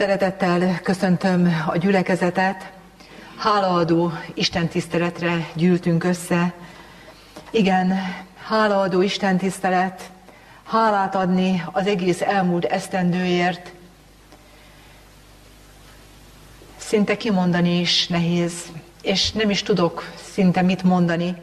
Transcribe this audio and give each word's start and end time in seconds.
Szeretettel 0.00 0.80
köszöntöm 0.82 1.64
a 1.66 1.76
gyülekezetet. 1.76 2.72
Hálaadó 3.36 4.12
Isten 4.34 4.68
tiszteletre 4.68 5.48
gyűltünk 5.54 6.04
össze. 6.04 6.52
Igen, 7.50 7.92
hálaadó 8.46 9.02
Isten 9.02 9.38
tisztelet, 9.38 10.10
hálát 10.64 11.14
adni 11.14 11.64
az 11.72 11.86
egész 11.86 12.20
elmúlt 12.20 12.64
esztendőért. 12.64 13.72
Szinte 16.76 17.16
kimondani 17.16 17.80
is 17.80 18.06
nehéz, 18.06 18.54
és 19.02 19.32
nem 19.32 19.50
is 19.50 19.62
tudok 19.62 20.12
szinte 20.32 20.62
mit 20.62 20.82
mondani, 20.82 21.34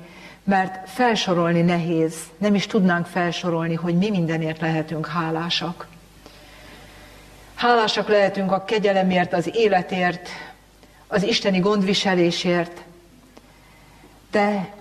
mert 0.43 0.89
felsorolni 0.89 1.61
nehéz, 1.61 2.15
nem 2.37 2.55
is 2.55 2.67
tudnánk 2.67 3.05
felsorolni, 3.05 3.73
hogy 3.73 3.97
mi 3.97 4.09
mindenért 4.09 4.61
lehetünk 4.61 5.07
hálásak. 5.07 5.87
Hálásak 7.57 8.07
lehetünk 8.07 8.51
a 8.51 8.63
kegyelemért, 8.63 9.33
az 9.33 9.49
életért, 9.55 10.29
az 11.07 11.23
isteni 11.23 11.59
gondviselésért, 11.59 12.81
de 14.31 14.73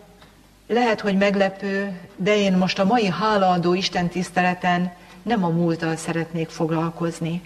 lehet, 0.66 1.01
hogy 1.01 1.16
meglepő, 1.16 2.01
de 2.16 2.37
én 2.37 2.52
most 2.52 2.79
a 2.79 2.85
mai 2.85 3.09
hálaadó 3.09 3.75
Isten 3.75 4.09
tiszteleten 4.09 4.93
nem 5.23 5.45
a 5.45 5.49
múlttal 5.49 5.97
szeretnék 5.97 6.49
foglalkozni. 6.49 7.43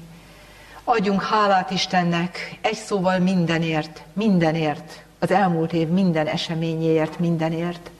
Adjunk 0.85 1.23
hálát 1.23 1.71
Istennek 1.71 2.59
egy 2.61 2.75
szóval 2.75 3.19
mindenért, 3.19 4.03
mindenért, 4.13 5.05
az 5.19 5.31
elmúlt 5.31 5.73
év 5.73 5.89
minden 5.89 6.27
eseményéért, 6.27 7.19
mindenért. 7.19 7.91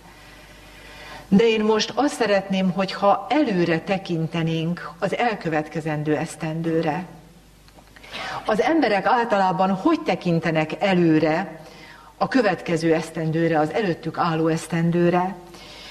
De 1.29 1.45
én 1.45 1.65
most 1.65 1.93
azt 1.95 2.15
szeretném, 2.15 2.71
hogyha 2.71 3.27
előre 3.29 3.81
tekintenénk 3.81 4.93
az 4.99 5.17
elkövetkezendő 5.17 6.17
esztendőre. 6.17 7.05
Az 8.47 8.61
emberek 8.61 9.07
általában 9.07 9.71
hogy 9.71 10.01
tekintenek 10.01 10.71
előre 10.79 11.61
a 12.17 12.29
következő 12.29 12.95
esztendőre, 12.95 13.59
az 13.59 13.73
előttük 13.73 14.19
álló 14.19 14.47
esztendőre? 14.49 15.35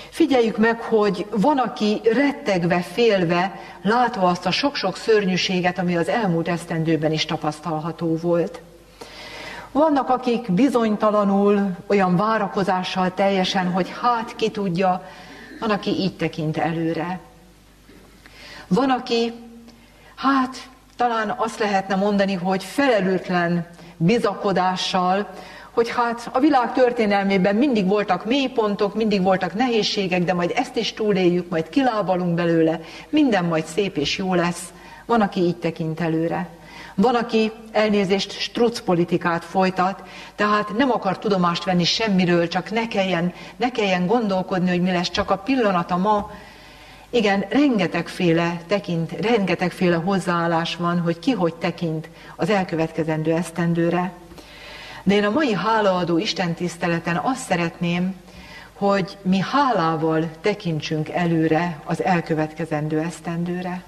Figyeljük 0.10 0.58
meg, 0.58 0.82
hogy 0.82 1.26
van, 1.32 1.58
aki 1.58 2.02
rettegve, 2.14 2.82
félve, 2.82 3.60
látva 3.82 4.28
azt 4.28 4.46
a 4.46 4.52
sok-sok 4.52 4.98
szörnyűséget, 4.98 5.78
ami 5.80 5.98
az 5.98 6.08
elmúlt 6.08 6.48
esztendőben 6.48 7.12
is 7.12 7.26
tapasztalható 7.26 8.18
volt. 8.18 8.62
Vannak, 9.72 10.10
akik 10.10 10.52
bizonytalanul, 10.52 11.76
olyan 11.88 12.16
várakozással 12.16 13.14
teljesen, 13.14 13.72
hogy 13.72 13.94
hát 14.02 14.36
ki 14.36 14.50
tudja, 14.52 15.08
van, 15.60 15.70
aki 15.70 15.90
így 15.90 16.16
tekint 16.16 16.58
előre. 16.58 17.20
Van, 18.68 18.90
aki, 18.90 19.34
hát 20.16 20.69
talán 21.00 21.34
azt 21.38 21.60
lehetne 21.60 21.96
mondani, 21.96 22.34
hogy 22.34 22.64
felelőtlen 22.64 23.68
bizakodással, 23.98 25.30
hogy 25.72 25.90
hát 25.90 26.30
a 26.34 26.40
világ 26.40 26.74
történelmében 26.74 27.56
mindig 27.56 27.88
voltak 27.88 28.26
mélypontok, 28.26 28.96
mindig 28.96 29.24
voltak 29.24 29.54
nehézségek, 29.54 30.24
de 30.24 30.34
majd 30.34 30.52
ezt 30.56 30.76
is 30.76 30.94
túléljük, 30.94 31.50
majd 31.50 31.70
kilábalunk 31.70 32.34
belőle, 32.34 32.80
minden 33.10 33.46
majd 33.46 33.66
szép 33.66 33.98
és 33.98 34.18
jó 34.18 34.34
lesz. 34.34 34.74
Van, 35.06 35.22
aki 35.22 35.40
így 35.40 35.58
tekint 35.58 36.02
előre. 36.02 36.48
Van, 36.96 37.16
aki 37.16 37.52
elnézést 37.72 38.32
struc 38.32 38.80
politikát 38.80 39.46
folytat, 39.46 40.02
tehát 40.36 40.78
nem 40.78 40.92
akar 40.92 41.20
tudomást 41.20 41.64
venni 41.64 41.84
semmiről, 41.84 42.48
csak 42.48 42.72
ne 42.72 42.88
kelljen, 42.88 43.34
ne 43.56 43.72
kelljen 43.72 44.08
gondolkodni, 44.08 44.70
hogy 44.70 44.82
mi 44.82 44.92
lesz, 44.92 45.10
csak 45.10 45.32
a 45.32 45.38
pillanata 45.38 45.98
ma, 45.98 46.32
igen, 47.10 47.46
rengetegféle 47.50 48.62
tekint, 48.68 49.12
rengetegféle 49.12 49.96
hozzáállás 49.96 50.76
van, 50.76 51.00
hogy 51.00 51.20
ki 51.20 51.32
hogy 51.32 51.56
tekint 51.56 52.10
az 52.36 52.50
elkövetkezendő 52.50 53.34
esztendőre. 53.34 54.12
De 55.04 55.16
én 55.16 55.24
a 55.24 55.30
mai 55.30 55.54
hálaadó 55.54 56.18
Isten 56.18 56.54
tiszteleten 56.54 57.16
azt 57.16 57.46
szeretném, 57.46 58.16
hogy 58.74 59.18
mi 59.22 59.40
hálával 59.40 60.30
tekintsünk 60.42 61.10
előre 61.10 61.80
az 61.84 62.04
elkövetkezendő 62.04 63.00
esztendőre. 63.00 63.84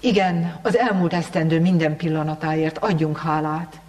Igen, 0.00 0.58
az 0.62 0.76
elmúlt 0.76 1.12
esztendő 1.12 1.60
minden 1.60 1.96
pillanatáért 1.96 2.78
adjunk 2.78 3.18
hálát, 3.18 3.80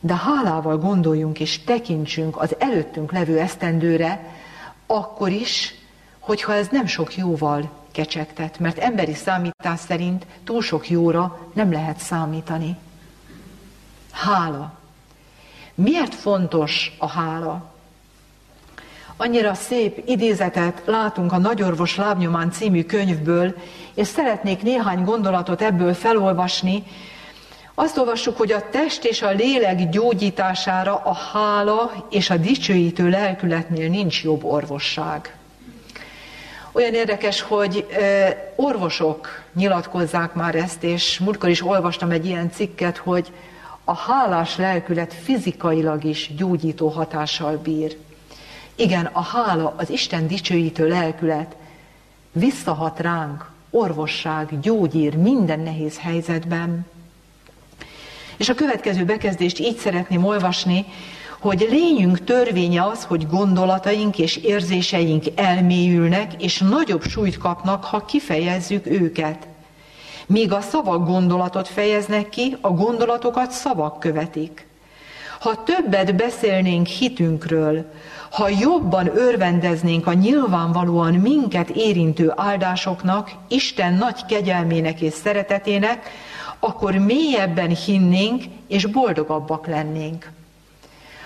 de 0.00 0.14
hálával 0.14 0.78
gondoljunk 0.78 1.40
és 1.40 1.64
tekintsünk 1.64 2.40
az 2.40 2.54
előttünk 2.58 3.12
levő 3.12 3.38
esztendőre, 3.38 4.24
akkor 4.86 5.30
is, 5.30 5.74
hogyha 6.24 6.54
ez 6.54 6.68
nem 6.70 6.86
sok 6.86 7.16
jóval 7.16 7.70
kecsegtet, 7.92 8.58
mert 8.58 8.78
emberi 8.78 9.14
számítás 9.14 9.80
szerint 9.80 10.26
túl 10.44 10.62
sok 10.62 10.90
jóra 10.90 11.38
nem 11.52 11.72
lehet 11.72 11.98
számítani. 11.98 12.76
Hála. 14.12 14.72
Miért 15.74 16.14
fontos 16.14 16.96
a 16.98 17.08
hála? 17.08 17.72
Annyira 19.16 19.54
szép 19.54 20.02
idézetet 20.06 20.82
látunk 20.84 21.32
a 21.32 21.38
Nagyorvos 21.38 21.96
lábnyomán 21.96 22.50
című 22.50 22.84
könyvből, 22.84 23.54
és 23.94 24.06
szeretnék 24.06 24.62
néhány 24.62 25.04
gondolatot 25.04 25.62
ebből 25.62 25.94
felolvasni. 25.94 26.82
Azt 27.74 27.98
olvassuk, 27.98 28.36
hogy 28.36 28.52
a 28.52 28.68
test 28.70 29.04
és 29.04 29.22
a 29.22 29.30
lélek 29.30 29.88
gyógyítására 29.88 30.94
a 30.96 31.14
hála 31.14 32.06
és 32.10 32.30
a 32.30 32.36
dicsőítő 32.36 33.08
lelkületnél 33.08 33.88
nincs 33.88 34.22
jobb 34.22 34.44
orvosság. 34.44 35.36
Olyan 36.76 36.94
érdekes, 36.94 37.40
hogy 37.40 37.86
orvosok 38.56 39.28
nyilatkozzák 39.52 40.34
már 40.34 40.54
ezt, 40.54 40.82
és 40.82 41.18
múltkor 41.18 41.48
is 41.48 41.62
olvastam 41.62 42.10
egy 42.10 42.26
ilyen 42.26 42.50
cikket, 42.50 42.96
hogy 42.96 43.32
a 43.84 43.94
hálás 43.96 44.56
lelkület 44.56 45.14
fizikailag 45.14 46.04
is 46.04 46.34
gyógyító 46.36 46.88
hatással 46.88 47.56
bír. 47.56 47.96
Igen, 48.74 49.04
a 49.12 49.22
hála, 49.22 49.74
az 49.76 49.90
Isten 49.90 50.26
dicsőítő 50.26 50.88
lelkület 50.88 51.56
visszahat 52.32 53.00
ránk, 53.00 53.50
orvosság, 53.70 54.60
gyógyír 54.60 55.16
minden 55.16 55.60
nehéz 55.60 55.98
helyzetben. 55.98 56.86
És 58.36 58.48
a 58.48 58.54
következő 58.54 59.04
bekezdést 59.04 59.58
így 59.58 59.76
szeretném 59.76 60.24
olvasni, 60.24 60.84
hogy 61.44 61.66
lényünk 61.70 62.24
törvénye 62.24 62.82
az, 62.82 63.04
hogy 63.04 63.26
gondolataink 63.26 64.18
és 64.18 64.36
érzéseink 64.36 65.24
elmélyülnek, 65.34 66.42
és 66.42 66.58
nagyobb 66.58 67.02
súlyt 67.02 67.38
kapnak, 67.38 67.84
ha 67.84 68.04
kifejezzük 68.04 68.86
őket. 68.86 69.46
Míg 70.26 70.52
a 70.52 70.60
szavak 70.60 71.06
gondolatot 71.06 71.68
fejeznek 71.68 72.28
ki, 72.28 72.56
a 72.60 72.68
gondolatokat 72.70 73.50
szavak 73.50 74.00
követik. 74.00 74.66
Ha 75.40 75.62
többet 75.62 76.16
beszélnénk 76.16 76.86
hitünkről, 76.86 77.92
ha 78.30 78.48
jobban 78.60 79.16
örvendeznénk 79.16 80.06
a 80.06 80.12
nyilvánvalóan 80.12 81.14
minket 81.14 81.70
érintő 81.70 82.32
áldásoknak, 82.36 83.30
Isten 83.48 83.94
nagy 83.94 84.24
kegyelmének 84.26 85.00
és 85.00 85.12
szeretetének, 85.12 86.10
akkor 86.58 86.94
mélyebben 86.94 87.76
hinnénk 87.76 88.42
és 88.68 88.86
boldogabbak 88.86 89.66
lennénk. 89.66 90.32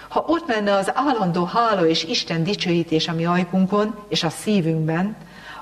Ha 0.09 0.25
ott 0.27 0.47
menne 0.47 0.75
az 0.75 0.91
állandó 0.95 1.45
hála 1.45 1.87
és 1.87 2.05
Isten 2.05 2.45
dicsőítés 2.45 3.09
a 3.09 3.13
mi 3.13 3.27
ajkunkon 3.27 3.95
és 4.09 4.23
a 4.23 4.31
szívünkben, 4.31 5.17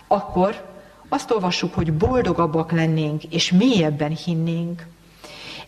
akkor 0.06 0.64
azt 1.08 1.30
olvassuk, 1.30 1.74
hogy 1.74 1.92
boldogabbak 1.92 2.72
lennénk 2.72 3.24
és 3.24 3.52
mélyebben 3.52 4.16
hinnénk. 4.24 4.86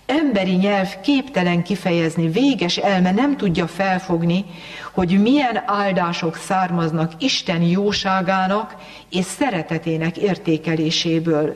Emberi 0.07 0.55
nyelv 0.55 1.01
képtelen 1.01 1.63
kifejezni, 1.63 2.29
véges 2.29 2.77
elme 2.77 3.13
nem 3.13 3.37
tudja 3.37 3.67
felfogni, 3.67 4.45
hogy 4.93 5.23
milyen 5.23 5.63
áldások 5.67 6.37
származnak 6.37 7.13
Isten 7.19 7.63
jóságának 7.63 8.75
és 9.11 9.25
szeretetének 9.25 10.17
értékeléséből. 10.17 11.55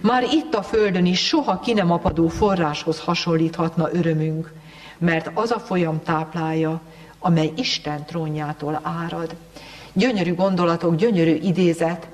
Már 0.00 0.22
itt 0.22 0.54
a 0.54 0.62
Földön 0.62 1.06
is 1.06 1.26
soha 1.26 1.60
ki 1.60 1.72
nem 1.72 1.90
apadó 1.92 2.28
forráshoz 2.28 3.00
hasonlíthatna 3.00 3.88
örömünk 3.92 4.52
mert 5.02 5.30
az 5.34 5.50
a 5.50 5.58
folyam 5.58 6.02
táplálja, 6.02 6.80
amely 7.18 7.52
Isten 7.56 8.04
trónjától 8.04 8.80
árad. 8.82 9.34
Gyönyörű 9.92 10.34
gondolatok, 10.34 10.94
gyönyörű 10.94 11.34
idézet, 11.34 12.06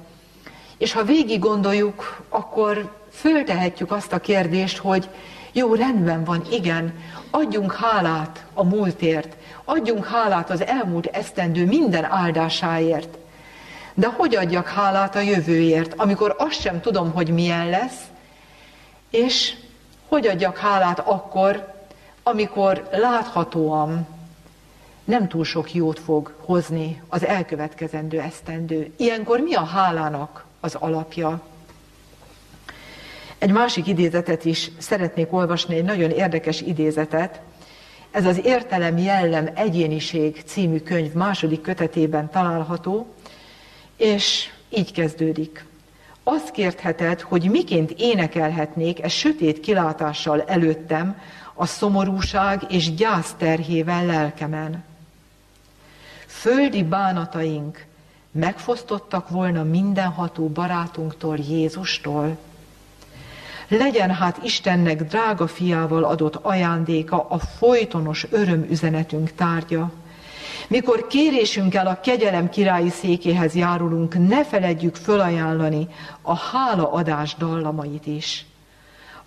és 0.78 0.92
ha 0.92 1.04
végig 1.04 1.40
gondoljuk, 1.40 2.22
akkor 2.28 2.92
föltehetjük 3.10 3.90
azt 3.90 4.12
a 4.12 4.18
kérdést, 4.18 4.76
hogy 4.76 5.08
jó, 5.52 5.74
rendben 5.74 6.24
van, 6.24 6.42
igen, 6.50 6.94
adjunk 7.30 7.74
hálát 7.74 8.44
a 8.54 8.64
múltért, 8.64 9.36
adjunk 9.64 10.06
hálát 10.06 10.50
az 10.50 10.66
elmúlt 10.66 11.06
esztendő 11.06 11.66
minden 11.66 12.04
áldásáért. 12.04 13.18
De 13.94 14.06
hogy 14.06 14.36
adjak 14.36 14.68
hálát 14.68 15.16
a 15.16 15.20
jövőért, 15.20 15.94
amikor 15.96 16.34
azt 16.38 16.60
sem 16.60 16.80
tudom, 16.80 17.12
hogy 17.12 17.28
milyen 17.28 17.68
lesz, 17.68 18.00
és 19.10 19.54
hogy 20.08 20.26
adjak 20.26 20.56
hálát 20.56 20.98
akkor, 20.98 21.76
amikor 22.28 22.88
láthatóan 22.92 24.06
nem 25.04 25.28
túl 25.28 25.44
sok 25.44 25.74
jót 25.74 25.98
fog 25.98 26.34
hozni 26.44 27.02
az 27.08 27.24
elkövetkezendő 27.24 28.20
esztendő. 28.20 28.92
Ilyenkor 28.96 29.40
mi 29.40 29.54
a 29.54 29.64
hálának 29.64 30.44
az 30.60 30.74
alapja? 30.74 31.40
Egy 33.38 33.52
másik 33.52 33.86
idézetet 33.86 34.44
is 34.44 34.70
szeretnék 34.78 35.32
olvasni, 35.32 35.76
egy 35.76 35.84
nagyon 35.84 36.10
érdekes 36.10 36.60
idézetet. 36.60 37.40
Ez 38.10 38.26
az 38.26 38.40
Értelem, 38.44 38.98
Jellem, 38.98 39.50
Egyéniség 39.54 40.42
című 40.46 40.80
könyv 40.80 41.12
második 41.12 41.60
kötetében 41.60 42.30
található, 42.30 43.06
és 43.96 44.48
így 44.68 44.92
kezdődik. 44.92 45.64
Azt 46.22 46.50
kértheted, 46.50 47.20
hogy 47.20 47.50
miként 47.50 47.90
énekelhetnék 47.90 49.02
e 49.02 49.08
sötét 49.08 49.60
kilátással 49.60 50.42
előttem 50.42 51.16
a 51.58 51.66
szomorúság 51.66 52.64
és 52.68 52.94
gyász 52.94 53.34
terhével 53.38 54.06
lelkemen. 54.06 54.84
Földi 56.26 56.82
bánataink 56.82 57.86
megfosztottak 58.30 59.28
volna 59.28 59.62
mindenható 59.62 60.48
barátunktól, 60.48 61.36
Jézustól, 61.36 62.36
legyen 63.68 64.10
hát 64.10 64.40
Istennek 64.42 65.02
drága 65.02 65.46
fiával 65.46 66.04
adott 66.04 66.34
ajándéka 66.34 67.26
a 67.28 67.38
folytonos 67.38 68.26
örömüzenetünk 68.30 69.32
tárgya. 69.32 69.90
Mikor 70.68 71.06
kérésünkkel 71.06 71.86
a 71.86 72.00
kegyelem 72.00 72.48
királyi 72.48 72.90
székéhez 72.90 73.54
járulunk, 73.54 74.28
ne 74.28 74.44
feledjük 74.44 74.96
fölajánlani 74.96 75.88
a 76.22 76.36
hálaadás 76.36 77.34
dallamait 77.34 78.06
is. 78.06 78.47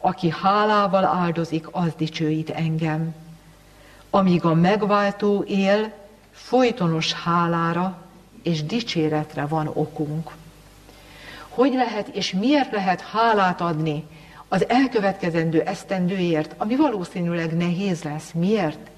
Aki 0.01 0.33
hálával 0.41 1.05
áldozik, 1.05 1.67
az 1.71 1.93
dicsőít 1.97 2.49
engem. 2.49 3.15
Amíg 4.09 4.45
a 4.45 4.53
megváltó 4.53 5.43
él, 5.47 5.93
folytonos 6.31 7.13
hálára 7.13 7.97
és 8.43 8.63
dicséretre 8.63 9.45
van 9.45 9.67
okunk. 9.73 10.31
Hogy 11.49 11.73
lehet 11.73 12.07
és 12.07 12.31
miért 12.31 12.71
lehet 12.71 13.01
hálát 13.01 13.61
adni 13.61 14.03
az 14.47 14.69
elkövetkezendő 14.69 15.61
esztendőért, 15.61 16.55
ami 16.57 16.75
valószínűleg 16.75 17.57
nehéz 17.57 18.03
lesz. 18.03 18.31
Miért? 18.33 18.89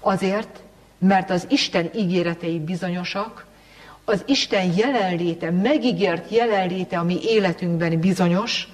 Azért, 0.00 0.62
mert 0.98 1.30
az 1.30 1.46
Isten 1.48 1.90
ígéretei 1.94 2.58
bizonyosak, 2.58 3.46
az 4.04 4.22
Isten 4.26 4.72
jelenléte, 4.76 5.50
megígért 5.50 6.30
jelenléte, 6.30 6.98
ami 6.98 7.18
életünkben 7.22 8.00
bizonyos, 8.00 8.68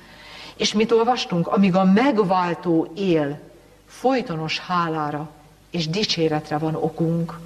és 0.58 0.72
mit 0.72 0.92
olvastunk? 0.92 1.46
Amíg 1.46 1.74
a 1.74 1.84
megváltó 1.84 2.92
él, 2.96 3.40
folytonos 3.86 4.58
hálára 4.58 5.30
és 5.70 5.88
dicséretre 5.88 6.58
van 6.58 6.74
okunk. 6.74 7.38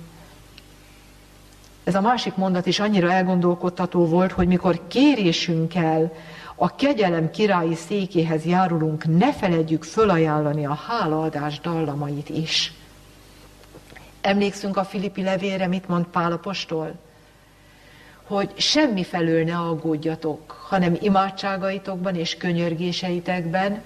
Ez 1.85 1.95
a 1.95 2.01
másik 2.01 2.35
mondat 2.35 2.67
is 2.67 2.81
annyira 2.81 3.13
elgondolkodtató 3.13 4.07
volt, 4.07 4.33
hogy 4.33 4.47
mikor 4.47 4.87
kérésünkkel 4.89 6.13
a 6.55 6.75
kegyelem 6.75 7.31
királyi 7.31 7.75
székéhez 7.75 8.45
járulunk, 8.45 9.19
ne 9.19 9.33
feledjük 9.33 9.85
fölajánlani 9.85 10.67
a 10.67 10.75
hálaadás 10.75 11.61
dallamait 11.61 12.29
is. 12.29 12.73
Emlékszünk 14.21 14.77
a 14.77 14.85
Filippi 14.85 15.23
levére, 15.23 15.67
mit 15.67 15.89
mond 15.89 16.05
Pálapostól? 16.05 16.95
Hogy 18.33 18.53
semmi 18.57 19.05
felől 19.05 19.45
ne 19.45 19.59
aggódjatok, 19.59 20.51
hanem 20.69 20.97
imádságaitokban 21.01 22.15
és 22.15 22.37
könyörgéseitekben 22.37 23.83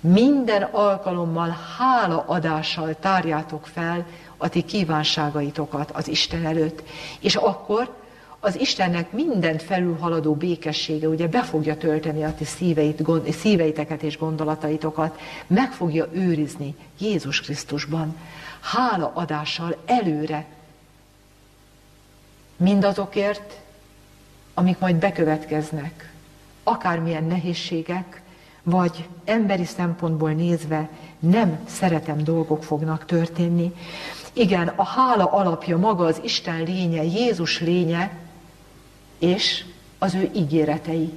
minden 0.00 0.62
alkalommal 0.62 1.56
hálaadással 1.78 2.94
tárjátok 3.00 3.66
fel 3.66 4.06
a 4.36 4.48
ti 4.48 4.62
kívánságaitokat 4.62 5.90
az 5.90 6.08
Isten 6.08 6.46
előtt. 6.46 6.82
És 7.18 7.36
akkor 7.36 7.94
az 8.38 8.60
Istennek 8.60 9.12
mindent 9.12 9.62
felülhaladó 9.62 10.34
békessége 10.34 11.08
ugye 11.08 11.28
be 11.28 11.42
fogja 11.42 11.76
tölteni 11.76 12.24
a 12.24 12.34
ti 12.34 12.44
szíveit, 12.44 13.02
gond, 13.02 13.32
szíveiteket 13.32 14.02
és 14.02 14.18
gondolataitokat, 14.18 15.18
meg 15.46 15.72
fogja 15.72 16.08
őrizni 16.12 16.74
Jézus 16.98 17.40
Krisztusban, 17.40 18.16
hála 18.60 19.12
adással 19.14 19.76
előre, 19.86 20.46
mindazokért, 22.56 23.60
amik 24.54 24.78
majd 24.78 24.96
bekövetkeznek, 24.96 26.12
akármilyen 26.62 27.24
nehézségek, 27.24 28.22
vagy 28.62 29.08
emberi 29.24 29.64
szempontból 29.64 30.30
nézve 30.30 30.88
nem 31.18 31.58
szeretem 31.66 32.24
dolgok 32.24 32.64
fognak 32.64 33.04
történni. 33.04 33.74
Igen, 34.32 34.68
a 34.68 34.84
hála 34.84 35.24
alapja 35.24 35.78
maga 35.78 36.04
az 36.04 36.20
Isten 36.22 36.62
lénye, 36.62 37.02
Jézus 37.02 37.60
lénye, 37.60 38.18
és 39.18 39.64
az 39.98 40.14
ő 40.14 40.30
ígéretei, 40.34 41.12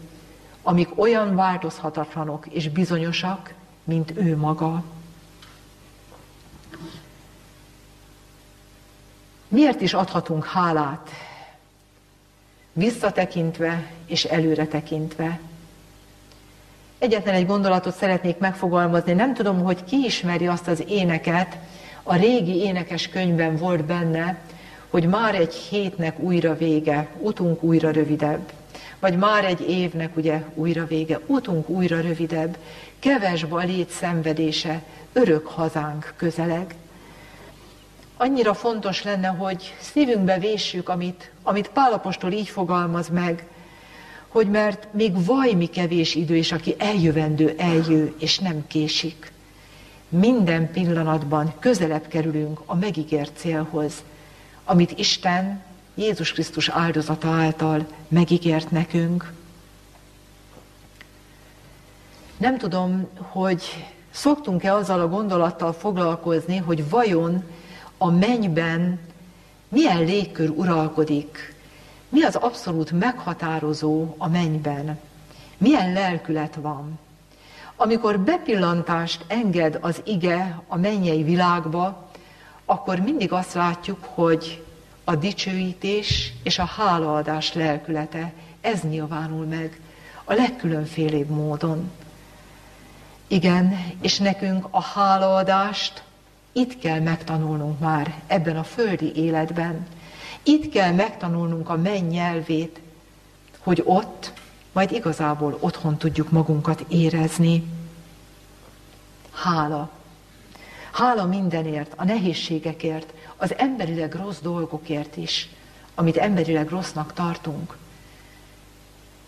amik 0.62 0.90
olyan 0.96 1.36
változhatatlanok 1.36 2.48
és 2.48 2.70
bizonyosak, 2.70 3.54
mint 3.84 4.12
ő 4.18 4.38
maga. 4.38 4.84
Miért 9.48 9.82
is 9.82 9.94
adhatunk 9.94 10.46
hálát? 10.46 11.10
Visszatekintve 12.74 13.86
és 14.06 14.24
előre 14.24 14.66
tekintve. 14.66 15.40
Egyetlen 17.00 17.36
egy 17.36 17.46
gondolatot 17.46 17.96
szeretnék 17.96 18.38
megfogalmazni. 18.38 19.14
Nem 19.14 19.34
tudom, 19.34 19.64
hogy 19.64 19.84
ki 19.84 20.04
ismeri 20.06 20.48
azt 20.48 20.68
az 20.68 20.84
éneket, 20.88 21.58
a 22.04 22.16
régi 22.16 22.56
énekes 22.56 23.08
könyvben 23.08 23.56
volt 23.56 23.86
benne, 23.86 24.38
hogy 24.90 25.08
már 25.08 25.36
egy 25.36 25.54
hétnek 25.54 26.20
újra 26.20 26.58
vége, 26.58 27.08
utunk 27.20 27.64
újra 27.64 27.92
rövidebb. 27.92 28.52
Vagy 29.00 29.18
már 29.18 29.46
egy 29.46 29.70
évnek 29.70 30.18
ugye 30.18 30.44
újra 30.54 30.86
vége, 30.86 31.20
utunk 31.26 31.70
újra 31.70 32.02
rövidebb, 32.02 32.58
kevesbe 33.00 33.56
a 33.56 33.64
lét 33.64 33.90
szenvedése, 33.90 34.82
örök 35.14 35.48
hazánk 35.48 36.14
közeleg. 36.18 36.76
Annyira 38.24 38.54
fontos 38.54 39.04
lenne, 39.04 39.28
hogy 39.28 39.76
szívünkbe 39.80 40.40
véssük, 40.40 40.90
amit, 40.90 41.32
amit 41.42 41.70
Pálapostól 41.70 42.32
így 42.32 42.50
fogalmaz 42.50 43.10
meg, 43.10 43.48
hogy 44.28 44.50
mert 44.50 44.88
még 44.94 45.26
vajmi 45.26 45.70
kevés 45.70 46.16
idő, 46.16 46.36
és 46.36 46.52
aki 46.52 46.76
eljövendő, 46.78 47.56
eljő, 47.58 48.16
és 48.20 48.40
nem 48.40 48.68
késik. 48.68 49.32
Minden 50.10 50.72
pillanatban 50.72 51.54
közelebb 51.60 52.08
kerülünk 52.08 52.62
a 52.66 52.76
megígért 52.76 53.38
célhoz, 53.38 54.04
amit 54.64 55.00
Isten 55.00 55.64
Jézus 55.96 56.32
Krisztus 56.32 56.70
áldozata 56.70 57.28
által 57.28 57.88
megígért 58.08 58.72
nekünk. 58.72 59.34
Nem 62.38 62.58
tudom, 62.58 63.08
hogy 63.18 63.86
szoktunk-e 64.12 64.74
azzal 64.74 65.00
a 65.00 65.08
gondolattal 65.08 65.74
foglalkozni, 65.74 66.58
hogy 66.58 66.90
vajon 66.90 67.44
a 68.04 68.12
mennyben 68.12 69.00
milyen 69.68 70.04
légkör 70.04 70.50
uralkodik, 70.50 71.56
mi 72.10 72.24
az 72.24 72.36
abszolút 72.36 72.92
meghatározó 72.92 74.16
a 74.18 74.28
mennyben, 74.28 75.00
milyen 75.58 75.94
lelkület 75.94 76.56
van. 76.56 77.00
Amikor 77.76 78.20
bepillantást 78.20 79.26
enged 79.28 79.78
az 79.82 80.02
ige 80.06 80.62
a 80.68 80.78
mennyei 80.78 81.24
világba, 81.24 82.12
akkor 82.66 83.00
mindig 83.00 83.32
azt 83.32 83.54
látjuk, 83.54 84.04
hogy 84.04 84.64
a 85.04 85.16
dicsőítés 85.16 86.34
és 86.44 86.60
a 86.60 86.66
hálaadás 86.66 87.54
lelkülete, 87.54 88.34
ez 88.62 88.82
nyilvánul 88.82 89.46
meg 89.46 89.80
a 90.24 90.34
legkülönfélébb 90.34 91.30
módon. 91.30 91.92
Igen, 93.28 93.94
és 94.02 94.18
nekünk 94.18 94.68
a 94.70 94.82
hálaadást 94.82 96.04
itt 96.54 96.80
kell 96.80 97.00
megtanulnunk 97.00 97.80
már 97.80 98.22
ebben 98.28 98.58
a 98.58 98.64
földi 98.64 99.16
életben. 99.16 99.88
Itt 100.44 100.72
kell 100.72 100.92
megtanulnunk 100.92 101.70
a 101.70 101.78
menny 101.78 102.08
nyelvét, 102.08 102.80
hogy 103.60 103.82
ott 103.86 104.34
majd 104.72 104.92
igazából 104.92 105.58
otthon 105.60 105.98
tudjuk 105.98 106.32
magunkat 106.32 106.86
érezni. 106.88 107.64
Hála. 109.32 109.90
Hála 110.92 111.26
mindenért, 111.26 111.94
a 111.96 112.04
nehézségekért, 112.04 113.14
az 113.38 113.58
emberileg 113.58 114.14
rossz 114.16 114.40
dolgokért 114.40 115.18
is, 115.18 115.50
amit 115.96 116.18
emberileg 116.18 116.70
rossznak 116.70 117.14
tartunk. 117.14 117.78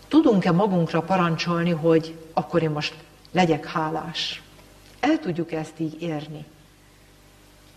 Tudunk-e 0.08 0.52
magunkra 0.52 1.02
parancsolni, 1.02 1.70
hogy 1.70 2.18
akkor 2.32 2.62
én 2.62 2.70
most 2.70 2.94
legyek 3.32 3.66
hálás? 3.66 4.42
El 5.00 5.18
tudjuk 5.18 5.52
ezt 5.52 5.80
így 5.80 6.02
érni? 6.02 6.44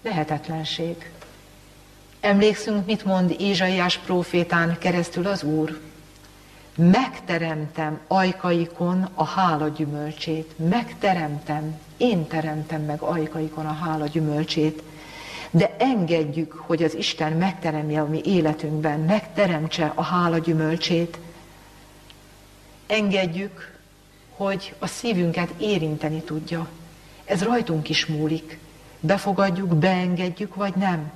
Lehetetlenség. 0.01 1.11
Emlékszünk, 2.19 2.85
mit 2.85 3.05
mond 3.05 3.35
Ézsaiás 3.39 3.97
profétán 3.97 4.77
keresztül 4.77 5.27
az 5.27 5.43
Úr? 5.43 5.79
Megteremtem 6.75 7.99
ajkaikon 8.07 9.09
a 9.13 9.23
hála 9.23 9.67
gyümölcsét. 9.67 10.53
Megteremtem, 10.69 11.79
én 11.97 12.27
teremtem 12.27 12.81
meg 12.81 13.01
ajkaikon 13.01 13.65
a 13.65 13.73
hála 13.73 14.07
gyümölcsét. 14.07 14.81
De 15.51 15.75
engedjük, 15.77 16.53
hogy 16.53 16.83
az 16.83 16.95
Isten 16.95 17.33
megteremje 17.33 18.01
a 18.01 18.07
mi 18.07 18.21
életünkben, 18.25 18.99
megteremtse 18.99 19.91
a 19.95 20.01
hála 20.01 20.37
gyümölcsét. 20.37 21.17
Engedjük, 22.87 23.77
hogy 24.29 24.73
a 24.79 24.87
szívünket 24.87 25.49
érinteni 25.57 26.21
tudja. 26.21 26.67
Ez 27.25 27.43
rajtunk 27.43 27.89
is 27.89 28.05
múlik. 28.05 28.59
Befogadjuk, 28.99 29.75
beengedjük, 29.75 30.55
vagy 30.55 30.75
nem. 30.75 31.11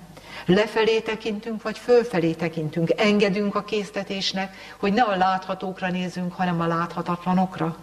Lefelé 0.45 0.99
tekintünk, 0.99 1.61
vagy 1.61 1.77
fölfelé 1.77 2.33
tekintünk. 2.33 2.89
Engedünk 2.97 3.55
a 3.55 3.63
késztetésnek, 3.63 4.55
hogy 4.77 4.93
ne 4.93 5.01
a 5.01 5.15
láthatókra 5.15 5.89
nézzünk, 5.89 6.33
hanem 6.33 6.61
a 6.61 6.67
láthatatlanokra. 6.67 7.77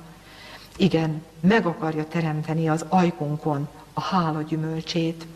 Igen, 0.76 1.24
meg 1.40 1.66
akarja 1.66 2.08
teremteni 2.08 2.68
az 2.68 2.84
ajkunkon 2.88 3.68
a 3.92 4.00
hála 4.00 4.42
gyümölcsét. 4.42 5.26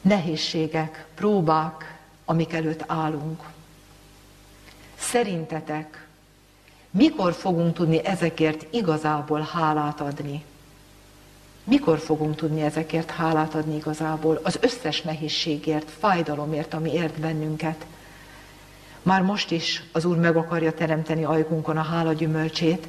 Nehézségek, 0.00 1.06
próbák, 1.14 1.98
amik 2.24 2.52
előtt 2.52 2.84
állunk. 2.86 3.42
Szerintetek, 4.98 6.06
mikor 6.90 7.32
fogunk 7.32 7.74
tudni 7.74 8.04
ezekért 8.04 8.74
igazából 8.74 9.48
hálát 9.52 10.00
adni? 10.00 10.44
Mikor 11.68 11.98
fogunk 11.98 12.36
tudni 12.36 12.62
ezekért 12.62 13.10
hálát 13.10 13.54
adni 13.54 13.76
igazából? 13.76 14.40
Az 14.42 14.58
összes 14.60 15.02
nehézségért, 15.02 15.90
fájdalomért, 15.98 16.74
ami 16.74 16.92
ért 16.92 17.20
bennünket. 17.20 17.86
Már 19.02 19.22
most 19.22 19.50
is 19.50 19.82
az 19.92 20.04
Úr 20.04 20.16
meg 20.16 20.36
akarja 20.36 20.72
teremteni 20.72 21.24
ajkunkon 21.24 21.76
a 21.76 21.82
hála 21.82 22.12
gyümölcsét, 22.12 22.88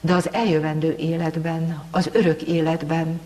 de 0.00 0.14
az 0.14 0.32
eljövendő 0.32 0.94
életben, 0.98 1.82
az 1.90 2.10
örök 2.12 2.42
életben 2.42 3.20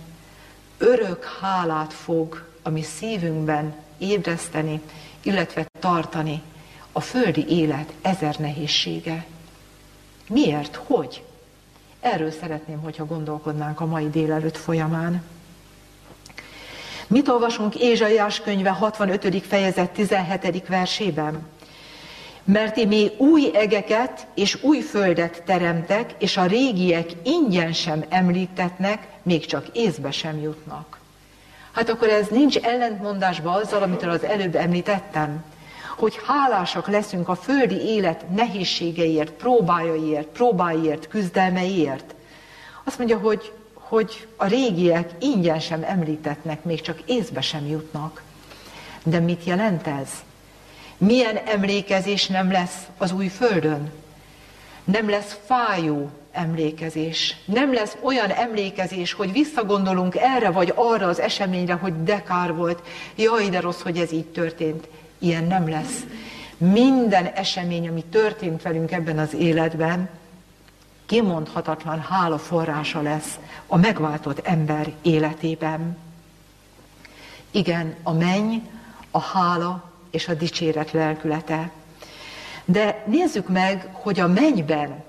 örök 0.78 1.25
hálát 1.40 1.93
fog 1.93 2.45
a 2.62 2.71
mi 2.71 2.83
szívünkben 2.83 3.75
ébreszteni, 3.99 4.81
illetve 5.23 5.66
tartani 5.81 6.43
a 6.93 7.00
földi 7.00 7.45
élet 7.49 7.93
ezer 8.02 8.37
nehézsége. 8.38 9.26
Miért? 10.28 10.76
Hogy? 10.76 11.23
Erről 12.04 12.30
szeretném, 12.30 12.80
hogyha 12.80 13.06
gondolkodnánk 13.06 13.80
a 13.80 13.87
mai 13.87 14.11
délelőtt 14.11 14.56
folyamán. 14.56 15.23
Mit 17.06 17.28
olvasunk 17.28 17.75
Ézsaiás 17.75 18.40
könyve 18.40 18.70
65. 18.70 19.46
fejezet 19.46 19.90
17. 19.90 20.66
versében? 20.68 21.46
Mert 22.44 22.84
még 22.84 23.12
új 23.20 23.50
egeket 23.54 24.26
és 24.34 24.62
új 24.62 24.80
földet 24.80 25.42
teremtek, 25.42 26.14
és 26.18 26.37
a 26.37 26.46
régiek 26.46 27.11
ingyen 27.23 27.73
sem 27.73 28.04
említetnek, 28.08 29.08
még 29.23 29.46
csak 29.46 29.66
észbe 29.73 30.11
sem 30.11 30.40
jutnak. 30.40 30.99
Hát 31.73 31.88
akkor 31.88 32.08
ez 32.08 32.26
nincs 32.28 32.56
ellentmondásba 32.56 33.52
azzal, 33.52 33.82
amit 33.82 34.02
az 34.02 34.25
előbb 34.25 34.54
említettem, 34.54 35.44
hogy 35.95 36.21
hálásak 36.27 36.89
leszünk 36.89 37.29
a 37.29 37.35
földi 37.35 37.81
élet 37.81 38.31
nehézségeiért, 38.31 39.31
próbájaiért, 39.31 40.27
próbáiért, 40.27 41.09
küzdelmeiért. 41.09 42.15
Azt 42.85 42.99
mondja, 42.99 43.19
hogy, 43.19 43.53
hogy 43.75 44.27
a 44.37 44.47
régiek 44.47 45.11
ingyen 45.21 45.61
sem 45.61 45.83
említetnek, 45.83 46.65
még 46.65 46.81
csak 46.81 47.01
észbe 47.07 47.41
sem 47.41 47.67
jutnak. 47.67 48.23
De 49.05 49.19
mit 49.19 49.45
jelent 49.45 49.87
ez? 49.87 50.09
Milyen 50.97 51.37
emlékezés 51.37 52.27
nem 52.27 52.51
lesz 52.51 52.79
az 52.99 53.13
új 53.13 53.29
földön? 53.29 53.93
Nem 54.85 55.09
lesz 55.09 55.39
fájó 55.45 56.11
emlékezés. 56.33 57.37
Nem 57.45 57.73
lesz 57.73 57.97
olyan 58.03 58.31
emlékezés, 58.31 59.13
hogy 59.13 59.33
visszagondolunk 59.33 60.17
erre 60.17 60.51
vagy 60.51 60.73
arra 60.75 61.07
az 61.07 61.21
eseményre, 61.21 61.75
hogy 61.75 62.03
de 62.03 62.23
kár 62.23 62.55
volt, 62.55 62.83
jaj, 63.15 63.49
de 63.49 63.61
rossz, 63.61 63.81
hogy 63.81 63.99
ez 63.99 64.13
így 64.13 64.27
történt. 64.27 64.89
Ilyen 65.25 65.45
nem 65.45 65.69
lesz. 65.69 66.04
Minden 66.57 67.26
esemény, 67.26 67.88
ami 67.88 68.04
történt 68.04 68.62
velünk 68.62 68.93
ebben 68.93 69.19
az 69.19 69.35
életben, 69.35 70.09
kimondhatatlan 71.07 72.00
hála 72.00 72.38
forrása 72.38 73.00
lesz 73.00 73.38
a 73.66 73.76
megváltott 73.76 74.47
ember 74.47 74.93
életében. 75.02 75.97
Igen, 77.50 77.95
a 78.02 78.12
menny, 78.12 78.57
a 79.11 79.21
hála 79.21 79.90
és 80.11 80.28
a 80.28 80.35
dicséret 80.35 80.93
lelkülete. 80.93 81.71
De 82.64 83.04
nézzük 83.07 83.49
meg, 83.49 83.88
hogy 83.93 84.21
a 84.21 84.28
mennyben 84.28 85.04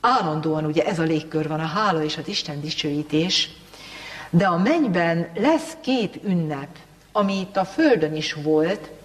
állandóan 0.00 0.64
ugye 0.64 0.84
ez 0.84 0.98
a 0.98 1.02
légkör 1.02 1.48
van, 1.48 1.60
a 1.60 1.66
hála 1.66 2.02
és 2.02 2.16
az 2.16 2.28
Isten 2.28 2.60
dicsőítés, 2.60 3.50
de 4.30 4.46
a 4.46 4.58
mennyben 4.58 5.28
lesz 5.34 5.76
két 5.80 6.20
ünnep, 6.24 6.68
ami 7.12 7.40
itt 7.40 7.56
a 7.56 7.64
földön 7.64 8.14
is 8.14 8.32
volt, 8.32 8.96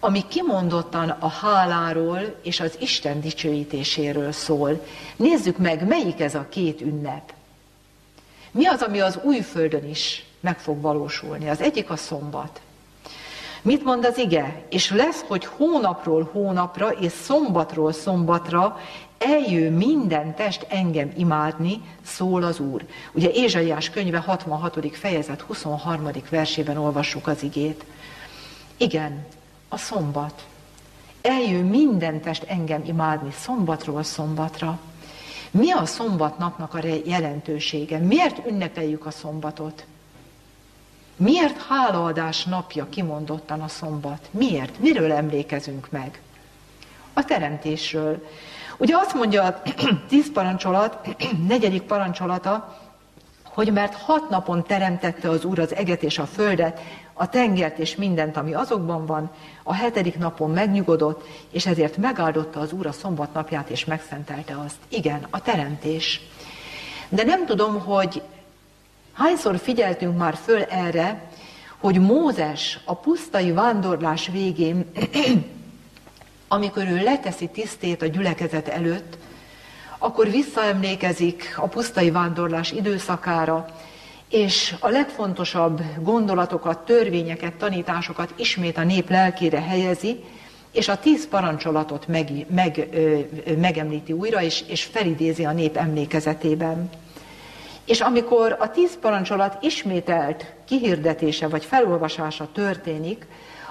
ami 0.00 0.24
kimondottan 0.28 1.08
a 1.08 1.28
háláról 1.28 2.20
és 2.42 2.60
az 2.60 2.76
Isten 2.80 3.20
dicsőítéséről 3.20 4.32
szól. 4.32 4.84
Nézzük 5.16 5.58
meg, 5.58 5.86
melyik 5.86 6.20
ez 6.20 6.34
a 6.34 6.46
két 6.48 6.80
ünnep. 6.80 7.32
Mi 8.50 8.66
az, 8.66 8.82
ami 8.82 9.00
az 9.00 9.18
új 9.22 9.40
földön 9.40 9.88
is 9.88 10.24
meg 10.40 10.58
fog 10.58 10.80
valósulni? 10.80 11.48
Az 11.48 11.60
egyik 11.60 11.90
a 11.90 11.96
szombat. 11.96 12.60
Mit 13.62 13.84
mond 13.84 14.04
az 14.04 14.18
ige? 14.18 14.62
És 14.68 14.90
lesz, 14.90 15.24
hogy 15.26 15.44
hónapról 15.44 16.28
hónapra 16.32 16.88
és 16.88 17.12
szombatról 17.12 17.92
szombatra 17.92 18.80
eljő 19.18 19.70
minden 19.70 20.34
test 20.34 20.66
engem 20.68 21.12
imádni, 21.16 21.80
szól 22.04 22.42
az 22.42 22.60
Úr. 22.60 22.84
Ugye 23.12 23.30
Ézsaiás 23.30 23.90
könyve 23.90 24.18
66. 24.18 24.96
fejezet 24.96 25.40
23. 25.40 26.10
versében 26.30 26.76
olvassuk 26.76 27.26
az 27.26 27.42
igét. 27.42 27.84
Igen, 28.76 29.26
a 29.72 29.76
szombat. 29.76 30.46
Eljő 31.22 31.62
minden 31.62 32.20
test 32.20 32.42
engem 32.42 32.82
imádni 32.84 33.32
szombatról 33.32 34.02
szombatra. 34.02 34.78
Mi 35.50 35.70
a 35.70 35.86
szombatnapnak 35.86 36.74
a 36.74 36.80
jelentősége? 37.04 37.98
Miért 37.98 38.46
ünnepeljük 38.46 39.06
a 39.06 39.10
szombatot? 39.10 39.84
Miért 41.16 41.62
hálaadás 41.62 42.44
napja 42.44 42.88
kimondottan 42.88 43.60
a 43.60 43.68
szombat? 43.68 44.28
Miért? 44.30 44.78
Miről 44.78 45.12
emlékezünk 45.12 45.90
meg? 45.90 46.20
A 47.12 47.24
teremtésről. 47.24 48.26
Ugye 48.76 48.96
azt 48.96 49.14
mondja 49.14 49.42
a 49.42 49.62
tíz 50.08 50.32
parancsolat, 50.32 51.16
negyedik 51.48 51.82
parancsolata, 51.82 52.78
hogy 53.42 53.72
mert 53.72 53.94
hat 53.94 54.30
napon 54.30 54.64
teremtette 54.64 55.28
az 55.28 55.44
Úr 55.44 55.58
az 55.58 55.74
eget 55.74 56.02
és 56.02 56.18
a 56.18 56.26
földet, 56.26 56.80
a 57.20 57.28
tengert 57.28 57.78
és 57.78 57.96
mindent, 57.96 58.36
ami 58.36 58.54
azokban 58.54 59.06
van, 59.06 59.30
a 59.62 59.74
hetedik 59.74 60.18
napon 60.18 60.50
megnyugodott, 60.50 61.26
és 61.50 61.66
ezért 61.66 61.96
megáldotta 61.96 62.60
az 62.60 62.72
Úr 62.72 62.86
a 62.86 62.92
szombat 62.92 63.34
napját, 63.34 63.68
és 63.68 63.84
megszentelte 63.84 64.56
azt. 64.64 64.76
Igen, 64.88 65.26
a 65.30 65.42
teremtés. 65.42 66.20
De 67.08 67.24
nem 67.24 67.46
tudom, 67.46 67.80
hogy 67.80 68.22
hányszor 69.12 69.58
figyeltünk 69.58 70.18
már 70.18 70.34
föl 70.44 70.62
erre, 70.62 71.30
hogy 71.78 72.00
Mózes 72.00 72.78
a 72.84 72.94
pusztai 72.94 73.52
vándorlás 73.52 74.28
végén, 74.28 74.92
amikor 76.48 76.88
ő 76.88 77.02
leteszi 77.02 77.48
tisztét 77.48 78.02
a 78.02 78.06
gyülekezet 78.06 78.68
előtt, 78.68 79.18
akkor 79.98 80.30
visszaemlékezik 80.30 81.54
a 81.56 81.66
pusztai 81.66 82.10
vándorlás 82.10 82.72
időszakára, 82.72 83.66
és 84.30 84.74
a 84.80 84.88
legfontosabb 84.88 85.82
gondolatokat, 86.02 86.78
törvényeket, 86.78 87.54
tanításokat 87.54 88.34
ismét 88.36 88.76
a 88.76 88.84
nép 88.84 89.10
lelkére 89.10 89.60
helyezi, 89.60 90.24
és 90.72 90.88
a 90.88 90.98
tíz 90.98 91.28
parancsolatot 91.28 92.08
meg, 92.08 92.46
meg, 92.54 92.88
ö, 92.92 93.18
megemlíti 93.56 94.12
újra, 94.12 94.42
és, 94.42 94.64
és 94.66 94.84
felidézi 94.84 95.44
a 95.44 95.52
nép 95.52 95.76
emlékezetében. 95.76 96.90
És 97.84 98.00
amikor 98.00 98.56
a 98.60 98.70
tíz 98.70 98.98
parancsolat 99.00 99.62
ismételt 99.62 100.52
kihirdetése 100.64 101.48
vagy 101.48 101.64
felolvasása 101.64 102.48
történik, 102.52 103.26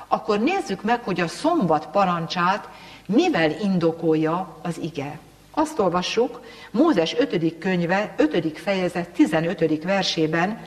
akkor 0.07 0.39
nézzük 0.39 0.83
meg, 0.83 1.03
hogy 1.03 1.19
a 1.19 1.27
szombat 1.27 1.87
parancsát 1.87 2.69
mivel 3.05 3.51
indokolja 3.61 4.57
az 4.61 4.79
ige. 4.81 5.19
Azt 5.51 5.79
olvassuk 5.79 6.41
Mózes 6.71 7.15
5. 7.17 7.57
könyve, 7.57 8.13
5. 8.17 8.57
fejezet 8.57 9.09
15. 9.09 9.83
versében, 9.83 10.61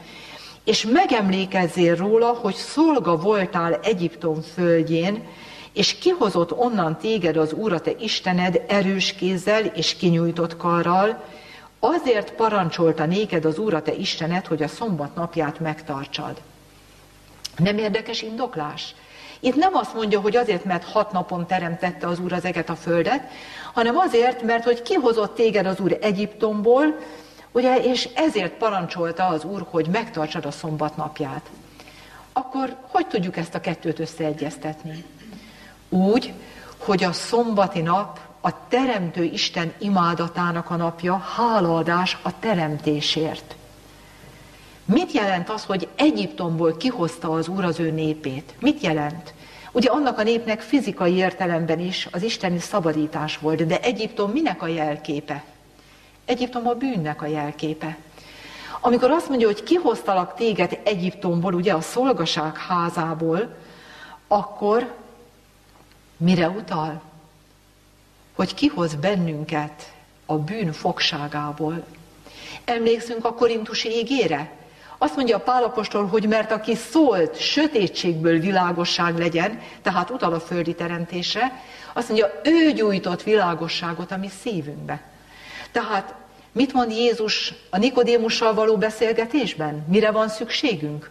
és 0.64 0.86
megemlékezzél 0.86 1.96
róla, 1.96 2.26
hogy 2.26 2.54
szolga 2.54 3.16
voltál 3.16 3.74
Egyiptom 3.82 4.40
földjén, 4.40 5.22
és 5.72 5.98
kihozott 5.98 6.52
onnan 6.52 6.98
téged 6.98 7.36
az 7.36 7.52
Úr, 7.52 7.72
a 7.72 7.80
te 7.80 7.90
Istened 7.98 8.64
erős 8.68 9.12
kézzel 9.12 9.64
és 9.64 9.96
kinyújtott 9.96 10.56
karral, 10.56 11.24
azért 11.78 12.32
parancsolta 12.32 13.06
néked 13.06 13.44
az 13.44 13.58
Úr, 13.58 13.74
a 13.74 13.82
te 13.82 13.94
Istened, 13.94 14.46
hogy 14.46 14.62
a 14.62 14.68
szombat 14.68 15.14
napját 15.14 15.60
megtartsad. 15.60 16.40
Nem 17.56 17.78
érdekes 17.78 18.22
indoklás? 18.22 18.94
Itt 19.44 19.56
nem 19.56 19.74
azt 19.74 19.94
mondja, 19.94 20.20
hogy 20.20 20.36
azért, 20.36 20.64
mert 20.64 20.84
hat 20.84 21.12
napon 21.12 21.46
teremtette 21.46 22.06
az 22.06 22.18
Úr 22.18 22.32
az 22.32 22.44
eget 22.44 22.68
a 22.68 22.74
földet, 22.74 23.30
hanem 23.72 23.98
azért, 23.98 24.42
mert 24.42 24.64
hogy 24.64 24.82
kihozott 24.82 25.34
téged 25.34 25.66
az 25.66 25.80
Úr 25.80 25.98
Egyiptomból, 26.00 26.98
ugye, 27.52 27.76
és 27.76 28.08
ezért 28.14 28.52
parancsolta 28.52 29.26
az 29.26 29.44
Úr, 29.44 29.66
hogy 29.70 29.86
megtartsad 29.86 30.44
a 30.44 30.50
szombat 30.50 30.96
napját. 30.96 31.50
Akkor 32.32 32.76
hogy 32.88 33.06
tudjuk 33.06 33.36
ezt 33.36 33.54
a 33.54 33.60
kettőt 33.60 33.98
összeegyeztetni? 33.98 35.04
Úgy, 35.88 36.32
hogy 36.78 37.04
a 37.04 37.12
szombati 37.12 37.80
nap 37.80 38.20
a 38.40 38.68
Teremtő 38.68 39.24
Isten 39.24 39.72
imádatának 39.78 40.70
a 40.70 40.76
napja, 40.76 41.16
hálaadás 41.16 42.18
a 42.22 42.38
teremtésért. 42.38 43.54
Mit 44.92 45.12
jelent 45.12 45.50
az, 45.50 45.64
hogy 45.64 45.88
Egyiptomból 45.96 46.76
kihozta 46.76 47.30
az 47.30 47.48
Úr 47.48 47.64
az 47.64 47.80
ő 47.80 47.90
népét? 47.90 48.54
Mit 48.60 48.80
jelent? 48.80 49.34
Ugye 49.72 49.90
annak 49.90 50.18
a 50.18 50.22
népnek 50.22 50.60
fizikai 50.60 51.14
értelemben 51.14 51.80
is 51.80 52.08
az 52.10 52.22
isteni 52.22 52.58
szabadítás 52.58 53.38
volt, 53.38 53.66
de 53.66 53.80
Egyiptom 53.80 54.30
minek 54.30 54.62
a 54.62 54.66
jelképe? 54.66 55.44
Egyiptom 56.24 56.68
a 56.68 56.74
bűnnek 56.74 57.22
a 57.22 57.26
jelképe. 57.26 57.96
Amikor 58.80 59.10
azt 59.10 59.28
mondja, 59.28 59.46
hogy 59.46 59.62
kihoztalak 59.62 60.34
téged 60.34 60.78
Egyiptomból, 60.84 61.54
ugye 61.54 61.72
a 61.72 61.80
szolgaság 61.80 62.56
házából, 62.56 63.56
akkor 64.28 64.94
mire 66.16 66.48
utal? 66.48 67.02
Hogy 68.34 68.54
kihoz 68.54 68.94
bennünket 68.94 69.92
a 70.26 70.38
bűn 70.38 70.72
fogságából. 70.72 71.84
Emlékszünk 72.64 73.24
a 73.24 73.34
korintusi 73.34 73.88
égére? 73.88 74.60
Azt 75.02 75.16
mondja 75.16 75.36
a 75.36 75.40
Pálapostól, 75.40 76.06
hogy 76.06 76.28
mert 76.28 76.52
aki 76.52 76.74
szólt, 76.74 77.40
sötétségből 77.40 78.38
világosság 78.38 79.18
legyen, 79.18 79.60
tehát 79.82 80.10
utal 80.10 80.32
a 80.32 80.40
földi 80.40 80.74
teremtésre, 80.74 81.62
azt 81.92 82.08
mondja, 82.08 82.40
ő 82.44 82.72
gyújtott 82.72 83.22
világosságot 83.22 84.10
a 84.10 84.16
mi 84.16 84.28
szívünkbe. 84.42 85.00
Tehát 85.72 86.14
mit 86.52 86.72
mond 86.72 86.90
Jézus 86.90 87.54
a 87.70 87.78
Nikodémussal 87.78 88.54
való 88.54 88.76
beszélgetésben? 88.76 89.84
Mire 89.88 90.10
van 90.10 90.28
szükségünk? 90.28 91.10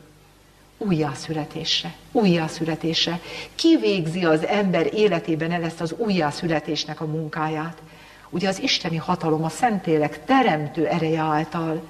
Újjászületésre. 0.78 1.94
Újjászületésre. 2.12 3.20
Ki 3.56 3.78
végzi 3.78 4.26
az 4.26 4.46
ember 4.46 4.94
életében 4.94 5.52
el 5.52 5.64
ezt 5.64 5.82
az 5.82 5.94
újjászületésnek 5.98 7.02
a 7.02 7.06
munkáját? 7.06 7.78
Ugye 8.30 8.48
az 8.48 8.62
isteni 8.62 8.98
hatalom, 8.98 9.44
a 9.44 9.50
Szentlélek 9.50 10.26
teremtő 10.26 10.88
ereje 10.88 11.20
által. 11.20 11.82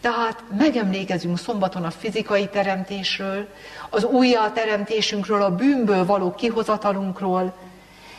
Tehát 0.00 0.42
megemlékezünk 0.58 1.38
szombaton 1.38 1.84
a 1.84 1.90
fizikai 1.90 2.48
teremtésről, 2.48 3.48
az 3.90 4.04
újjáteremtésünkről, 4.04 5.42
a 5.42 5.54
bűnből 5.54 6.06
való 6.06 6.34
kihozatalunkról, 6.34 7.52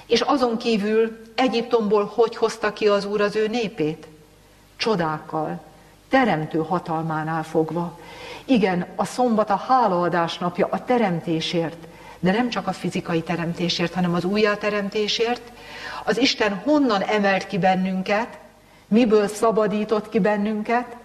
és 0.05 0.21
azon 0.21 0.57
kívül 0.57 1.21
Egyiptomból 1.35 2.11
hogy 2.15 2.35
hozta 2.35 2.73
ki 2.73 2.87
az 2.87 3.05
Úr 3.05 3.21
az 3.21 3.35
ő 3.35 3.47
népét? 3.47 4.07
Csodákkal, 4.75 5.61
teremtő 6.09 6.59
hatalmánál 6.59 7.43
fogva. 7.43 7.99
Igen, 8.45 8.85
a 8.95 9.05
szombat 9.05 9.49
a 9.49 9.63
hálaadás 9.67 10.37
napja 10.37 10.67
a 10.71 10.85
teremtésért, 10.85 11.87
de 12.19 12.31
nem 12.31 12.49
csak 12.49 12.67
a 12.67 12.73
fizikai 12.73 13.21
teremtésért, 13.21 13.93
hanem 13.93 14.13
az 14.13 14.23
újjáteremtésért. 14.23 15.51
Az 16.03 16.17
Isten 16.17 16.61
honnan 16.63 17.01
emelt 17.01 17.47
ki 17.47 17.57
bennünket, 17.57 18.37
miből 18.87 19.27
szabadított 19.27 20.09
ki 20.09 20.19
bennünket, 20.19 20.95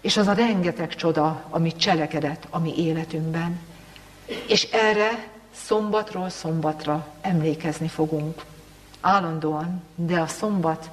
és 0.00 0.16
az 0.16 0.26
a 0.26 0.32
rengeteg 0.32 0.94
csoda, 0.94 1.44
amit 1.50 1.76
cselekedett 1.76 2.46
a 2.50 2.58
mi 2.58 2.74
életünkben. 2.76 3.60
És 4.48 4.62
erre 4.72 5.28
szombatról 5.54 6.28
szombatra 6.28 7.06
emlékezni 7.20 7.88
fogunk. 7.88 8.44
Állandóan, 9.00 9.82
de 9.94 10.20
a 10.20 10.26
szombat 10.26 10.90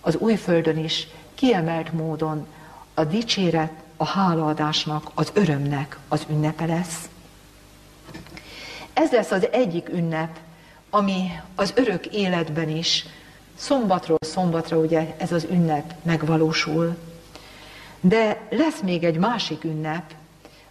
az 0.00 0.16
új 0.16 0.36
földön 0.36 0.78
is 0.78 1.08
kiemelt 1.34 1.92
módon 1.92 2.46
a 2.94 3.04
dicséret, 3.04 3.72
a 3.96 4.04
hálaadásnak, 4.04 5.10
az 5.14 5.30
örömnek 5.34 5.98
az 6.08 6.26
ünnepe 6.30 6.66
lesz. 6.66 7.08
Ez 8.92 9.10
lesz 9.10 9.30
az 9.30 9.48
egyik 9.50 9.88
ünnep, 9.88 10.38
ami 10.90 11.40
az 11.54 11.72
örök 11.76 12.06
életben 12.06 12.68
is 12.68 13.06
szombatról 13.54 14.18
szombatra 14.20 14.76
ugye 14.76 15.14
ez 15.18 15.32
az 15.32 15.46
ünnep 15.50 15.94
megvalósul. 16.02 16.96
De 18.00 18.46
lesz 18.50 18.80
még 18.80 19.04
egy 19.04 19.18
másik 19.18 19.64
ünnep, 19.64 20.12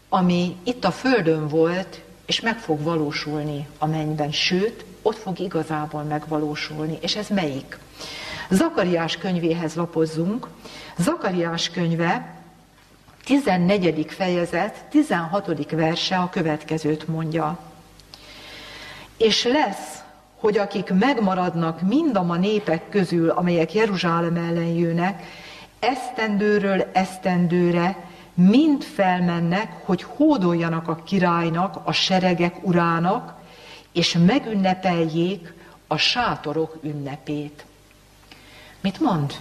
ami 0.09 0.55
itt 0.63 0.85
a 0.85 0.91
Földön 0.91 1.47
volt, 1.47 2.01
és 2.25 2.41
meg 2.41 2.57
fog 2.57 2.83
valósulni 2.83 3.67
a 3.77 3.85
mennyben, 3.85 4.31
sőt, 4.31 4.85
ott 5.01 5.17
fog 5.17 5.39
igazából 5.39 6.03
megvalósulni. 6.03 6.97
És 7.01 7.15
ez 7.15 7.27
melyik? 7.27 7.77
Zakariás 8.49 9.17
könyvéhez 9.17 9.75
lapozzunk. 9.75 10.47
Zakariás 10.97 11.69
könyve 11.69 12.33
14. 13.25 14.05
fejezet, 14.09 14.85
16. 14.89 15.71
verse 15.71 16.17
a 16.17 16.29
következőt 16.29 17.07
mondja. 17.07 17.59
És 19.17 19.43
lesz, 19.43 19.97
hogy 20.39 20.57
akik 20.57 20.93
megmaradnak 20.99 21.81
mind 21.81 22.15
a 22.15 22.23
ma 22.23 22.35
népek 22.35 22.89
közül, 22.89 23.29
amelyek 23.29 23.73
Jeruzsálem 23.73 24.35
ellen 24.35 24.73
jönnek, 24.73 25.23
esztendőről 25.79 26.87
esztendőre 26.93 28.07
mind 28.33 28.83
felmennek, 28.83 29.71
hogy 29.85 30.03
hódoljanak 30.03 30.87
a 30.87 31.03
királynak, 31.03 31.81
a 31.83 31.91
seregek 31.91 32.67
urának, 32.67 33.33
és 33.93 34.17
megünnepeljék 34.25 35.53
a 35.87 35.97
sátorok 35.97 36.77
ünnepét. 36.81 37.65
Mit 38.81 38.99
mond? 38.99 39.33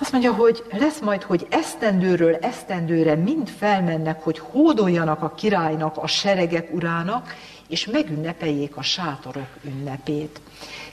Azt 0.00 0.12
mondja, 0.12 0.32
hogy 0.32 0.64
lesz 0.72 1.00
majd, 1.00 1.22
hogy 1.22 1.46
esztendőről 1.50 2.34
esztendőre 2.34 3.14
mind 3.14 3.48
felmennek, 3.48 4.22
hogy 4.22 4.38
hódoljanak 4.38 5.22
a 5.22 5.34
királynak, 5.34 5.96
a 5.96 6.06
seregek 6.06 6.74
urának, 6.74 7.34
és 7.68 7.86
megünnepeljék 7.86 8.76
a 8.76 8.82
sátorok 8.82 9.48
ünnepét. 9.62 10.40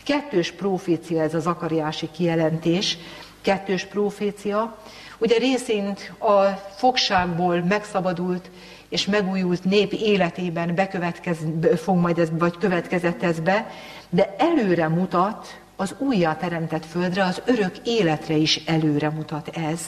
Kettős 0.04 0.52
profécia 0.52 1.22
ez 1.22 1.34
az 1.34 1.48
akariási 1.48 2.10
kijelentés, 2.12 2.98
kettős 3.46 3.86
profécia. 3.86 4.78
Ugye 5.18 5.38
részint 5.38 6.14
a 6.20 6.44
fogságból 6.76 7.64
megszabadult 7.64 8.50
és 8.90 9.06
megújult 9.06 9.64
nép 9.64 9.94
életében 9.94 10.76
bekövetkez, 10.76 11.38
fog 11.76 11.98
majd 11.98 12.18
ez, 12.20 12.30
vagy 12.32 12.58
következett 12.58 13.24
ez 13.24 13.40
be, 13.40 13.70
de 14.10 14.36
előre 14.38 14.88
mutat 14.88 15.60
az 15.76 15.96
újjá 15.98 16.36
teremtett 16.36 16.86
földre, 16.86 17.24
az 17.24 17.42
örök 17.46 17.76
életre 17.84 18.34
is 18.36 18.62
előre 18.66 19.10
mutat 19.10 19.48
ez. 19.48 19.80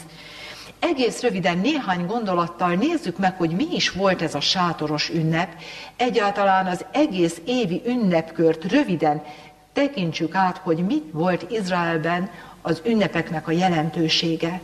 Egész 0.78 1.22
röviden 1.22 1.58
néhány 1.58 2.06
gondolattal 2.06 2.74
nézzük 2.74 3.18
meg, 3.18 3.36
hogy 3.36 3.50
mi 3.50 3.66
is 3.72 3.90
volt 3.90 4.22
ez 4.22 4.34
a 4.34 4.40
sátoros 4.40 5.08
ünnep. 5.08 5.48
Egyáltalán 5.96 6.66
az 6.66 6.84
egész 6.92 7.40
évi 7.44 7.82
ünnepkört 7.86 8.64
röviden 8.64 9.22
tekintsük 9.72 10.34
át, 10.34 10.56
hogy 10.58 10.86
mit 10.86 11.04
volt 11.12 11.50
Izraelben 11.50 12.30
az 12.68 12.82
ünnepeknek 12.84 13.48
a 13.48 13.50
jelentősége. 13.50 14.60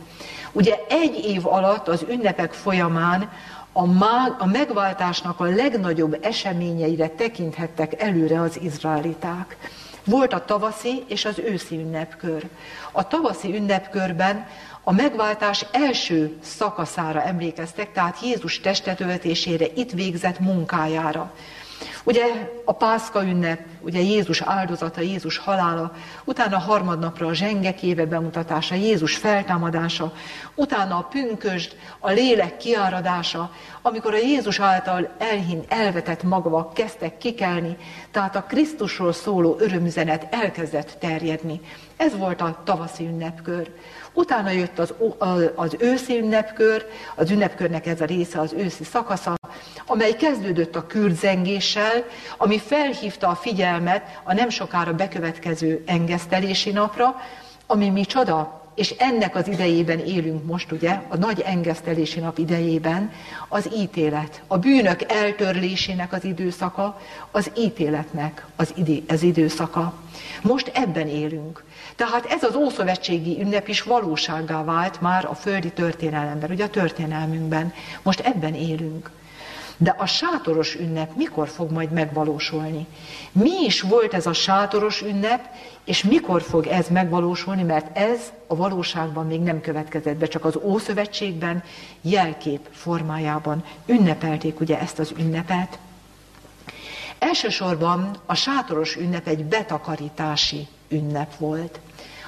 Ugye 0.51 0.75
egy 0.89 1.25
év 1.25 1.47
alatt 1.47 1.87
az 1.87 2.05
ünnepek 2.09 2.53
folyamán 2.53 3.31
a, 3.71 3.85
má, 3.85 4.35
a 4.39 4.45
megváltásnak 4.45 5.39
a 5.39 5.43
legnagyobb 5.43 6.17
eseményeire 6.21 7.07
tekinthettek 7.07 8.01
előre 8.01 8.41
az 8.41 8.59
izraeliták. 8.61 9.57
Volt 10.03 10.33
a 10.33 10.45
tavaszi 10.45 11.03
és 11.07 11.25
az 11.25 11.39
őszi 11.39 11.75
ünnepkör. 11.75 12.47
A 12.91 13.07
tavaszi 13.07 13.55
ünnepkörben 13.55 14.47
a 14.83 14.91
megváltás 14.91 15.65
első 15.71 16.37
szakaszára 16.41 17.23
emlékeztek, 17.23 17.91
tehát 17.91 18.21
Jézus 18.21 18.59
testetöltésére, 18.59 19.65
itt 19.75 19.91
végzett 19.91 20.39
munkájára. 20.39 21.33
Ugye 22.05 22.23
a 22.65 22.71
Pászka 22.71 23.23
ünnep, 23.23 23.59
ugye 23.81 23.99
Jézus 23.99 24.41
áldozata, 24.41 25.01
Jézus 25.01 25.37
halála, 25.37 25.91
utána 26.23 26.55
a 26.55 26.59
harmadnapra 26.59 27.27
a 27.27 27.33
zsengekéve 27.33 28.05
bemutatása, 28.05 28.75
Jézus 28.75 29.17
feltámadása, 29.17 30.13
utána 30.55 30.97
a 30.97 31.07
pünkösd, 31.09 31.75
a 31.99 32.11
lélek 32.11 32.57
kiáradása, 32.57 33.51
amikor 33.81 34.13
a 34.13 34.17
Jézus 34.17 34.59
által 34.59 35.15
elhin, 35.17 35.63
elvetett 35.67 36.23
magvak 36.23 36.73
kezdtek 36.73 37.17
kikelni, 37.17 37.77
tehát 38.11 38.35
a 38.35 38.43
Krisztusról 38.43 39.13
szóló 39.13 39.55
örömüzenet 39.59 40.27
elkezdett 40.33 40.95
terjedni. 40.99 41.61
Ez 41.97 42.17
volt 42.17 42.41
a 42.41 42.61
tavaszi 42.63 43.05
ünnepkör. 43.05 43.71
Utána 44.13 44.49
jött 44.49 44.79
az, 44.79 44.93
az 45.55 45.75
őszi 45.79 46.17
ünnepkör, 46.17 46.85
az 47.15 47.29
ünnepkörnek 47.29 47.85
ez 47.85 48.01
a 48.01 48.05
része, 48.05 48.39
az 48.39 48.53
őszi 48.53 48.83
szakasza, 48.83 49.35
amely 49.87 50.11
kezdődött 50.11 50.75
a 50.75 50.87
kürdzengéssel, 50.87 52.05
ami 52.37 52.59
felhívta 52.59 53.27
a 53.27 53.35
figyelmet 53.35 54.19
a 54.23 54.33
nem 54.33 54.49
sokára 54.49 54.93
bekövetkező 54.93 55.83
engesztelési 55.85 56.71
napra, 56.71 57.15
ami 57.65 57.89
mi 57.89 58.05
csoda, 58.05 58.63
és 58.75 58.89
ennek 58.97 59.35
az 59.35 59.47
idejében 59.47 59.99
élünk 59.99 60.45
most, 60.45 60.71
ugye, 60.71 61.01
a 61.07 61.17
nagy 61.17 61.39
engesztelési 61.39 62.19
nap 62.19 62.37
idejében, 62.37 63.11
az 63.47 63.69
ítélet, 63.77 64.41
a 64.47 64.57
bűnök 64.57 65.11
eltörlésének 65.11 66.13
az 66.13 66.23
időszaka, 66.23 67.01
az 67.31 67.51
ítéletnek 67.57 68.45
az, 68.55 68.73
idő, 68.75 69.03
az 69.07 69.23
időszaka. 69.23 69.93
Most 70.41 70.71
ebben 70.73 71.07
élünk. 71.07 71.63
Tehát 71.95 72.25
ez 72.25 72.43
az 72.43 72.55
ószövetségi 72.55 73.41
ünnep 73.41 73.67
is 73.67 73.81
valósággá 73.81 74.63
vált 74.63 75.01
már 75.01 75.25
a 75.25 75.35
földi 75.35 75.71
történelemben, 75.71 76.51
ugye 76.51 76.63
a 76.63 76.69
történelmünkben. 76.69 77.73
Most 78.01 78.19
ebben 78.19 78.53
élünk. 78.53 79.09
De 79.77 79.95
a 79.97 80.05
sátoros 80.05 80.75
ünnep 80.75 81.15
mikor 81.15 81.47
fog 81.47 81.71
majd 81.71 81.91
megvalósulni? 81.91 82.85
Mi 83.31 83.63
is 83.65 83.81
volt 83.81 84.13
ez 84.13 84.25
a 84.25 84.33
sátoros 84.33 85.01
ünnep, 85.01 85.49
és 85.83 86.03
mikor 86.03 86.41
fog 86.41 86.67
ez 86.67 86.87
megvalósulni, 86.87 87.63
mert 87.63 87.97
ez 87.97 88.19
a 88.47 88.55
valóságban 88.55 89.25
még 89.25 89.39
nem 89.39 89.61
következett 89.61 90.15
be, 90.17 90.25
csak 90.25 90.45
az 90.45 90.59
Ószövetségben 90.61 91.63
jelkép 92.01 92.67
formájában 92.71 93.63
ünnepelték 93.85 94.59
ugye 94.59 94.79
ezt 94.79 94.99
az 94.99 95.13
ünnepet. 95.17 95.79
Elsősorban 97.19 98.17
a 98.25 98.35
sátoros 98.35 98.95
ünnep 98.95 99.27
egy 99.27 99.45
betakarítási 99.45 100.67
ünnep 100.87 101.37
volt. 101.37 101.79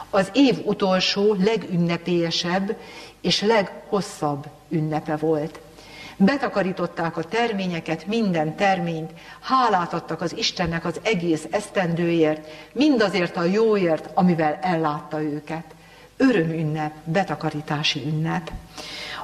Az 0.10 0.30
év 0.34 0.58
utolsó, 0.66 1.34
legünnepélyesebb 1.34 2.78
és 3.22 3.42
leghosszabb 3.42 4.48
ünnepe 4.70 5.16
volt. 5.16 5.60
Betakarították 6.20 7.18
a 7.18 7.24
terményeket, 7.24 8.06
minden 8.06 8.56
terményt, 8.56 9.12
hálát 9.42 9.94
adtak 9.94 10.22
az 10.22 10.38
Istennek 10.38 10.86
az 10.86 11.00
egész 11.04 11.48
esztendőért, 11.52 12.48
mindazért 12.74 13.38
a 13.38 13.44
jóért, 13.44 14.10
amivel 14.14 14.60
ellátta 14.62 15.22
őket. 15.22 15.64
Örömünnep, 16.18 16.94
betakarítási 17.04 18.04
ünnep. 18.06 18.52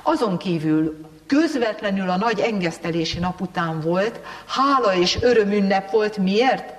Azon 0.03 0.37
kívül 0.37 1.05
közvetlenül 1.27 2.09
a 2.09 2.17
nagy 2.17 2.39
engesztelési 2.39 3.19
nap 3.19 3.41
után 3.41 3.79
volt, 3.79 4.19
hála 4.45 4.95
és 4.95 5.17
örömünnep 5.21 5.91
volt. 5.91 6.17
Miért? 6.17 6.73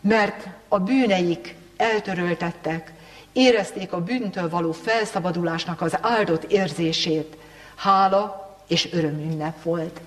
Mert 0.00 0.46
a 0.68 0.78
bűneik 0.78 1.54
eltöröltettek, 1.76 2.92
érezték 3.32 3.92
a 3.92 4.00
bűntől 4.00 4.48
való 4.48 4.72
felszabadulásnak 4.72 5.80
az 5.80 5.98
áldott 6.00 6.44
érzését. 6.44 7.36
Hála 7.76 8.41
és 8.68 8.88
örömünnep 8.92 9.62
volt. 9.62 10.00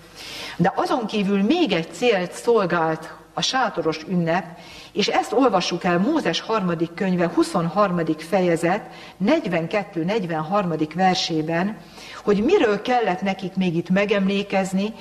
De 0.57 0.73
azon 0.75 1.05
kívül 1.05 1.41
még 1.41 1.71
egy 1.71 1.91
célt 1.91 2.31
szolgált 2.31 3.13
a 3.33 3.41
sátoros 3.41 4.03
ünnep, 4.07 4.45
és 4.91 5.07
ezt 5.07 5.33
olvassuk 5.33 5.83
el 5.83 5.97
Mózes 5.97 6.39
harmadik 6.39 6.93
könyve 6.93 7.31
23. 7.33 8.01
fejezet 8.17 8.81
42-43. 9.25 10.89
versében, 10.95 11.77
hogy 12.23 12.43
miről 12.43 12.81
kellett 12.81 13.21
nekik 13.21 13.55
még 13.55 13.75
itt 13.75 13.89
megemlékezni, 13.89 14.93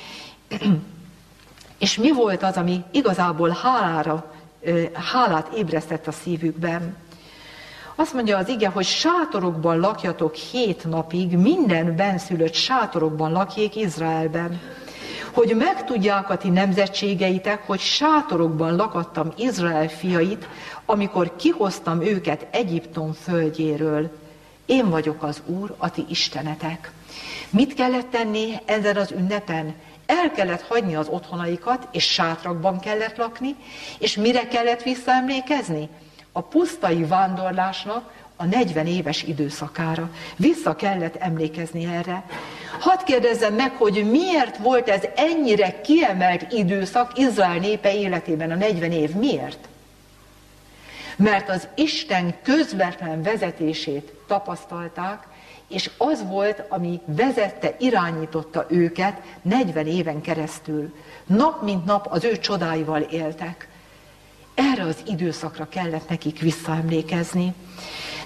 és 1.79 1.97
mi 1.97 2.13
volt 2.13 2.43
az, 2.43 2.57
ami 2.57 2.83
igazából 2.91 3.59
hálára, 3.63 4.33
hálát 4.93 5.49
ébresztett 5.57 6.07
a 6.07 6.13
szívükben. 6.13 6.97
Azt 7.97 8.13
mondja 8.15 8.39
az 8.39 8.49
ige, 8.49 8.69
hogy 8.69 8.85
sátorokban 8.85 9.79
lakjatok 9.79 10.35
hét 10.35 10.85
napig, 10.85 11.37
minden 11.37 11.97
benszülött 11.97 12.55
sátorokban 12.55 13.33
lakjék 13.33 13.77
Izraelben. 13.77 14.61
Hogy 15.33 15.57
megtudják 15.57 16.31
a 16.31 16.37
ti 16.37 16.49
nemzetségeitek, 16.49 17.67
hogy 17.67 17.81
sátorokban 17.81 18.77
lakadtam 18.77 19.33
Izrael 19.37 19.89
fiait, 19.89 20.49
amikor 20.85 21.37
kihoztam 21.37 22.03
őket 22.03 22.47
Egyiptom 22.51 23.13
földjéről. 23.13 24.11
Én 24.67 24.91
vagyok 24.91 25.23
az 25.23 25.43
Úr, 25.47 25.75
a 25.79 25.91
ti 25.91 26.05
istenetek. 26.09 26.93
Mit 27.51 27.75
kellett 27.75 28.11
tenni 28.11 28.55
ezen 28.65 28.97
az 28.97 29.11
ünnepen? 29.11 29.75
El 30.07 30.31
kellett 30.31 30.63
hagyni 30.63 30.95
az 30.95 31.09
otthonaikat, 31.09 31.89
és 31.93 32.05
sátrakban 32.05 32.81
kellett 32.81 33.17
lakni, 33.17 33.57
és 33.99 34.17
mire 34.17 34.49
kellett 34.49 34.83
visszaemlékezni? 34.83 35.89
A 36.37 36.43
pusztai 36.43 37.05
vándorlásnak 37.05 38.13
a 38.37 38.45
40 38.45 38.87
éves 38.87 39.23
időszakára. 39.23 40.11
Vissza 40.37 40.77
kellett 40.77 41.17
emlékezni 41.17 41.85
erre. 41.85 42.25
Hadd 42.81 43.05
kérdezzem 43.05 43.55
meg, 43.55 43.73
hogy 43.77 44.11
miért 44.11 44.57
volt 44.57 44.89
ez 44.89 45.03
ennyire 45.17 45.81
kiemelt 45.81 46.53
időszak 46.53 47.19
Izrael 47.19 47.59
népe 47.59 47.95
életében 47.95 48.51
a 48.51 48.55
40 48.55 48.93
év? 48.93 49.11
Miért? 49.11 49.69
Mert 51.17 51.49
az 51.49 51.69
Isten 51.75 52.35
közvetlen 52.43 53.23
vezetését 53.23 54.13
tapasztalták, 54.27 55.27
és 55.69 55.91
az 55.99 56.25
volt, 56.29 56.63
ami 56.69 57.01
vezette, 57.07 57.75
irányította 57.79 58.67
őket 58.69 59.21
40 59.43 59.87
éven 59.87 60.21
keresztül. 60.21 60.95
Nap 61.27 61.63
mint 61.63 61.85
nap 61.85 62.07
az 62.11 62.25
ő 62.25 62.39
csodáival 62.39 63.01
éltek. 63.01 63.69
Erre 64.55 64.83
az 64.83 64.97
időszakra 65.07 65.69
kellett 65.69 66.09
nekik 66.09 66.41
visszaemlékezni. 66.41 67.55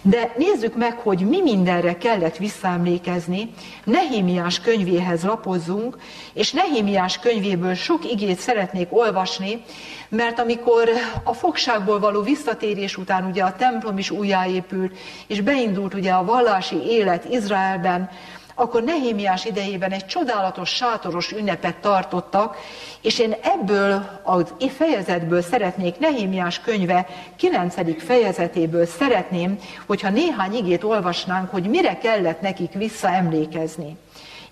De 0.02 0.32
nézzük 0.36 0.76
meg, 0.76 0.98
hogy 0.98 1.20
mi 1.28 1.42
mindenre 1.42 1.96
kellett 1.96 2.36
visszaemlékezni. 2.36 3.50
Nehémiás 3.84 4.60
könyvéhez 4.60 5.24
lapozzunk, 5.24 5.96
és 6.32 6.52
Nehémiás 6.52 7.18
könyvéből 7.18 7.74
sok 7.74 8.10
igét 8.10 8.38
szeretnék 8.38 8.88
olvasni, 8.90 9.62
mert 10.08 10.38
amikor 10.38 10.88
a 11.24 11.32
fogságból 11.32 11.98
való 11.98 12.22
visszatérés 12.22 12.96
után 12.96 13.24
ugye 13.24 13.42
a 13.42 13.56
templom 13.56 13.98
is 13.98 14.10
újjáépült, 14.10 14.96
és 15.26 15.40
beindult 15.40 15.94
ugye 15.94 16.12
a 16.12 16.24
vallási 16.24 16.76
élet 16.76 17.24
Izraelben, 17.30 18.10
akkor 18.58 18.82
Nehémiás 18.82 19.44
idejében 19.44 19.90
egy 19.90 20.06
csodálatos 20.06 20.68
sátoros 20.70 21.32
ünnepet 21.32 21.76
tartottak, 21.76 22.56
és 23.00 23.18
én 23.18 23.34
ebből 23.42 24.20
az 24.22 24.54
fejezetből 24.76 25.42
szeretnék, 25.42 25.98
Nehémiás 25.98 26.60
könyve 26.60 27.06
9. 27.36 28.04
fejezetéből 28.04 28.86
szeretném, 28.86 29.58
hogyha 29.86 30.10
néhány 30.10 30.54
igét 30.54 30.84
olvasnánk, 30.84 31.50
hogy 31.50 31.68
mire 31.68 31.98
kellett 31.98 32.40
nekik 32.40 32.72
visszaemlékezni. 32.72 33.96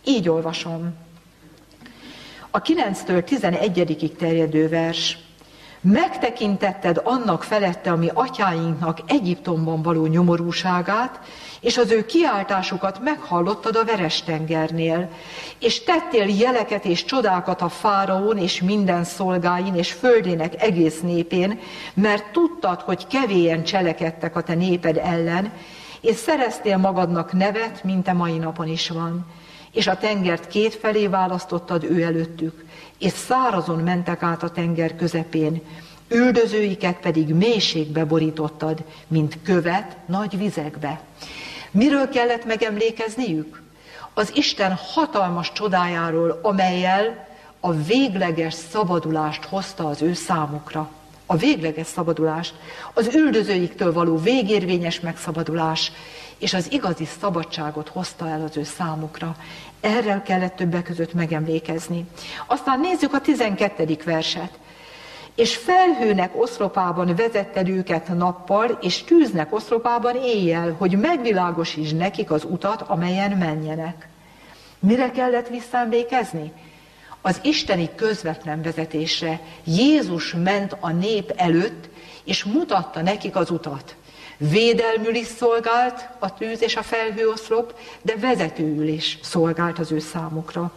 Így 0.05 0.29
olvasom. 0.29 0.95
A 2.51 2.63
9-től 2.63 3.25
11 3.25 4.15
terjedő 4.19 4.69
vers. 4.69 5.19
Megtekintetted 5.89 7.01
annak 7.05 7.43
felette, 7.43 7.91
ami 7.91 8.11
atyáinknak 8.15 8.99
Egyiptomban 9.07 9.83
való 9.83 10.07
nyomorúságát, 10.07 11.21
és 11.61 11.79
az 11.79 11.91
ő 11.91 12.07
kiáltásukat 12.07 13.01
meghallottad 13.03 13.77
a 13.77 13.85
Verestengernél, 13.85 15.09
és 15.59 15.85
tettél 15.85 16.29
jeleket 16.39 16.85
és 16.85 17.05
csodákat 17.05 17.61
a 17.61 17.69
fáraón 17.69 18.39
és 18.39 18.63
minden 18.63 19.05
szolgáin 19.05 19.75
és 19.75 19.93
földének 19.93 20.63
egész 20.63 21.01
népén, 21.01 21.59
mert 21.95 22.33
tudtad, 22.33 22.81
hogy 22.81 23.07
kevélyen 23.07 23.65
cselekedtek 23.65 24.37
a 24.37 24.43
te 24.43 24.55
néped 24.55 24.97
ellen, 24.97 25.53
és 26.01 26.17
szereztél 26.17 26.77
magadnak 26.77 27.33
nevet, 27.33 27.85
mint 27.85 28.09
a 28.09 28.13
mai 28.13 28.39
napon 28.39 28.69
is 28.69 28.89
van. 28.89 29.27
És 29.77 29.87
a 29.87 29.97
tengert 29.97 30.49
kétfelé 30.49 31.07
választottad 31.07 31.85
ő 31.85 32.03
előttük, 32.03 32.65
és 32.99 33.13
szárazon 33.13 33.79
mentek 33.79 34.23
át 34.23 34.43
a 34.43 34.51
tenger 34.51 34.97
közepén, 34.97 35.63
üldözőiket 36.09 36.97
pedig 36.97 37.35
mélységbe 37.35 38.05
borítottad, 38.05 38.85
mint 39.07 39.39
követ 39.43 39.97
nagy 40.07 40.39
vizekbe. 40.39 41.01
Miről 41.71 42.09
kellett 42.09 42.45
megemlékezniük? 42.45 43.63
Az 44.15 44.33
Isten 44.35 44.75
hatalmas 44.75 45.53
csodájáról, 45.53 46.39
amelyel 46.43 47.29
a 47.61 47.73
végleges 47.73 48.55
szabadulást 48.55 49.45
hozta 49.45 49.89
az 49.89 50.03
ő 50.03 50.13
számukra. 50.13 50.91
A 51.27 51.37
végleges 51.37 51.87
szabadulást, 51.87 52.55
az 52.95 53.15
üldözőiktől 53.15 53.93
való 53.93 54.17
végérvényes 54.17 55.01
megszabadulás, 55.01 55.93
és 56.39 56.55
az 56.55 56.73
igazi 56.73 57.09
szabadságot 57.21 57.89
hozta 57.89 58.29
el 58.29 58.43
az 58.43 58.57
ő 58.57 58.65
számukra. 58.65 59.37
Erre 59.87 60.23
kellett 60.25 60.57
többek 60.57 60.83
között 60.83 61.15
megemlékezni. 61.15 62.07
Aztán 62.47 62.81
nézzük 62.81 63.15
a 63.15 63.21
12. 63.21 63.97
verset 64.05 64.59
és 65.35 65.57
felhőnek 65.57 66.41
oszlopában 66.41 67.15
vezetted 67.17 67.69
őket 67.69 68.09
nappal, 68.09 68.79
és 68.81 69.05
tűznek 69.05 69.55
oszlopában 69.55 70.17
éjjel, 70.17 70.75
hogy 70.79 70.99
megvilágosíts 70.99 71.95
nekik 71.95 72.31
az 72.31 72.45
utat, 72.45 72.83
amelyen 72.83 73.31
menjenek. 73.31 74.09
Mire 74.79 75.11
kellett 75.11 75.49
visszaemlékezni? 75.49 76.53
Az 77.21 77.41
isteni 77.43 77.91
közvetlen 77.95 78.63
vezetésre. 78.63 79.41
Jézus 79.65 80.35
ment 80.35 80.77
a 80.81 80.91
nép 80.91 81.33
előtt, 81.37 81.89
és 82.25 82.45
mutatta 82.45 83.03
nekik 83.03 83.37
az 83.37 83.51
utat. 83.51 83.97
Védelmül 84.37 85.15
is 85.15 85.27
szolgált 85.27 86.09
a 86.19 86.35
tűz 86.35 86.63
és 86.63 86.77
a 86.77 86.83
felhőoszlop, 86.83 87.79
de 88.03 88.17
vezetőül 88.17 88.89
is 88.89 89.19
szolgált 89.23 89.79
az 89.79 89.93
ő 89.93 89.99
számukra. 89.99 90.73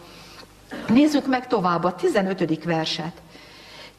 Nézzük 0.88 1.26
meg 1.26 1.46
tovább 1.46 1.84
a 1.84 1.94
15. 1.94 2.64
verset. 2.64 3.12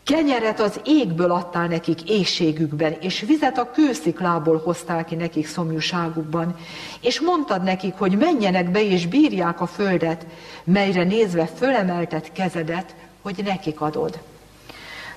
Kenyeret 0.03 0.59
az 0.59 0.79
égből 0.85 1.31
adtál 1.31 1.67
nekik 1.67 2.09
éjségükben, 2.09 2.95
és 2.99 3.19
vizet 3.19 3.57
a 3.57 3.71
kősziklából 3.71 4.61
hoztál 4.63 5.05
ki 5.05 5.15
nekik 5.15 5.47
szomjúságukban. 5.47 6.57
És 7.01 7.19
mondtad 7.19 7.63
nekik, 7.63 7.93
hogy 7.97 8.17
menjenek 8.17 8.69
be 8.69 8.83
és 8.83 9.07
bírják 9.07 9.61
a 9.61 9.67
földet, 9.67 10.25
melyre 10.63 11.03
nézve 11.03 11.45
fölemeltet 11.45 12.31
kezedet, 12.31 12.95
hogy 13.21 13.41
nekik 13.43 13.81
adod. 13.81 14.19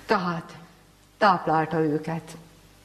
Tehát 0.06 0.52
táplálta 1.18 1.80
őket. 1.80 2.36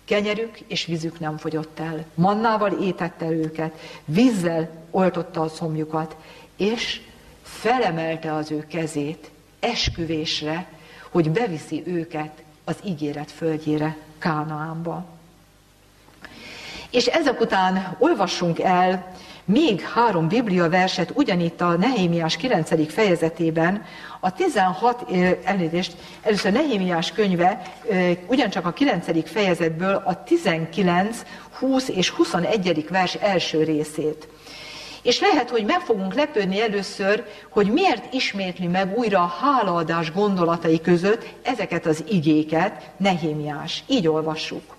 Kenyerük 0.10 0.60
és 0.68 0.86
vízük 0.86 1.20
nem 1.20 1.38
fogyott 1.38 1.80
el. 1.80 2.06
Mannával 2.14 2.72
étette 2.72 3.30
őket, 3.30 3.80
vízzel 4.06 4.70
oltotta 4.92 5.42
a 5.42 5.48
szomjukat, 5.48 6.16
és 6.58 7.02
felemelte 7.44 8.34
az 8.34 8.52
ő 8.52 8.66
kezét, 8.68 9.32
esküvésre, 9.60 10.68
hogy 11.10 11.32
beviszi 11.32 11.84
őket 11.86 12.44
az 12.64 12.76
ígéret 12.84 13.32
földjére, 13.32 13.98
Kánaánba. 14.18 15.06
És 16.90 17.06
ezek 17.06 17.42
után 17.42 17.96
olvassunk 18.00 18.60
el 18.60 19.16
még 19.50 19.82
három 19.82 20.28
Biblia 20.28 20.70
verset 20.70 21.12
ugyanitt 21.14 21.62
a 21.62 21.78
Nehémiás 21.78 22.38
9. 22.38 22.92
fejezetében, 22.94 23.84
a 24.20 24.34
16, 24.34 25.06
elnézést, 25.44 25.96
először 26.22 26.52
Nehémiás 26.52 27.12
könyve, 27.12 27.62
ugyancsak 28.28 28.66
a 28.66 28.72
9. 28.72 29.30
fejezetből 29.32 30.02
a 30.06 30.24
19, 30.24 31.24
20 31.60 31.88
és 31.88 32.10
21. 32.10 32.86
vers 32.90 33.16
első 33.16 33.64
részét. 33.64 34.28
És 35.02 35.20
lehet, 35.20 35.50
hogy 35.50 35.66
meg 35.66 35.80
fogunk 35.80 36.14
lepődni 36.14 36.62
először, 36.62 37.24
hogy 37.50 37.72
miért 37.72 38.14
ismétli 38.14 38.68
meg 38.68 38.98
újra 38.98 39.20
a 39.20 39.36
hálaadás 39.42 40.12
gondolatai 40.12 40.82
között 40.82 41.26
ezeket 41.42 41.86
az 41.86 42.04
igéket 42.10 42.90
Nehémiás. 42.98 43.84
Így 43.88 44.08
olvassuk 44.08 44.78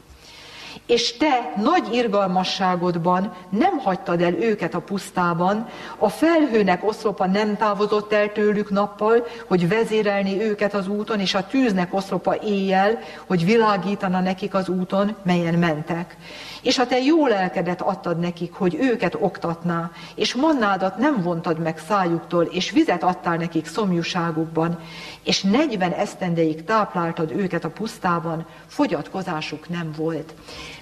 és 0.86 1.16
te 1.16 1.52
nagy 1.56 1.94
irgalmasságodban 1.94 3.32
nem 3.48 3.78
hagytad 3.78 4.20
el 4.20 4.34
őket 4.34 4.74
a 4.74 4.80
pusztában, 4.80 5.68
a 5.98 6.08
felhőnek 6.08 6.88
oszlopa 6.88 7.26
nem 7.26 7.56
távozott 7.56 8.12
el 8.12 8.32
tőlük 8.32 8.70
nappal, 8.70 9.26
hogy 9.48 9.68
vezérelni 9.68 10.42
őket 10.42 10.74
az 10.74 10.88
úton, 10.88 11.20
és 11.20 11.34
a 11.34 11.46
tűznek 11.46 11.94
oszlopa 11.94 12.36
éjjel, 12.36 12.98
hogy 13.26 13.44
világítana 13.44 14.20
nekik 14.20 14.54
az 14.54 14.68
úton, 14.68 15.16
melyen 15.22 15.54
mentek. 15.54 16.16
És 16.62 16.76
ha 16.76 16.86
te 16.86 16.98
jó 16.98 17.26
lelkedet 17.26 17.80
adtad 17.80 18.18
nekik, 18.18 18.52
hogy 18.52 18.76
őket 18.80 19.14
oktatná, 19.14 19.90
és 20.14 20.34
mannádat 20.34 20.96
nem 20.96 21.22
vontad 21.22 21.58
meg 21.58 21.78
szájuktól, 21.78 22.44
és 22.44 22.70
vizet 22.70 23.02
adtál 23.02 23.36
nekik 23.36 23.66
szomjúságukban, 23.66 24.78
és 25.24 25.42
negyven 25.42 25.92
esztendeig 25.92 26.64
tápláltad 26.64 27.30
őket 27.30 27.64
a 27.64 27.70
pusztában, 27.70 28.46
fogyatkozásuk 28.66 29.68
nem 29.68 29.92
volt. 29.96 30.34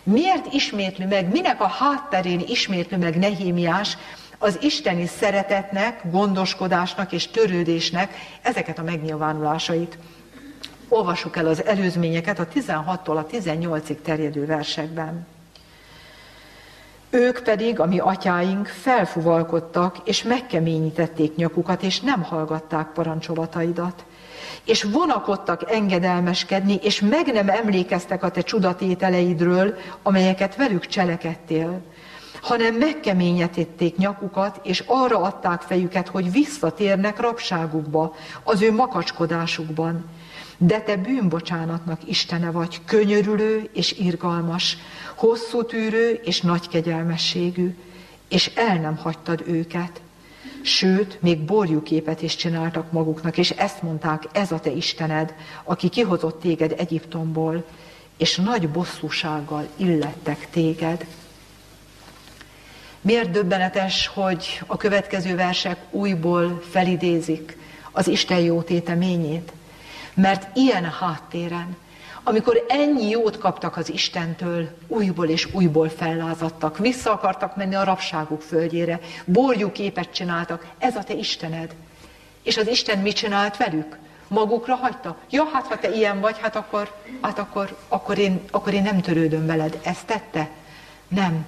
Miért 0.03 0.53
ismétli 0.53 1.05
meg, 1.05 1.33
minek 1.33 1.61
a 1.61 1.67
hátterén 1.67 2.43
ismétli 2.47 2.97
meg 2.97 3.19
Nehémiás 3.19 3.97
az 4.39 4.59
isteni 4.61 5.07
szeretetnek, 5.07 6.11
gondoskodásnak 6.11 7.13
és 7.13 7.29
törődésnek 7.29 8.15
ezeket 8.43 8.79
a 8.79 8.83
megnyilvánulásait? 8.83 9.99
Olvassuk 10.89 11.37
el 11.37 11.47
az 11.47 11.65
előzményeket 11.65 12.39
a 12.39 12.49
16-tól 12.49 13.17
a 13.17 13.27
18-ig 13.27 14.01
terjedő 14.03 14.47
versekben. 14.47 15.27
Ők 17.11 17.43
pedig, 17.43 17.81
a 17.81 17.87
mi 17.87 17.99
atyáink, 17.99 18.67
felfuvalkodtak, 18.67 19.97
és 20.05 20.23
megkeményítették 20.23 21.37
nyakukat, 21.37 21.83
és 21.83 22.01
nem 22.01 22.23
hallgatták 22.23 22.93
parancsolataidat. 22.93 24.05
És 24.65 24.83
vonakodtak 24.83 25.71
engedelmeskedni, 25.71 26.79
és 26.83 27.01
meg 27.01 27.33
nem 27.33 27.49
emlékeztek 27.49 28.23
a 28.23 28.31
te 28.31 28.41
csudatételeidről, 28.41 29.75
amelyeket 30.03 30.57
velük 30.57 30.87
cselekedtél, 30.87 31.81
hanem 32.43 32.75
megkeményítették 32.75 33.97
nyakukat, 33.97 34.61
és 34.63 34.85
arra 34.87 35.21
adták 35.21 35.61
fejüket, 35.61 36.09
hogy 36.09 36.33
visszatérnek 36.33 37.21
rabságukba, 37.21 38.15
az 38.43 38.63
ő 38.63 38.73
makacskodásukban 38.73 40.05
de 40.59 40.81
te 40.81 40.97
bűnbocsánatnak 40.97 42.01
Istene 42.09 42.51
vagy, 42.51 42.81
könyörülő 42.85 43.71
és 43.73 43.93
irgalmas, 43.93 44.77
hosszú 45.15 45.65
tűrő 45.65 46.21
és 46.25 46.41
nagy 46.41 46.69
kegyelmességű, 46.69 47.77
és 48.29 48.51
el 48.55 48.77
nem 48.77 48.97
hagytad 48.97 49.43
őket. 49.47 50.01
Sőt, 50.69 51.23
még 51.23 51.39
borjuképet 51.39 52.23
is 52.23 52.37
csináltak 52.37 52.93
maguknak, 52.93 53.39
és 53.39 53.51
ezt 53.51 53.83
mondták, 53.83 54.25
ez 54.33 54.53
a 54.53 54.61
te 54.61 54.71
Istened, 54.71 55.35
aki 55.65 55.89
kihozott 55.89 56.41
téged 56.41 56.75
Egyiptomból, 56.79 57.65
és 58.17 58.37
nagy 58.37 58.69
bosszúsággal 58.69 59.69
illettek 59.77 60.51
téged. 60.51 61.07
Miért 63.01 63.31
döbbenetes, 63.31 64.07
hogy 64.07 64.63
a 64.67 64.77
következő 64.77 65.37
versek 65.37 65.79
újból 65.91 66.63
felidézik 66.71 67.57
az 67.93 68.09
Isten 68.09 68.41
jó 68.41 68.63
téteményét? 68.63 69.53
Mert 70.15 70.57
ilyen 70.57 70.85
háttéren, 70.85 71.77
amikor 72.29 72.65
ennyi 72.69 73.09
jót 73.09 73.39
kaptak 73.39 73.77
az 73.77 73.93
Istentől, 73.93 74.69
újból 74.87 75.29
és 75.29 75.49
újból 75.55 75.89
fellázadtak, 75.89 76.79
vissza 76.79 77.13
akartak 77.13 77.57
menni 77.57 77.75
a 77.75 77.85
rabságuk 77.85 78.43
földjére, 78.43 79.01
borjú 79.25 79.73
képet 79.73 80.13
csináltak, 80.13 80.67
ez 80.79 80.97
a 80.97 81.03
te 81.03 81.15
Istened. 81.15 81.75
És 82.43 82.57
az 82.57 82.69
Isten 82.69 82.99
mit 82.99 83.17
csinált 83.17 83.57
velük? 83.57 83.99
Magukra 84.29 84.75
hagyta? 84.75 85.17
Ja, 85.31 85.45
hát 85.53 85.67
ha 85.67 85.79
te 85.79 85.95
ilyen 85.95 86.21
vagy, 86.21 86.37
hát 86.41 86.57
akkor, 86.57 86.93
hát 87.21 87.39
akkor, 87.39 87.77
akkor, 87.89 88.19
én, 88.19 88.41
akkor 88.51 88.73
én 88.75 88.83
nem 88.83 89.01
törődöm 89.01 89.47
veled. 89.47 89.79
Ezt 89.83 90.07
tette? 90.07 90.49
Nem 91.09 91.47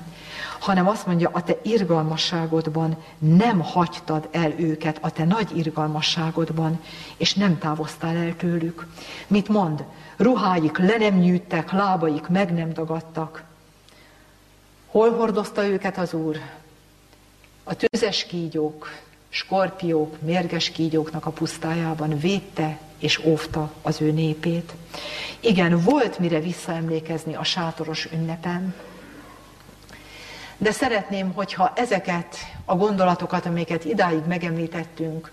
hanem 0.60 0.88
azt 0.88 1.06
mondja, 1.06 1.30
a 1.32 1.42
te 1.42 1.56
irgalmasságodban 1.62 2.96
nem 3.18 3.60
hagytad 3.60 4.28
el 4.30 4.52
őket, 4.56 4.98
a 5.00 5.10
te 5.10 5.24
nagy 5.24 5.56
irgalmasságodban, 5.56 6.80
és 7.16 7.34
nem 7.34 7.58
távoztál 7.58 8.16
el 8.16 8.36
tőlük. 8.36 8.86
Mit 9.26 9.48
mond? 9.48 9.84
Ruháik 10.16 10.78
le 10.78 10.96
nem 10.96 11.14
nyűjtek, 11.14 11.72
lábaik 11.72 12.28
meg 12.28 12.54
nem 12.54 12.72
dagadtak. 12.72 13.42
Hol 14.86 15.10
hordozta 15.10 15.66
őket 15.66 15.98
az 15.98 16.14
Úr? 16.14 16.36
A 17.64 17.74
tüzes 17.74 18.26
kígyók, 18.26 18.88
skorpiók, 19.28 20.20
mérges 20.20 20.70
kígyóknak 20.70 21.26
a 21.26 21.30
pusztájában 21.30 22.18
védte 22.18 22.78
és 22.98 23.24
óvta 23.24 23.72
az 23.82 24.00
ő 24.00 24.10
népét. 24.10 24.74
Igen, 25.40 25.80
volt 25.80 26.18
mire 26.18 26.40
visszaemlékezni 26.40 27.34
a 27.34 27.44
sátoros 27.44 28.08
ünnepen, 28.12 28.74
de 30.60 30.72
szeretném, 30.72 31.32
hogyha 31.32 31.72
ezeket 31.74 32.36
a 32.64 32.76
gondolatokat, 32.76 33.46
amiket 33.46 33.84
idáig 33.84 34.24
megemlítettünk, 34.26 35.30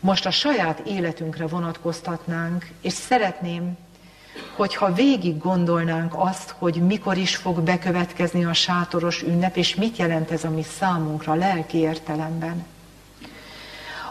most 0.00 0.26
a 0.26 0.30
saját 0.30 0.78
életünkre 0.78 1.46
vonatkoztatnánk, 1.46 2.66
és 2.80 2.92
szeretném, 2.92 3.78
hogyha 4.56 4.92
végig 4.92 5.38
gondolnánk 5.38 6.12
azt, 6.16 6.54
hogy 6.58 6.74
mikor 6.74 7.16
is 7.16 7.36
fog 7.36 7.60
bekövetkezni 7.60 8.44
a 8.44 8.52
sátoros 8.52 9.22
ünnep, 9.22 9.56
és 9.56 9.74
mit 9.74 9.96
jelent 9.96 10.30
ez 10.30 10.44
a 10.44 10.50
mi 10.50 10.62
számunkra 10.62 11.34
lelki 11.34 11.78
értelemben. 11.78 12.66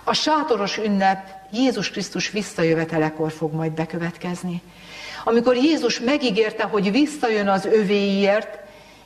A 0.03 0.13
sátoros 0.13 0.77
ünnep 0.77 1.27
Jézus 1.51 1.89
Krisztus 1.89 2.31
visszajövetelekor 2.31 3.31
fog 3.31 3.53
majd 3.53 3.71
bekövetkezni. 3.71 4.61
Amikor 5.23 5.55
Jézus 5.55 5.99
megígérte, 5.99 6.63
hogy 6.63 6.91
visszajön 6.91 7.47
az 7.47 7.65
övéiért, 7.65 8.58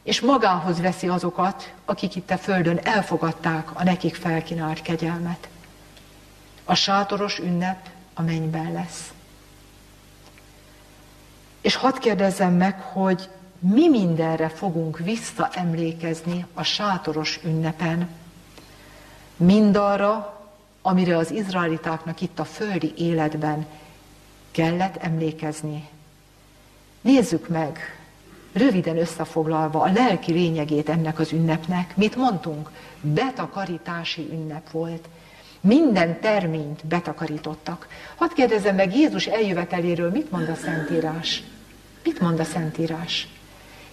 és 0.03 0.21
magához 0.21 0.81
veszi 0.81 1.07
azokat, 1.07 1.73
akik 1.85 2.15
itt 2.15 2.31
a 2.31 2.37
földön 2.37 2.79
elfogadták 2.83 3.79
a 3.79 3.83
nekik 3.83 4.15
felkínált 4.15 4.81
kegyelmet. 4.81 5.47
A 6.63 6.75
sátoros 6.75 7.39
ünnep 7.39 7.89
a 8.13 8.21
mennyben 8.21 8.71
lesz. 8.71 9.13
És 11.61 11.75
hadd 11.75 11.99
kérdezzem 11.99 12.53
meg, 12.53 12.81
hogy 12.81 13.29
mi 13.59 13.89
mindenre 13.89 14.49
fogunk 14.49 14.97
visszaemlékezni 14.97 16.45
a 16.53 16.63
sátoros 16.63 17.39
ünnepen. 17.43 18.09
Mindarra, 19.35 20.41
amire 20.81 21.17
az 21.17 21.31
izraelitáknak 21.31 22.21
itt 22.21 22.39
a 22.39 22.45
földi 22.45 22.93
életben 22.97 23.65
kellett 24.51 24.95
emlékezni. 24.95 25.89
Nézzük 27.01 27.47
meg, 27.47 28.02
Röviden 28.53 28.97
összefoglalva 28.97 29.81
a 29.81 29.91
lelki 29.91 30.31
lényegét 30.31 30.89
ennek 30.89 31.19
az 31.19 31.31
ünnepnek, 31.31 31.95
mit 31.97 32.15
mondtunk? 32.15 32.69
Betakarítási 33.01 34.27
ünnep 34.31 34.71
volt. 34.71 35.07
Minden 35.61 36.19
terményt 36.19 36.85
betakarítottak. 36.85 37.87
Hadd 38.15 38.33
kérdezem 38.33 38.75
meg 38.75 38.95
Jézus 38.95 39.25
eljöveteléről, 39.25 40.11
mit 40.11 40.31
mond 40.31 40.49
a 40.49 40.55
Szentírás? 40.55 41.43
Mit 42.03 42.19
mond 42.19 42.39
a 42.39 42.43
Szentírás? 42.43 43.27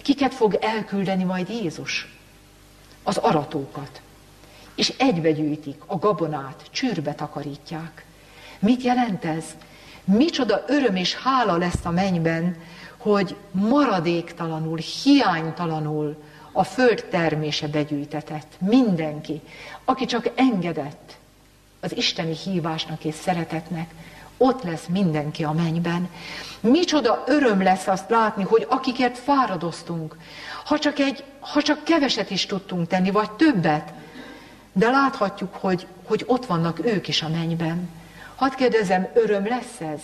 Kiket 0.01 0.33
fog 0.33 0.57
elküldeni 0.61 1.23
majd 1.23 1.49
Jézus? 1.49 2.17
Az 3.03 3.17
aratókat. 3.17 4.01
És 4.75 4.93
egybegyűjtik 4.97 5.81
a 5.85 5.97
gabonát, 5.97 6.63
csűrbe 6.71 7.13
takarítják. 7.13 8.05
Mit 8.59 8.81
jelent 8.81 9.25
ez? 9.25 9.43
Micsoda 10.03 10.63
öröm 10.67 10.95
és 10.95 11.15
hála 11.15 11.57
lesz 11.57 11.85
a 11.85 11.91
mennyben, 11.91 12.55
hogy 13.01 13.35
maradéktalanul, 13.51 14.77
hiánytalanul 14.77 16.23
a 16.51 16.63
föld 16.63 17.05
termése 17.09 17.67
begyűjtetett. 17.67 18.55
Mindenki, 18.59 19.41
aki 19.85 20.05
csak 20.05 20.31
engedett 20.35 21.17
az 21.79 21.97
isteni 21.97 22.35
hívásnak 22.35 23.03
és 23.03 23.15
szeretetnek, 23.15 23.89
ott 24.37 24.63
lesz 24.63 24.85
mindenki 24.89 25.43
a 25.43 25.51
mennyben. 25.51 26.09
Micsoda 26.59 27.23
öröm 27.27 27.63
lesz 27.63 27.87
azt 27.87 28.09
látni, 28.09 28.43
hogy 28.43 28.65
akikért 28.69 29.17
fáradoztunk, 29.17 30.17
ha 30.65 30.79
csak, 30.79 30.99
egy, 30.99 31.23
ha 31.39 31.61
csak 31.61 31.83
keveset 31.83 32.29
is 32.29 32.45
tudtunk 32.45 32.87
tenni, 32.87 33.11
vagy 33.11 33.31
többet, 33.31 33.93
de 34.73 34.89
láthatjuk, 34.89 35.55
hogy, 35.55 35.87
hogy 36.07 36.23
ott 36.27 36.45
vannak 36.45 36.85
ők 36.85 37.07
is 37.07 37.21
a 37.21 37.29
mennyben 37.29 37.89
Hadd 38.41 38.55
kérdezem, 38.55 39.09
öröm 39.13 39.47
lesz 39.47 39.79
ez? 39.79 39.99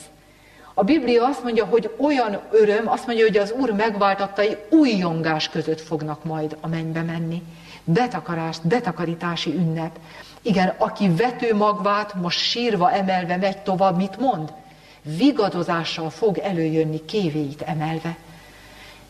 A 0.79 0.83
Biblia 0.83 1.25
azt 1.25 1.43
mondja, 1.43 1.65
hogy 1.65 1.95
olyan 1.97 2.39
öröm, 2.51 2.89
azt 2.89 3.05
mondja, 3.05 3.25
hogy 3.25 3.37
az 3.37 3.51
Úr 3.51 3.71
megváltattai 3.71 4.57
újjongás 4.69 5.49
között 5.49 5.81
fognak 5.81 6.23
majd 6.23 6.57
a 6.61 6.67
mennybe 6.67 7.01
menni. 7.01 7.43
Betakarás, 7.83 8.57
betakarítási 8.61 9.53
ünnep. 9.53 9.99
Igen, 10.41 10.73
aki 10.77 11.09
vető 11.09 11.55
magvát, 11.55 12.13
most 12.13 12.39
sírva 12.39 12.91
emelve 12.91 13.37
megy 13.37 13.57
tovább, 13.57 13.97
mit 13.97 14.19
mond? 14.19 14.53
Vigadozással 15.01 16.09
fog 16.09 16.37
előjönni 16.37 17.05
kévéit 17.05 17.61
emelve. 17.61 18.17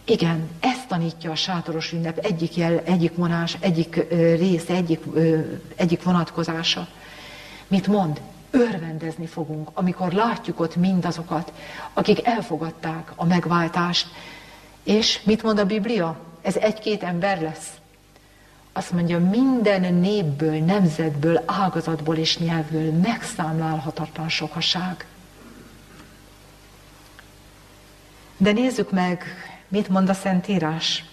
Igen, 0.05 0.49
ezt 0.59 0.87
tanítja 0.87 1.31
a 1.31 1.35
sátoros 1.35 1.91
ünnep 1.91 2.17
egyik, 2.17 2.55
jel, 2.55 2.81
egyik 2.85 3.15
vonás, 3.15 3.57
egyik 3.59 4.05
része, 4.37 4.73
egyik, 4.73 5.03
egyik 5.75 6.03
vonatkozása. 6.03 6.87
Mit 7.67 7.87
mond? 7.87 8.21
Örvendezni 8.57 9.25
fogunk, 9.25 9.69
amikor 9.73 10.11
látjuk 10.11 10.59
ott 10.59 10.75
mindazokat, 10.75 11.53
akik 11.93 12.25
elfogadták 12.27 13.11
a 13.15 13.25
megváltást. 13.25 14.07
És 14.83 15.21
mit 15.23 15.43
mond 15.43 15.59
a 15.59 15.65
Biblia? 15.65 16.19
Ez 16.41 16.55
egy-két 16.55 17.03
ember 17.03 17.41
lesz. 17.41 17.69
Azt 18.73 18.91
mondja, 18.91 19.19
minden 19.19 19.93
népből, 19.93 20.59
nemzetből, 20.59 21.43
ágazatból 21.45 22.15
és 22.15 22.37
nyelvből 22.37 22.91
megszámlálhatatlan 22.91 24.29
sokaság. 24.29 25.05
De 28.37 28.51
nézzük 28.51 28.91
meg, 28.91 29.23
mit 29.67 29.89
mond 29.89 30.09
a 30.09 30.13
Szentírás. 30.13 31.05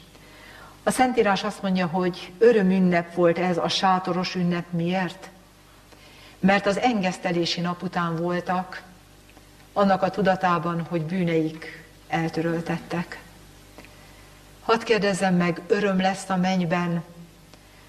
A 0.83 0.91
Szentírás 0.91 1.45
azt 1.45 1.63
mondja, 1.63 1.87
hogy 1.87 2.33
örömünnep 2.39 3.15
volt 3.15 3.39
ez 3.39 3.59
a 3.59 3.69
sátoros 3.69 4.35
ünnep. 4.35 4.65
Miért? 4.71 5.29
Mert 6.45 6.67
az 6.67 6.79
engesztelési 6.79 7.61
nap 7.61 7.83
után 7.83 8.17
voltak, 8.17 8.83
annak 9.73 10.03
a 10.03 10.11
tudatában, 10.11 10.87
hogy 10.89 11.03
bűneik 11.03 11.85
eltöröltettek. 12.09 13.23
Hadd 14.63 14.85
kérdezzem 14.85 15.35
meg, 15.35 15.61
öröm 15.67 16.01
lesz 16.01 16.29
a 16.29 16.37
mennyben, 16.37 17.05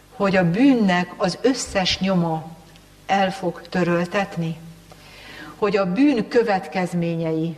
hogy 0.10 0.36
a 0.36 0.50
bűnnek 0.50 1.14
az 1.18 1.38
összes 1.42 2.00
nyoma 2.00 2.56
el 3.06 3.32
fog 3.32 3.62
töröltetni, 3.70 4.58
hogy 5.56 5.78
a 5.78 5.94
bűn 5.94 6.28
következményei 6.28 7.58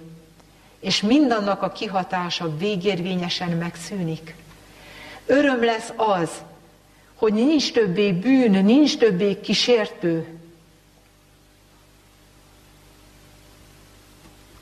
és 0.80 1.02
mindannak 1.02 1.62
a 1.62 1.72
kihatása 1.72 2.58
végérvényesen 2.58 3.50
megszűnik. 3.50 4.36
Öröm 5.26 5.64
lesz 5.64 5.94
az, 5.96 6.30
hogy 7.16 7.34
nincs 7.34 7.72
többé 7.72 8.12
bűn, 8.12 8.66
nincs 8.66 8.98
többé 8.98 9.40
kísértő. 9.40 10.37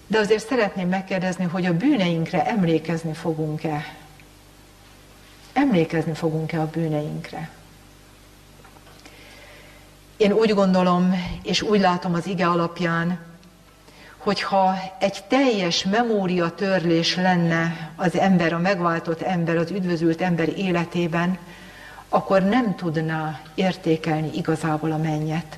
De 0.07 0.17
azért 0.17 0.47
szeretném 0.47 0.87
megkérdezni, 0.87 1.43
hogy 1.43 1.65
a 1.65 1.77
bűneinkre 1.77 2.45
emlékezni 2.45 3.13
fogunk-e? 3.13 3.85
Emlékezni 5.53 6.13
fogunk-e 6.13 6.61
a 6.61 6.69
bűneinkre? 6.69 7.49
Én 10.17 10.31
úgy 10.31 10.53
gondolom, 10.53 11.13
és 11.43 11.61
úgy 11.61 11.79
látom 11.79 12.13
az 12.13 12.27
ige 12.27 12.47
alapján, 12.47 13.19
hogyha 14.17 14.75
egy 14.99 15.23
teljes 15.23 15.83
memória 15.83 16.49
törlés 16.49 17.15
lenne 17.15 17.91
az 17.95 18.17
ember, 18.17 18.53
a 18.53 18.59
megváltott 18.59 19.21
ember, 19.21 19.57
az 19.57 19.71
üdvözült 19.71 20.21
ember 20.21 20.57
életében, 20.57 21.37
akkor 22.09 22.41
nem 22.41 22.75
tudná 22.75 23.41
értékelni 23.55 24.29
igazából 24.33 24.91
a 24.91 24.97
mennyet. 24.97 25.57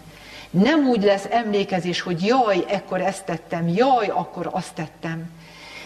Nem 0.61 0.87
úgy 0.87 1.03
lesz 1.03 1.25
emlékezés, 1.29 2.01
hogy 2.01 2.25
jaj, 2.25 2.65
ekkor 2.67 3.01
ezt 3.01 3.25
tettem, 3.25 3.67
jaj, 3.67 4.07
akkor 4.07 4.49
azt 4.51 4.73
tettem. 4.73 5.29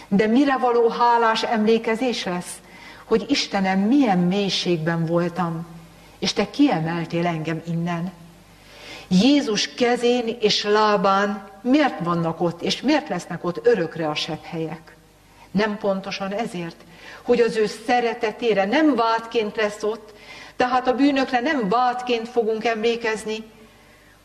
De 0.08 0.26
mire 0.26 0.56
való 0.56 0.88
hálás 0.88 1.42
emlékezés 1.42 2.24
lesz? 2.24 2.60
Hogy 3.04 3.24
Istenem, 3.28 3.78
milyen 3.78 4.18
mélységben 4.18 5.06
voltam, 5.06 5.66
és 6.18 6.32
te 6.32 6.50
kiemeltél 6.50 7.26
engem 7.26 7.62
innen. 7.66 8.12
Jézus 9.08 9.74
kezén 9.74 10.36
és 10.40 10.64
lábán 10.64 11.48
miért 11.60 11.98
vannak 12.04 12.40
ott, 12.40 12.62
és 12.62 12.80
miért 12.80 13.08
lesznek 13.08 13.44
ott 13.44 13.66
örökre 13.66 14.08
a 14.08 14.14
sebb 14.14 14.42
helyek? 14.42 14.96
Nem 15.50 15.78
pontosan 15.78 16.32
ezért, 16.32 16.76
hogy 17.22 17.40
az 17.40 17.56
ő 17.56 17.66
szeretetére 17.66 18.64
nem 18.64 18.94
vádként 18.94 19.56
lesz 19.56 19.82
ott, 19.82 20.12
tehát 20.56 20.88
a 20.88 20.94
bűnökre 20.94 21.40
nem 21.40 21.68
vádként 21.68 22.28
fogunk 22.28 22.64
emlékezni, 22.64 23.44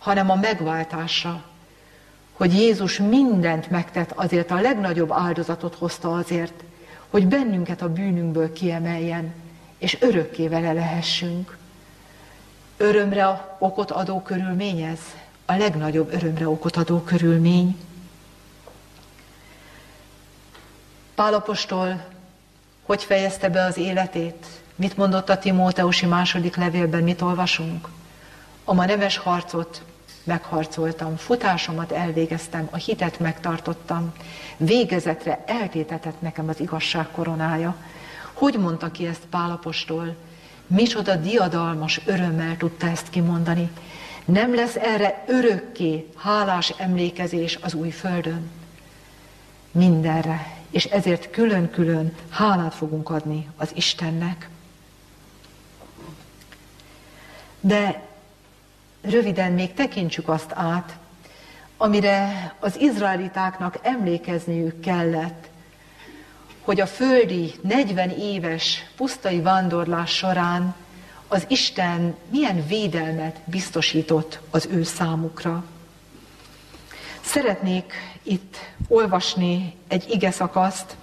hanem 0.07 0.29
a 0.29 0.35
megváltásra, 0.35 1.43
hogy 2.33 2.53
Jézus 2.53 2.97
mindent 2.97 3.69
megtett 3.69 4.11
azért, 4.15 4.51
a 4.51 4.61
legnagyobb 4.61 5.11
áldozatot 5.11 5.75
hozta 5.75 6.15
azért, 6.15 6.63
hogy 7.09 7.27
bennünket 7.27 7.81
a 7.81 7.93
bűnünkből 7.93 8.53
kiemeljen, 8.53 9.33
és 9.77 10.01
örökké 10.01 10.47
vele 10.47 10.73
lehessünk. 10.73 11.57
Örömre 12.77 13.55
okot 13.59 13.91
adó 13.91 14.21
körülmény 14.21 14.81
ez? 14.81 14.99
A 15.45 15.53
legnagyobb 15.53 16.13
örömre 16.13 16.47
okot 16.49 16.75
adó 16.75 16.99
körülmény. 16.99 17.77
Pálapostól 21.15 22.05
hogy 22.85 23.03
fejezte 23.03 23.49
be 23.49 23.63
az 23.63 23.77
életét? 23.77 24.45
Mit 24.75 24.97
mondott 24.97 25.29
a 25.29 25.37
Timóteusi 25.37 26.05
második 26.05 26.55
levélben, 26.55 27.03
mit 27.03 27.21
olvasunk? 27.21 27.87
A 28.63 28.73
ma 28.73 28.85
nemes 28.85 29.17
harcot 29.17 29.81
megharcoltam, 30.27 31.15
futásomat 31.15 31.91
elvégeztem, 31.91 32.67
a 32.71 32.77
hitet 32.77 33.19
megtartottam, 33.19 34.13
végezetre 34.57 35.43
eltétetett 35.45 36.21
nekem 36.21 36.49
az 36.49 36.59
igazság 36.59 37.07
koronája. 37.11 37.75
Hogy 38.33 38.57
mondta 38.59 38.91
ki 38.91 39.05
ezt 39.05 39.25
Pálapostól? 39.29 40.15
Micsoda 40.67 41.15
diadalmas 41.15 42.01
örömmel 42.05 42.57
tudta 42.57 42.87
ezt 42.87 43.09
kimondani. 43.09 43.69
Nem 44.25 44.55
lesz 44.55 44.75
erre 44.75 45.23
örökké 45.27 46.07
hálás 46.15 46.73
emlékezés 46.77 47.59
az 47.61 47.73
új 47.73 47.89
földön. 47.89 48.49
Mindenre. 49.71 50.55
És 50.69 50.85
ezért 50.85 51.29
külön-külön 51.29 52.15
hálát 52.29 52.73
fogunk 52.73 53.09
adni 53.09 53.47
az 53.57 53.71
Istennek. 53.75 54.49
De 57.59 58.06
röviden 59.09 59.51
még 59.51 59.73
tekintsük 59.73 60.29
azt 60.29 60.51
át, 60.53 60.97
amire 61.77 62.53
az 62.59 62.79
izraelitáknak 62.79 63.79
emlékezniük 63.81 64.79
kellett, 64.79 65.49
hogy 66.61 66.81
a 66.81 66.87
földi 66.87 67.53
40 67.61 68.09
éves 68.09 68.85
pusztai 68.95 69.41
vándorlás 69.41 70.11
során 70.15 70.75
az 71.27 71.45
Isten 71.47 72.15
milyen 72.29 72.65
védelmet 72.67 73.39
biztosított 73.45 74.39
az 74.49 74.67
ő 74.71 74.83
számukra. 74.83 75.63
Szeretnék 77.21 77.93
itt 78.23 78.57
olvasni 78.87 79.75
egy 79.87 80.05
ige 80.09 80.31
szakaszt, 80.31 80.95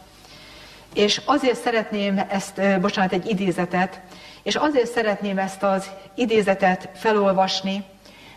és 0.95 1.21
azért 1.25 1.61
szeretném 1.61 2.19
ezt, 2.29 2.81
bocsánat, 2.81 3.13
egy 3.13 3.29
idézetet, 3.29 4.01
és 4.43 4.55
azért 4.55 4.93
szeretném 4.93 5.39
ezt 5.39 5.63
az 5.63 5.91
idézetet 6.15 6.89
felolvasni, 6.95 7.85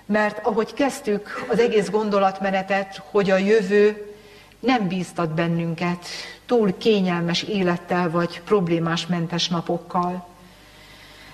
mert 0.07 0.45
ahogy 0.45 0.73
kezdtük 0.73 1.45
az 1.49 1.59
egész 1.59 1.89
gondolatmenetet, 1.89 3.01
hogy 3.11 3.29
a 3.29 3.37
jövő 3.37 4.13
nem 4.59 4.87
bíztat 4.87 5.33
bennünket 5.33 6.05
túl 6.45 6.77
kényelmes 6.77 7.43
élettel 7.43 8.09
vagy 8.09 8.41
problémás 8.41 9.07
mentes 9.07 9.47
napokkal. 9.47 10.27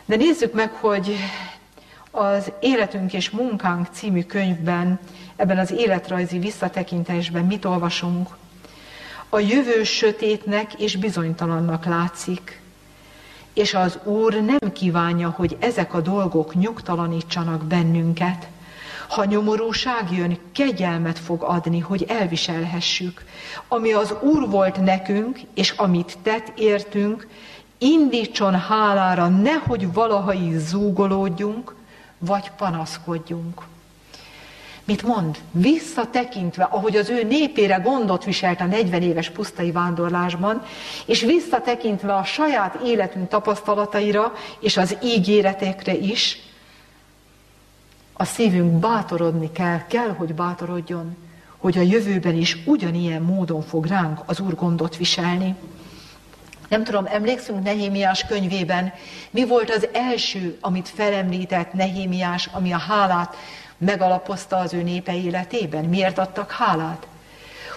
De 0.06 0.16
nézzük 0.16 0.54
meg, 0.54 0.72
hogy 0.72 1.16
az 2.12 2.52
Életünk 2.60 3.14
és 3.14 3.30
Munkánk 3.30 3.88
című 3.92 4.24
könyvben, 4.24 5.00
ebben 5.36 5.58
az 5.58 5.72
életrajzi 5.72 6.40
visszatekintésben 6.40 7.46
mit 7.46 7.66
olvasunk. 7.66 8.30
A 9.30 9.40
jövő 9.40 9.84
sötétnek 9.84 10.74
és 10.74 10.96
bizonytalannak 10.96 11.86
látszik, 11.86 12.62
és 13.54 13.74
az 13.74 14.00
Úr 14.04 14.34
nem 14.34 14.72
kívánja, 14.74 15.30
hogy 15.30 15.58
ezek 15.60 15.94
a 15.94 16.02
dolgok 16.02 16.56
nyugtalanítsanak 16.56 17.64
bennünket, 17.64 18.48
ha 19.14 19.26
nyomorúság 19.26 20.12
jön, 20.12 20.38
kegyelmet 20.54 21.20
fog 21.20 21.44
adni, 21.44 21.80
hogy 21.80 22.06
elviselhessük. 22.08 23.24
Ami 23.68 23.92
az 23.92 24.16
Úr 24.22 24.50
volt 24.50 24.84
nekünk, 24.84 25.40
és 25.54 25.70
amit 25.70 26.18
tett 26.24 26.60
értünk, 26.60 27.28
indítson 27.78 28.60
hálára, 28.60 29.28
nehogy 29.28 29.94
valaha 29.94 30.34
is 30.34 30.56
zúgolódjunk, 30.56 31.76
vagy 32.18 32.52
panaszkodjunk. 32.58 33.62
Mit 34.84 35.04
mond? 35.04 35.38
Visszatekintve, 35.52 36.64
ahogy 36.64 36.96
az 36.96 37.10
ő 37.10 37.24
népére 37.24 37.76
gondot 37.76 38.24
viselt 38.24 38.62
a 38.62 38.66
40 38.66 39.02
éves 39.02 39.30
pusztai 39.30 39.72
vándorlásban, 39.72 40.62
és 41.06 41.22
visszatekintve 41.22 42.16
a 42.16 42.24
saját 42.24 42.80
életünk 42.86 43.30
tapasztalataira 43.30 44.34
és 44.60 44.78
az 44.78 44.98
ígéretekre 45.04 45.94
is, 45.94 46.38
a 48.24 48.26
szívünk 48.26 48.72
bátorodni 48.72 49.52
kell, 49.52 49.86
kell, 49.88 50.10
hogy 50.10 50.34
bátorodjon, 50.34 51.18
hogy 51.58 51.78
a 51.78 51.82
jövőben 51.82 52.36
is 52.36 52.58
ugyanilyen 52.66 53.22
módon 53.22 53.62
fog 53.62 53.86
ránk 53.86 54.20
az 54.26 54.40
Úr 54.40 54.56
gondot 54.56 54.98
viselni. 54.98 55.56
Nem 56.70 56.84
tudom, 56.84 57.06
emlékszünk 57.08 57.64
Nehémiás 57.64 58.26
könyvében, 58.26 58.94
mi 59.32 59.46
volt 59.46 59.70
az 59.70 59.88
első, 59.94 60.58
amit 60.62 60.90
felemlített 60.90 61.74
Nehémiás, 61.74 62.50
ami 62.52 62.72
a 62.72 62.78
hálát 62.78 63.36
megalapozta 63.78 64.58
az 64.58 64.74
ő 64.74 64.82
népe 64.82 65.16
életében? 65.16 65.86
Miért 65.86 66.18
adtak 66.18 66.52
hálát? 66.52 67.08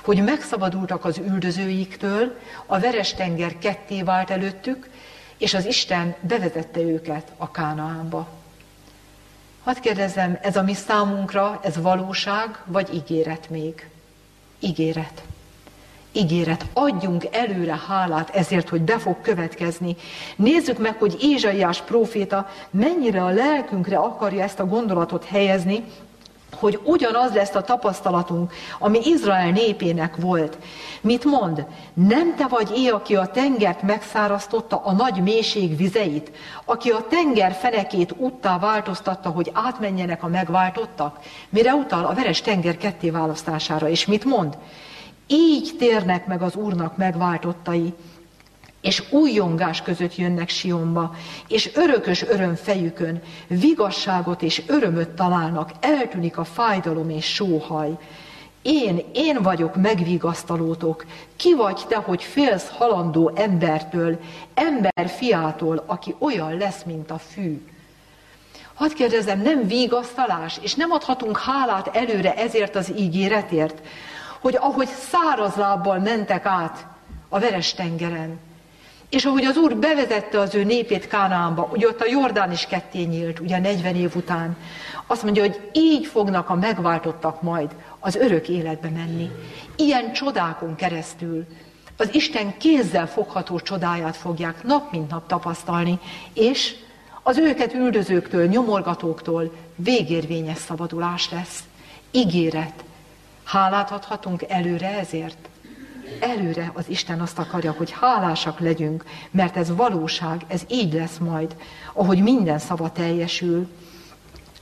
Hogy 0.05 0.23
megszabadultak 0.25 1.05
az 1.05 1.19
üldözőiktől, 1.19 2.39
a 2.67 2.79
veres 2.79 3.15
tenger 3.15 3.59
ketté 3.59 4.03
vált 4.03 4.31
előttük, 4.31 4.89
és 5.39 5.55
az 5.55 5.65
Isten 5.67 6.15
bevezette 6.21 6.81
őket 6.81 7.33
a 7.37 7.51
Kánaánba. 7.51 8.36
Hadd 9.67 9.81
kérdezem, 9.81 10.39
ez 10.43 10.57
a 10.57 10.63
mi 10.63 10.75
számunkra, 10.75 11.61
ez 11.63 11.77
valóság, 11.81 12.63
vagy 12.65 12.95
ígéret 12.95 13.51
még? 13.51 13.89
Ígéret. 14.61 15.23
Ígéret. 16.13 16.67
Adjunk 16.73 17.25
előre 17.31 17.81
hálát 17.89 18.31
ezért, 18.31 18.69
hogy 18.69 18.81
be 18.81 18.99
fog 18.99 19.21
következni. 19.21 19.97
Nézzük 20.37 20.79
meg, 20.79 20.99
hogy 20.99 21.17
Ézsaiás 21.21 21.83
próféta 21.83 22.49
mennyire 22.71 23.25
a 23.25 23.31
lelkünkre 23.31 23.97
akarja 23.97 24.43
ezt 24.43 24.61
a 24.61 24.67
gondolatot 24.67 25.25
helyezni, 25.25 25.85
hogy 26.59 26.81
ugyanaz 26.85 27.33
lesz 27.33 27.55
a 27.55 27.63
tapasztalatunk, 27.63 28.53
ami 28.79 28.99
Izrael 29.05 29.51
népének 29.51 30.17
volt. 30.17 30.59
Mit 31.01 31.25
mond? 31.25 31.67
Nem 31.95 32.35
te 32.37 32.47
vagy 32.47 32.73
é, 32.77 32.89
aki 32.89 33.17
a 33.17 33.27
tengert 33.27 33.83
megszárasztotta 33.83 34.77
a 34.85 34.93
nagy 34.93 35.23
mélység 35.23 35.77
vizeit, 35.77 36.31
aki 36.65 36.91
a 36.91 37.07
tenger 37.09 37.53
fenekét 37.53 38.15
úttá 38.17 38.59
változtatta, 38.59 39.29
hogy 39.29 39.51
átmenjenek 39.55 40.23
a 40.23 40.29
megváltottak? 40.29 41.19
Mire 41.49 41.75
utal? 41.75 42.05
A 42.05 42.15
veres 42.15 42.41
tenger 42.41 42.77
ketté 42.77 43.11
választására. 43.11 43.89
És 43.89 44.07
mit 44.07 44.25
mond? 44.25 44.59
Így 45.27 45.75
térnek 45.79 46.27
meg 46.27 46.43
az 46.43 46.55
Úrnak 46.55 46.97
megváltottai, 46.97 47.95
és 48.87 49.03
újongás 49.11 49.83
között 49.83 50.17
jönnek 50.17 50.49
Sionba, 50.49 51.15
és 51.49 51.71
örökös 51.75 52.23
öröm 52.23 52.55
fejükön, 52.55 53.23
vigasságot 53.47 54.43
és 54.43 54.63
örömöt 54.67 55.09
találnak, 55.09 55.71
eltűnik 55.81 56.39
a 56.39 56.45
fájdalom 56.45 57.11
és 57.11 57.35
sóhaj. 57.35 57.99
Én, 58.63 59.05
én 59.13 59.43
vagyok 59.43 59.77
megvigasztalótok. 59.77 61.05
Ki 61.37 61.55
vagy 61.55 61.81
te, 61.89 61.97
hogy 61.97 62.23
félsz 62.23 62.69
halandó 62.69 63.33
embertől, 63.35 64.19
ember 64.55 65.09
fiától, 65.17 65.85
aki 65.87 66.15
olyan 66.19 66.57
lesz, 66.57 66.83
mint 66.83 67.11
a 67.11 67.19
fű? 67.19 67.65
Hadd 68.75 68.95
kérdezem, 68.95 69.41
nem 69.41 69.67
vigasztalás, 69.67 70.59
és 70.63 70.75
nem 70.75 70.91
adhatunk 70.91 71.39
hálát 71.39 71.97
előre 71.97 72.35
ezért 72.35 72.77
az 72.77 72.93
ígéretért, 72.97 73.81
hogy 74.41 74.57
ahogy 74.61 74.89
száraz 74.89 75.55
lábbal 75.55 75.99
mentek 75.99 76.47
át 76.47 76.87
a 77.29 77.39
veres 77.39 77.75
tengeren, 77.75 78.46
és 79.11 79.25
ahogy 79.25 79.45
az 79.45 79.57
Úr 79.57 79.77
bevezette 79.77 80.41
az 80.41 80.55
ő 80.55 80.65
népét 80.65 81.09
Kánaánba, 81.09 81.69
ugye 81.73 81.87
ott 81.87 82.01
a 82.01 82.09
Jordán 82.09 82.53
is 82.53 82.67
ketté 82.67 83.03
nyílt, 83.03 83.41
ugye 83.41 83.59
40 83.59 83.95
év 83.95 84.17
után, 84.17 84.57
azt 85.07 85.23
mondja, 85.23 85.43
hogy 85.43 85.61
így 85.73 86.07
fognak 86.07 86.51
a 86.51 86.55
megváltottak 86.55 87.43
majd 87.43 87.71
az 87.99 88.17
örök 88.17 88.49
életbe 88.49 88.89
menni. 88.89 89.31
Ilyen 89.77 90.13
csodákon 90.13 90.75
keresztül 90.75 91.47
az 91.97 92.15
Isten 92.15 92.57
kézzel 92.57 93.07
fogható 93.09 93.61
csodáját 93.61 94.17
fogják 94.17 94.63
nap 94.63 94.91
mint 94.93 95.11
nap 95.11 95.27
tapasztalni, 95.27 95.99
és 96.33 96.75
az 97.23 97.39
őket 97.39 97.75
üldözőktől, 97.75 98.47
nyomorgatóktól 98.47 99.53
végérvényes 99.75 100.59
szabadulás 100.59 101.31
lesz. 101.31 101.65
Ígéret. 102.11 102.85
Hálát 103.45 103.91
adhatunk 103.91 104.43
előre 104.49 104.99
ezért? 104.99 105.49
Előre 106.21 106.71
az 106.75 106.85
Isten 106.89 107.21
azt 107.21 107.39
akarja, 107.39 107.75
hogy 107.77 107.91
hálásak 107.91 108.61
legyünk, 108.61 109.05
mert 109.31 109.57
ez 109.57 109.77
valóság, 109.77 110.45
ez 110.49 110.63
így 110.69 110.93
lesz 110.93 111.19
majd, 111.19 111.57
ahogy 111.93 112.23
minden 112.23 112.59
szava 112.59 112.91
teljesül. 112.93 113.67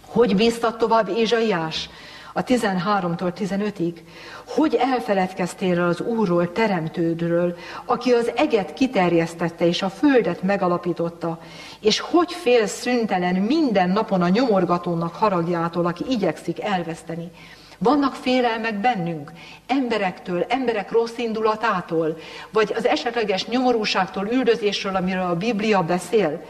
Hogy 0.06 0.36
bíztat 0.36 0.78
tovább 0.78 1.08
Ézsaiás? 1.08 1.88
A 2.36 2.44
13-tól 2.44 3.32
15-ig, 3.38 3.94
hogy 4.46 4.74
elfeledkeztél 4.74 5.82
az 5.82 6.00
Úrról, 6.00 6.52
teremtődről, 6.52 7.56
aki 7.84 8.12
az 8.12 8.30
eget 8.36 8.72
kiterjesztette 8.72 9.66
és 9.66 9.82
a 9.82 9.88
földet 9.88 10.42
megalapította, 10.42 11.38
és 11.80 12.00
hogy 12.00 12.32
fél 12.32 12.66
szüntelen 12.66 13.34
minden 13.34 13.90
napon 13.90 14.22
a 14.22 14.28
nyomorgatónak 14.28 15.14
haragjától, 15.14 15.86
aki 15.86 16.04
igyekszik 16.08 16.62
elveszteni. 16.62 17.30
Vannak 17.84 18.14
félelmek 18.14 18.80
bennünk, 18.80 19.32
emberektől, 19.66 20.44
emberek 20.48 20.90
rossz 20.90 21.16
indulatától, 21.16 22.16
vagy 22.50 22.72
az 22.76 22.86
esetleges 22.86 23.46
nyomorúságtól, 23.46 24.28
üldözésről, 24.32 24.96
amiről 24.96 25.22
a 25.22 25.36
Biblia 25.36 25.82
beszél. 25.82 26.44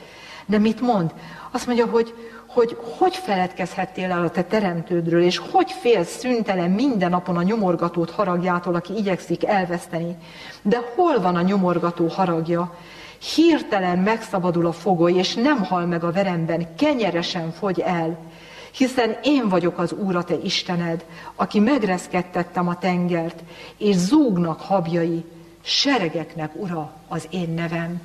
De 0.46 0.58
mit 0.58 0.80
mond? 0.80 1.14
Azt 1.50 1.66
mondja, 1.66 1.86
hogy 1.86 2.14
hogy 2.46 2.76
hogy 2.98 3.16
feledkezhettél 3.16 4.10
el 4.10 4.24
a 4.24 4.30
te 4.30 4.42
teremtődről, 4.42 5.22
és 5.22 5.38
hogy 5.38 5.70
félsz 5.72 6.18
szüntelen 6.18 6.70
minden 6.70 7.10
napon 7.10 7.36
a 7.36 7.42
nyomorgatót 7.42 8.10
haragjától, 8.10 8.74
aki 8.74 8.96
igyekszik 8.96 9.44
elveszteni. 9.44 10.16
De 10.62 10.80
hol 10.94 11.20
van 11.20 11.36
a 11.36 11.42
nyomorgató 11.42 12.06
haragja? 12.06 12.74
Hirtelen 13.34 13.98
megszabadul 13.98 14.66
a 14.66 14.72
fogoly, 14.72 15.12
és 15.12 15.34
nem 15.34 15.64
hal 15.64 15.86
meg 15.86 16.04
a 16.04 16.12
veremben, 16.12 16.74
kenyeresen 16.74 17.52
fogy 17.52 17.80
el 17.80 18.18
hiszen 18.76 19.18
én 19.22 19.48
vagyok 19.48 19.78
az 19.78 19.92
Úr, 19.92 20.16
a 20.16 20.24
te 20.24 20.34
Istened, 20.34 21.04
aki 21.34 21.60
megreszkedtettem 21.60 22.68
a 22.68 22.78
tengert, 22.78 23.42
és 23.76 23.96
zúgnak 23.96 24.60
habjai, 24.60 25.24
seregeknek 25.62 26.50
ura 26.54 26.92
az 27.08 27.26
én 27.30 27.50
nevem. 27.50 28.00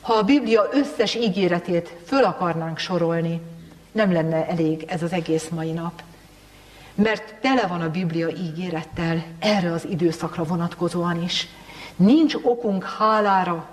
Ha 0.00 0.12
a 0.12 0.22
Biblia 0.22 0.68
összes 0.72 1.14
ígéretét 1.14 1.96
föl 2.04 2.24
akarnánk 2.24 2.78
sorolni, 2.78 3.40
nem 3.92 4.12
lenne 4.12 4.46
elég 4.48 4.84
ez 4.86 5.02
az 5.02 5.12
egész 5.12 5.48
mai 5.48 5.72
nap. 5.72 6.02
Mert 6.94 7.34
tele 7.40 7.66
van 7.66 7.80
a 7.80 7.90
Biblia 7.90 8.28
ígérettel 8.28 9.24
erre 9.38 9.72
az 9.72 9.86
időszakra 9.90 10.44
vonatkozóan 10.44 11.22
is. 11.22 11.48
Nincs 11.96 12.34
okunk 12.34 12.84
hálára, 12.84 13.68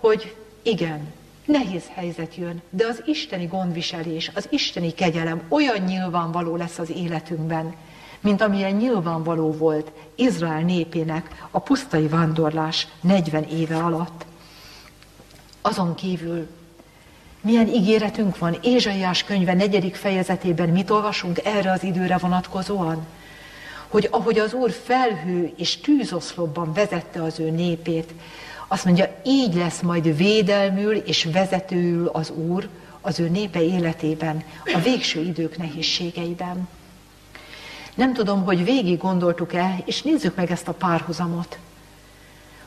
hogy 0.00 0.36
igen, 0.62 1.12
Nehéz 1.52 1.84
helyzet 1.94 2.36
jön, 2.36 2.62
de 2.70 2.86
az 2.86 3.02
isteni 3.06 3.46
gondviselés, 3.46 4.30
az 4.34 4.46
isteni 4.50 4.92
kegyelem 4.92 5.42
olyan 5.48 5.84
nyilvánvaló 5.84 6.56
lesz 6.56 6.78
az 6.78 6.90
életünkben, 6.90 7.74
mint 8.20 8.40
amilyen 8.40 8.72
nyilvánvaló 8.72 9.52
volt 9.52 9.92
Izrael 10.14 10.60
népének 10.60 11.46
a 11.50 11.58
pusztai 11.58 12.06
vándorlás 12.06 12.88
40 13.00 13.42
éve 13.42 13.76
alatt. 13.76 14.24
Azon 15.60 15.94
kívül 15.94 16.48
milyen 17.40 17.68
ígéretünk 17.68 18.38
van? 18.38 18.56
Ézsaiás 18.62 19.24
könyve 19.24 19.54
negyedik 19.54 19.94
fejezetében 19.94 20.68
mit 20.68 20.90
olvasunk 20.90 21.38
erre 21.44 21.70
az 21.70 21.82
időre 21.82 22.16
vonatkozóan? 22.16 23.06
Hogy 23.88 24.08
ahogy 24.10 24.38
az 24.38 24.52
Úr 24.52 24.70
felhő 24.70 25.52
és 25.56 25.76
tűzoszlopban 25.76 26.72
vezette 26.72 27.22
az 27.22 27.40
ő 27.40 27.50
népét, 27.50 28.12
azt 28.72 28.84
mondja, 28.84 29.08
így 29.24 29.54
lesz 29.54 29.80
majd 29.80 30.16
védelmül 30.16 30.96
és 30.96 31.28
vezetőül 31.32 32.06
az 32.06 32.30
Úr 32.30 32.68
az 33.00 33.20
ő 33.20 33.28
népe 33.28 33.62
életében, 33.62 34.44
a 34.64 34.78
végső 34.78 35.20
idők 35.20 35.56
nehézségeiben. 35.56 36.68
Nem 37.94 38.12
tudom, 38.12 38.44
hogy 38.44 38.64
végig 38.64 38.98
gondoltuk-e, 38.98 39.82
és 39.84 40.02
nézzük 40.02 40.34
meg 40.34 40.50
ezt 40.50 40.68
a 40.68 40.72
párhuzamot. 40.72 41.58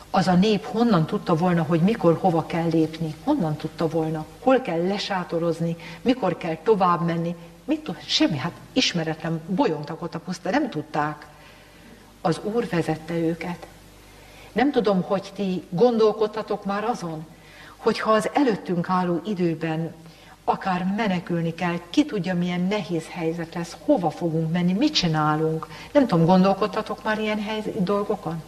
Az 0.10 0.28
a 0.28 0.34
nép 0.34 0.66
honnan 0.66 1.06
tudta 1.06 1.36
volna, 1.36 1.64
hogy 1.64 1.80
mikor 1.80 2.18
hova 2.22 2.46
kell 2.46 2.68
lépni? 2.68 3.16
Honnan 3.24 3.56
tudta 3.56 3.88
volna? 3.88 4.26
Hol 4.40 4.62
kell 4.62 4.88
lesátorozni? 4.88 5.76
Mikor 6.02 6.38
kell 6.38 6.58
tovább 6.64 7.06
menni? 7.06 7.36
Mit 7.64 7.80
tud? 7.80 7.98
Semmi, 8.06 8.38
hát 8.38 8.54
ismeretlen, 8.74 9.42
bolyongtak 9.48 10.02
ott 10.02 10.16
a 10.16 10.20
puszta, 10.20 10.50
nem 10.50 10.70
tudták. 10.70 11.28
Az 12.22 12.40
Úr 12.44 12.68
vezette 12.70 13.14
őket. 13.14 13.68
Nem 14.56 14.72
tudom, 14.72 15.02
hogy 15.02 15.32
ti 15.36 15.64
gondolkodtatok 15.70 16.66
már 16.66 16.84
azon, 16.84 17.26
hogyha 17.76 18.12
az 18.12 18.30
előttünk 18.34 18.90
álló 18.90 19.22
időben 19.26 19.94
akár 20.44 20.94
menekülni 20.98 21.54
kell, 21.54 21.80
ki 21.90 22.06
tudja, 22.06 22.36
milyen 22.36 22.62
nehéz 22.62 23.08
helyzet 23.10 23.54
lesz, 23.54 23.76
hova 23.86 24.10
fogunk 24.10 24.52
menni, 24.52 24.74
mit 24.74 24.94
csinálunk. 24.94 25.68
Nem 25.92 26.08
tudom, 26.08 26.26
gondolkodtatok 26.26 27.04
már 27.04 27.20
ilyen 27.20 27.42
helyzet, 27.42 27.84
dolgokon? 27.84 28.44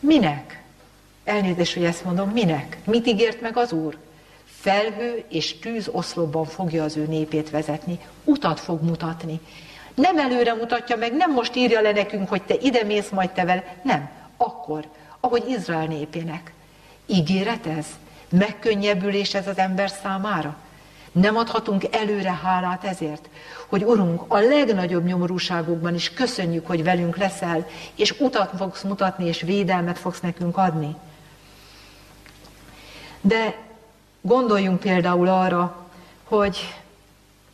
Minek? 0.00 0.62
Elnézést, 1.24 1.74
hogy 1.74 1.84
ezt 1.84 2.04
mondom, 2.04 2.30
minek? 2.30 2.78
Mit 2.84 3.06
ígért 3.06 3.40
meg 3.40 3.56
az 3.56 3.72
Úr? 3.72 3.96
Felhő 4.44 5.24
és 5.28 5.58
tűz 5.58 5.88
oszlopban 5.92 6.44
fogja 6.44 6.84
az 6.84 6.96
ő 6.96 7.06
népét 7.06 7.50
vezetni, 7.50 7.98
utat 8.24 8.60
fog 8.60 8.82
mutatni. 8.82 9.40
Nem 9.94 10.18
előre 10.18 10.54
mutatja 10.54 10.96
meg, 10.96 11.16
nem 11.16 11.32
most 11.32 11.56
írja 11.56 11.80
le 11.80 11.92
nekünk, 11.92 12.28
hogy 12.28 12.42
te 12.42 12.54
ide 12.60 12.84
mész, 12.84 13.08
majd 13.08 13.30
te 13.30 13.44
vele. 13.44 13.76
Nem, 13.82 14.10
akkor, 14.36 14.84
ahogy 15.20 15.48
Izrael 15.48 15.86
népének. 15.86 16.52
Ígéret 17.06 17.66
ez? 17.66 17.86
Megkönnyebbülés 18.28 19.34
ez 19.34 19.46
az 19.46 19.58
ember 19.58 19.90
számára? 19.90 20.56
Nem 21.12 21.36
adhatunk 21.36 21.94
előre 21.94 22.32
hálát 22.42 22.84
ezért, 22.84 23.28
hogy 23.66 23.84
Urunk, 23.84 24.22
a 24.28 24.38
legnagyobb 24.38 25.04
nyomorúságokban 25.04 25.94
is 25.94 26.12
köszönjük, 26.12 26.66
hogy 26.66 26.82
velünk 26.82 27.16
leszel, 27.16 27.66
és 27.94 28.14
utat 28.18 28.52
fogsz 28.56 28.82
mutatni, 28.82 29.26
és 29.26 29.40
védelmet 29.40 29.98
fogsz 29.98 30.20
nekünk 30.20 30.56
adni. 30.56 30.96
De 33.20 33.56
gondoljunk 34.20 34.80
például 34.80 35.28
arra, 35.28 35.86
hogy 36.24 36.74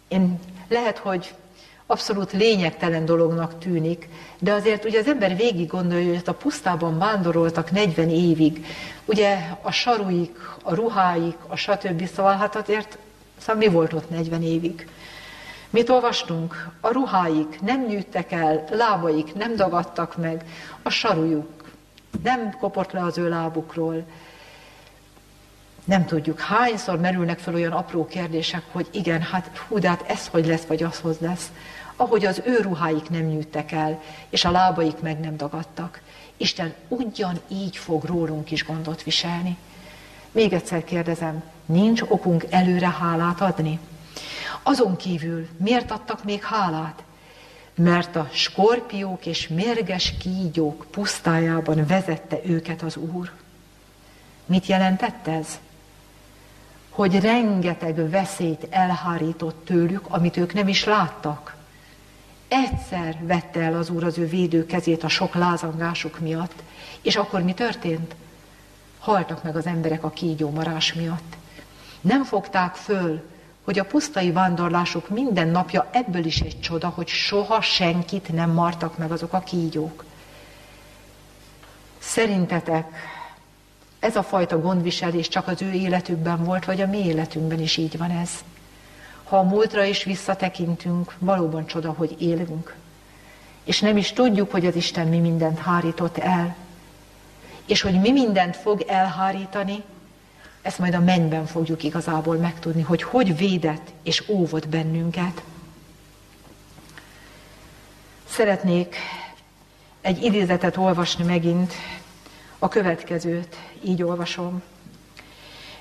én 0.08 0.40
lehet, 0.68 0.98
hogy 0.98 1.34
abszolút 1.86 2.32
lényegtelen 2.32 3.04
dolognak 3.04 3.58
tűnik, 3.58 4.08
de 4.38 4.52
azért 4.52 4.84
ugye 4.84 4.98
az 4.98 5.06
ember 5.06 5.36
végig 5.36 5.66
gondolja, 5.66 6.08
hogy 6.08 6.22
a 6.24 6.32
pusztában 6.32 6.98
vándoroltak 6.98 7.70
40 7.70 8.10
évig, 8.10 8.66
ugye 9.04 9.38
a 9.62 9.70
saruik, 9.70 10.38
a 10.62 10.74
ruháik, 10.74 11.36
a 11.46 11.56
stb. 11.56 12.06
Szóval 12.06 12.36
hát 12.36 12.56
azért, 12.56 12.98
szóval 13.38 13.56
mi 13.56 13.68
volt 13.68 13.92
ott 13.92 14.10
40 14.10 14.42
évig? 14.42 14.88
Mit 15.70 15.88
olvastunk? 15.88 16.68
A 16.80 16.92
ruháik 16.92 17.60
nem 17.60 17.84
nyűjtek 17.84 18.32
el, 18.32 18.64
lábaik 18.70 19.34
nem 19.34 19.56
dagadtak 19.56 20.16
meg, 20.16 20.44
a 20.82 20.90
sarujuk 20.90 21.64
nem 22.22 22.56
kopott 22.58 22.92
le 22.92 23.02
az 23.02 23.18
ő 23.18 23.28
lábukról. 23.28 24.04
Nem 25.84 26.04
tudjuk, 26.04 26.40
hányszor 26.40 26.98
merülnek 27.00 27.38
fel 27.38 27.54
olyan 27.54 27.72
apró 27.72 28.06
kérdések, 28.06 28.62
hogy 28.72 28.88
igen, 28.90 29.22
hát 29.22 29.56
hú, 29.68 29.78
de 29.78 29.88
hát 29.88 30.04
ez 30.06 30.26
hogy 30.26 30.46
lesz, 30.46 30.64
vagy 30.64 30.82
az 30.82 30.98
hogy 30.98 31.16
lesz. 31.20 31.52
Ahogy 31.96 32.24
az 32.24 32.42
ő 32.44 32.60
ruháik 32.60 33.10
nem 33.10 33.22
nyűjtek 33.22 33.72
el, 33.72 34.02
és 34.28 34.44
a 34.44 34.50
lábaik 34.50 35.00
meg 35.00 35.20
nem 35.20 35.36
dagadtak. 35.36 36.00
Isten 36.36 36.74
ugyanígy 36.88 37.76
fog 37.76 38.04
rólunk 38.04 38.50
is 38.50 38.64
gondot 38.64 39.02
viselni. 39.02 39.56
Még 40.32 40.52
egyszer 40.52 40.84
kérdezem, 40.84 41.42
nincs 41.66 42.02
okunk 42.02 42.44
előre 42.50 42.90
hálát 42.90 43.40
adni? 43.40 43.78
Azon 44.62 44.96
kívül 44.96 45.48
miért 45.56 45.90
adtak 45.90 46.24
még 46.24 46.42
hálát? 46.42 47.02
Mert 47.74 48.16
a 48.16 48.28
skorpiók 48.32 49.26
és 49.26 49.48
mérges 49.48 50.14
kígyók 50.18 50.86
pusztájában 50.90 51.86
vezette 51.86 52.40
őket 52.44 52.82
az 52.82 52.96
Úr. 52.96 53.30
Mit 54.46 54.66
jelentett 54.66 55.26
ez? 55.26 55.58
Hogy 56.90 57.20
rengeteg 57.20 58.10
veszélyt 58.10 58.66
elhárított 58.70 59.64
tőlük, 59.64 60.06
amit 60.08 60.36
ők 60.36 60.52
nem 60.52 60.68
is 60.68 60.84
láttak. 60.84 61.53
Egyszer 62.48 63.18
vette 63.20 63.60
el 63.60 63.76
az 63.76 63.90
Úr 63.90 64.04
az 64.04 64.18
ő 64.18 64.26
védő 64.26 64.66
kezét 64.66 65.04
a 65.04 65.08
sok 65.08 65.34
lázangásuk 65.34 66.18
miatt, 66.18 66.62
és 67.02 67.16
akkor 67.16 67.42
mi 67.42 67.52
történt? 67.54 68.14
Haltak 68.98 69.42
meg 69.42 69.56
az 69.56 69.66
emberek 69.66 70.04
a 70.04 70.10
kígyó 70.10 70.50
marás 70.50 70.92
miatt. 70.92 71.36
Nem 72.00 72.24
fogták 72.24 72.74
föl, 72.74 73.22
hogy 73.64 73.78
a 73.78 73.84
pusztai 73.84 74.30
vándorlásuk 74.30 75.08
minden 75.08 75.48
napja 75.48 75.88
ebből 75.92 76.24
is 76.24 76.40
egy 76.40 76.60
csoda, 76.60 76.88
hogy 76.88 77.08
soha 77.08 77.60
senkit 77.60 78.32
nem 78.32 78.50
martak 78.50 78.98
meg 78.98 79.12
azok 79.12 79.32
a 79.32 79.40
kígyók. 79.40 80.04
Szerintetek 81.98 82.86
ez 83.98 84.16
a 84.16 84.22
fajta 84.22 84.60
gondviselés 84.60 85.28
csak 85.28 85.48
az 85.48 85.62
ő 85.62 85.72
életükben 85.72 86.44
volt, 86.44 86.64
vagy 86.64 86.80
a 86.80 86.86
mi 86.86 87.04
életünkben 87.04 87.60
is 87.60 87.76
így 87.76 87.98
van 87.98 88.10
ez? 88.10 88.30
Ha 89.24 89.38
a 89.38 89.42
múltra 89.42 89.84
is 89.84 90.04
visszatekintünk, 90.04 91.14
valóban 91.18 91.66
csoda, 91.66 91.92
hogy 91.92 92.16
élünk. 92.18 92.74
És 93.64 93.80
nem 93.80 93.96
is 93.96 94.12
tudjuk, 94.12 94.50
hogy 94.50 94.66
az 94.66 94.74
Isten 94.74 95.06
mi 95.06 95.18
mindent 95.18 95.58
hárított 95.58 96.18
el. 96.18 96.56
És 97.66 97.80
hogy 97.80 98.00
mi 98.00 98.12
mindent 98.12 98.56
fog 98.56 98.80
elhárítani, 98.80 99.82
ezt 100.62 100.78
majd 100.78 100.94
a 100.94 101.00
mennyben 101.00 101.46
fogjuk 101.46 101.82
igazából 101.82 102.36
megtudni, 102.36 102.82
hogy 102.82 103.02
hogy 103.02 103.36
védett 103.36 103.92
és 104.02 104.28
óvott 104.28 104.68
bennünket. 104.68 105.42
Szeretnék 108.28 108.96
egy 110.00 110.22
idézetet 110.22 110.76
olvasni 110.76 111.24
megint, 111.24 111.72
a 112.58 112.68
következőt, 112.68 113.56
így 113.82 114.02
olvasom. 114.02 114.62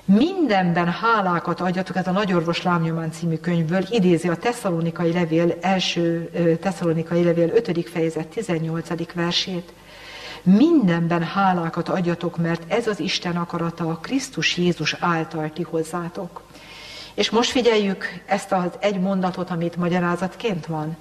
Mindenben 0.05 0.91
hálákat 0.91 1.59
adjatok, 1.59 1.95
ez 1.95 2.07
a 2.07 2.11
Nagyorvos 2.11 2.61
Lámnyomán 2.61 3.11
című 3.11 3.35
könyvből 3.35 3.85
idézi 3.89 4.29
a 4.29 4.35
Tesszalonikai 4.35 5.13
Levél 5.13 5.57
első 5.61 6.29
Tesszalonikai 6.61 7.23
Levél 7.23 7.49
5. 7.49 7.89
fejezet 7.89 8.27
18. 8.27 9.13
versét. 9.13 9.73
Mindenben 10.41 11.23
hálákat 11.23 11.89
adjatok, 11.89 12.37
mert 12.37 12.71
ez 12.71 12.87
az 12.87 12.99
Isten 12.99 13.35
akarata 13.35 13.89
a 13.89 13.97
Krisztus 14.01 14.57
Jézus 14.57 14.95
által 14.99 15.51
ti 15.53 15.61
hozzátok. 15.61 16.41
És 17.13 17.29
most 17.29 17.51
figyeljük 17.51 18.05
ezt 18.25 18.51
az 18.51 18.69
egy 18.79 18.99
mondatot, 18.99 19.49
amit 19.49 19.75
magyarázatként 19.75 20.65
van. 20.65 20.97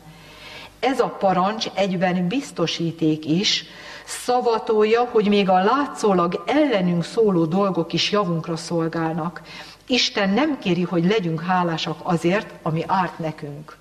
Ez 0.80 1.00
a 1.00 1.08
parancs 1.08 1.66
egyben 1.74 2.28
biztosíték 2.28 3.26
is, 3.26 3.64
szavatolja, 4.04 5.08
hogy 5.10 5.28
még 5.28 5.48
a 5.48 5.62
látszólag 5.64 6.42
ellenünk 6.46 7.04
szóló 7.04 7.44
dolgok 7.44 7.92
is 7.92 8.10
javunkra 8.10 8.56
szolgálnak. 8.56 9.42
Isten 9.86 10.30
nem 10.30 10.58
kéri, 10.58 10.82
hogy 10.82 11.04
legyünk 11.04 11.40
hálásak 11.40 11.98
azért, 12.02 12.52
ami 12.62 12.84
árt 12.86 13.18
nekünk. 13.18 13.76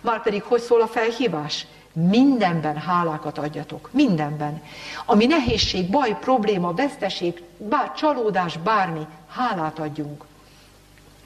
Márpedig 0.00 0.42
hogy 0.42 0.60
szól 0.60 0.80
a 0.80 0.86
felhívás? 0.86 1.66
Mindenben 1.92 2.76
hálákat 2.76 3.38
adjatok. 3.38 3.88
Mindenben. 3.92 4.62
Ami 5.06 5.26
nehézség, 5.26 5.90
baj, 5.90 6.16
probléma, 6.20 6.72
veszteség, 6.72 7.42
bár 7.56 7.92
csalódás, 7.94 8.56
bármi, 8.56 9.06
hálát 9.28 9.78
adjunk. 9.78 10.24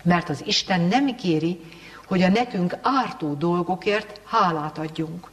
Mert 0.02 0.28
az 0.28 0.42
Isten 0.46 0.80
nem 0.80 1.14
kéri, 1.14 1.60
hogy 2.06 2.22
a 2.22 2.28
nekünk 2.28 2.76
ártó 2.82 3.34
dolgokért 3.34 4.20
hálát 4.24 4.78
adjunk. 4.78 5.30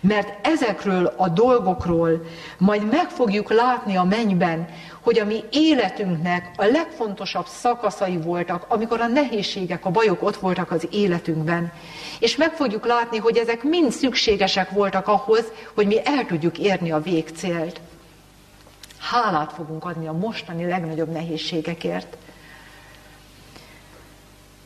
Mert 0.00 0.46
ezekről 0.46 1.14
a 1.16 1.28
dolgokról 1.28 2.24
majd 2.58 2.90
meg 2.90 3.10
fogjuk 3.10 3.52
látni 3.52 3.96
a 3.96 4.04
mennyben, 4.04 4.68
hogy 5.00 5.18
a 5.18 5.24
mi 5.24 5.44
életünknek 5.50 6.50
a 6.56 6.64
legfontosabb 6.64 7.46
szakaszai 7.46 8.16
voltak, 8.16 8.64
amikor 8.68 9.00
a 9.00 9.06
nehézségek, 9.06 9.84
a 9.84 9.90
bajok 9.90 10.22
ott 10.22 10.36
voltak 10.36 10.70
az 10.70 10.88
életünkben. 10.90 11.72
És 12.18 12.36
meg 12.36 12.52
fogjuk 12.52 12.86
látni, 12.86 13.18
hogy 13.18 13.36
ezek 13.36 13.62
mind 13.62 13.92
szükségesek 13.92 14.70
voltak 14.70 15.08
ahhoz, 15.08 15.44
hogy 15.74 15.86
mi 15.86 16.06
el 16.06 16.26
tudjuk 16.26 16.58
érni 16.58 16.90
a 16.90 17.00
végcélt. 17.00 17.80
Hálát 18.98 19.52
fogunk 19.52 19.84
adni 19.84 20.06
a 20.06 20.12
mostani 20.12 20.66
legnagyobb 20.66 21.12
nehézségekért. 21.12 22.16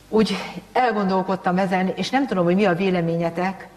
Úgy 0.09 0.37
elgondolkodtam 0.73 1.57
ezen, 1.57 1.93
és 1.95 2.09
nem 2.09 2.27
tudom, 2.27 2.43
hogy 2.43 2.55
mi 2.55 2.65
a 2.65 2.75
véleményetek. 2.75 3.67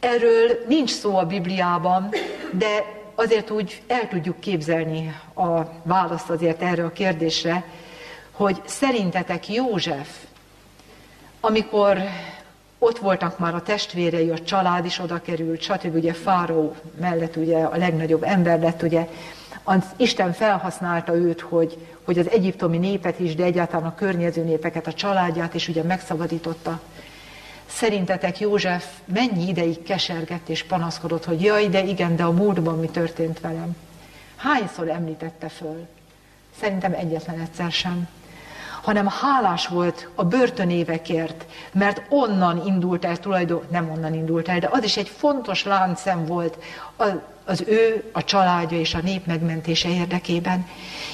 Erről 0.00 0.64
nincs 0.68 0.90
szó 0.90 1.16
a 1.16 1.26
Bibliában, 1.26 2.08
de 2.52 2.84
azért 3.14 3.50
úgy 3.50 3.82
el 3.86 4.08
tudjuk 4.08 4.40
képzelni 4.40 5.14
a 5.34 5.60
választ 5.82 6.30
azért 6.30 6.62
erre 6.62 6.84
a 6.84 6.92
kérdésre, 6.92 7.64
hogy 8.30 8.62
szerintetek 8.64 9.48
József, 9.48 10.08
amikor 11.40 11.98
ott 12.78 12.98
voltak 12.98 13.38
már 13.38 13.54
a 13.54 13.62
testvérei, 13.62 14.30
a 14.30 14.38
család 14.38 14.84
is 14.84 14.98
oda 14.98 15.20
került, 15.20 15.60
stb. 15.60 15.94
ugye 15.94 16.12
Fáró 16.12 16.74
mellett 17.00 17.36
ugye 17.36 17.58
a 17.58 17.76
legnagyobb 17.76 18.22
ember 18.22 18.60
lett, 18.60 18.82
ugye 18.82 19.08
az 19.64 19.84
Isten 19.96 20.32
felhasználta 20.32 21.14
őt, 21.14 21.40
hogy, 21.40 21.86
hogy 22.04 22.18
az 22.18 22.30
egyiptomi 22.30 22.78
népet 22.78 23.18
is, 23.18 23.34
de 23.34 23.44
egyáltalán 23.44 23.86
a 23.86 23.94
környező 23.94 24.44
népeket, 24.44 24.86
a 24.86 24.92
családját 24.92 25.54
is 25.54 25.68
ugye 25.68 25.82
megszabadította. 25.82 26.80
Szerintetek 27.70 28.38
József 28.40 28.84
mennyi 29.04 29.48
ideig 29.48 29.82
kesergett 29.82 30.48
és 30.48 30.64
panaszkodott, 30.64 31.24
hogy 31.24 31.42
jaj, 31.42 31.68
de 31.68 31.84
igen, 31.84 32.16
de 32.16 32.22
a 32.22 32.30
múltban 32.30 32.78
mi 32.78 32.86
történt 32.86 33.40
velem? 33.40 33.76
Hányszor 34.36 34.88
említette 34.88 35.48
föl? 35.48 35.86
Szerintem 36.60 36.92
egyetlen 36.92 37.40
egyszer 37.40 37.72
sem. 37.72 38.08
Hanem 38.82 39.06
hálás 39.06 39.66
volt 39.66 40.08
a 40.14 40.24
börtönévekért, 40.24 41.46
mert 41.72 42.02
onnan 42.08 42.66
indult 42.66 43.04
el 43.04 43.16
tulajdon, 43.16 43.62
nem 43.70 43.90
onnan 43.90 44.14
indult 44.14 44.48
el, 44.48 44.58
de 44.58 44.68
az 44.70 44.84
is 44.84 44.96
egy 44.96 45.08
fontos 45.08 45.64
láncszem 45.64 46.24
volt 46.26 46.58
az 47.44 47.64
ő, 47.66 48.10
a 48.12 48.24
családja 48.24 48.78
és 48.78 48.94
a 48.94 49.00
nép 49.02 49.26
megmentése 49.26 49.88
érdekében. 49.88 50.66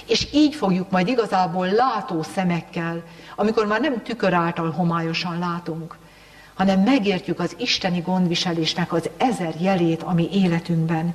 És 0.07 0.29
így 0.33 0.55
fogjuk 0.55 0.91
majd 0.91 1.09
igazából 1.09 1.67
látó 1.67 2.23
szemekkel, 2.23 3.03
amikor 3.35 3.67
már 3.67 3.81
nem 3.81 4.03
tükör 4.03 4.33
által 4.33 4.71
homályosan 4.71 5.39
látunk, 5.39 5.97
hanem 6.57 6.81
megértjük 6.81 7.41
az 7.41 7.55
isteni 7.59 8.01
gondviselésnek 8.01 8.93
az 8.93 9.11
ezer 9.17 9.55
jelét, 9.61 10.03
ami 10.03 10.29
életünkben. 10.33 11.15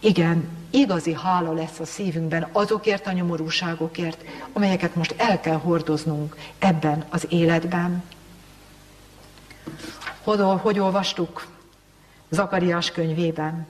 Igen, 0.00 0.48
igazi 0.70 1.14
hála 1.14 1.52
lesz 1.52 1.78
a 1.78 1.84
szívünkben 1.84 2.48
azokért 2.52 3.06
a 3.06 3.12
nyomorúságokért, 3.12 4.24
amelyeket 4.52 4.94
most 4.94 5.14
el 5.16 5.40
kell 5.40 5.56
hordoznunk 5.56 6.36
ebben 6.58 7.04
az 7.10 7.26
életben. 7.28 8.02
Hogy, 10.22 10.40
hogy 10.60 10.78
olvastuk? 10.78 11.46
Zakariás 12.28 12.90
könyvében. 12.90 13.66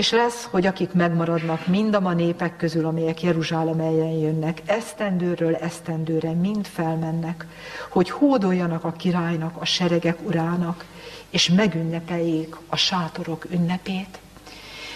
És 0.00 0.10
lesz, 0.10 0.48
hogy 0.50 0.66
akik 0.66 0.92
megmaradnak 0.92 1.66
mind 1.66 1.94
a 1.94 2.00
ma 2.00 2.12
népek 2.12 2.56
közül, 2.56 2.86
amelyek 2.86 3.22
Jeruzsálem 3.22 3.80
ellen 3.80 4.10
jönnek, 4.10 4.62
esztendőről 4.66 5.54
esztendőre 5.54 6.32
mind 6.32 6.66
felmennek, 6.66 7.46
hogy 7.88 8.10
hódoljanak 8.10 8.84
a 8.84 8.92
királynak, 8.92 9.56
a 9.60 9.64
seregek 9.64 10.18
urának, 10.26 10.84
és 11.30 11.48
megünnepeljék 11.48 12.56
a 12.68 12.76
sátorok 12.76 13.46
ünnepét. 13.50 14.18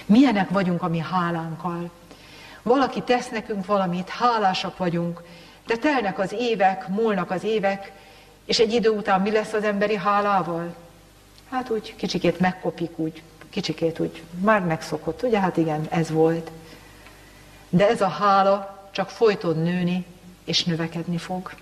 Milyenek 0.06 0.50
vagyunk 0.50 0.82
a 0.82 0.88
mi 0.88 0.98
hálánkkal. 0.98 1.90
Valaki 2.62 3.02
tesz 3.02 3.28
nekünk 3.28 3.66
valamit, 3.66 4.08
hálásak 4.08 4.76
vagyunk, 4.76 5.22
de 5.66 5.76
telnek 5.76 6.18
az 6.18 6.32
évek, 6.38 6.88
múlnak 6.88 7.30
az 7.30 7.44
évek, 7.44 7.92
és 8.44 8.58
egy 8.58 8.72
idő 8.72 8.88
után 8.88 9.20
mi 9.20 9.30
lesz 9.30 9.52
az 9.52 9.64
emberi 9.64 9.96
hálával? 9.96 10.74
Hát 11.50 11.70
úgy 11.70 11.94
kicsikét 11.96 12.40
megkopik, 12.40 12.98
úgy 12.98 13.22
kicsikét 13.54 13.98
úgy 13.98 14.22
már 14.40 14.60
megszokott, 14.60 15.22
ugye? 15.22 15.40
Hát 15.40 15.56
igen, 15.56 15.86
ez 15.90 16.10
volt. 16.10 16.50
De 17.68 17.88
ez 17.88 18.00
a 18.00 18.08
hála 18.08 18.88
csak 18.90 19.10
folyton 19.10 19.56
nőni 19.56 20.04
és 20.44 20.64
növekedni 20.64 21.18
fog. 21.18 21.52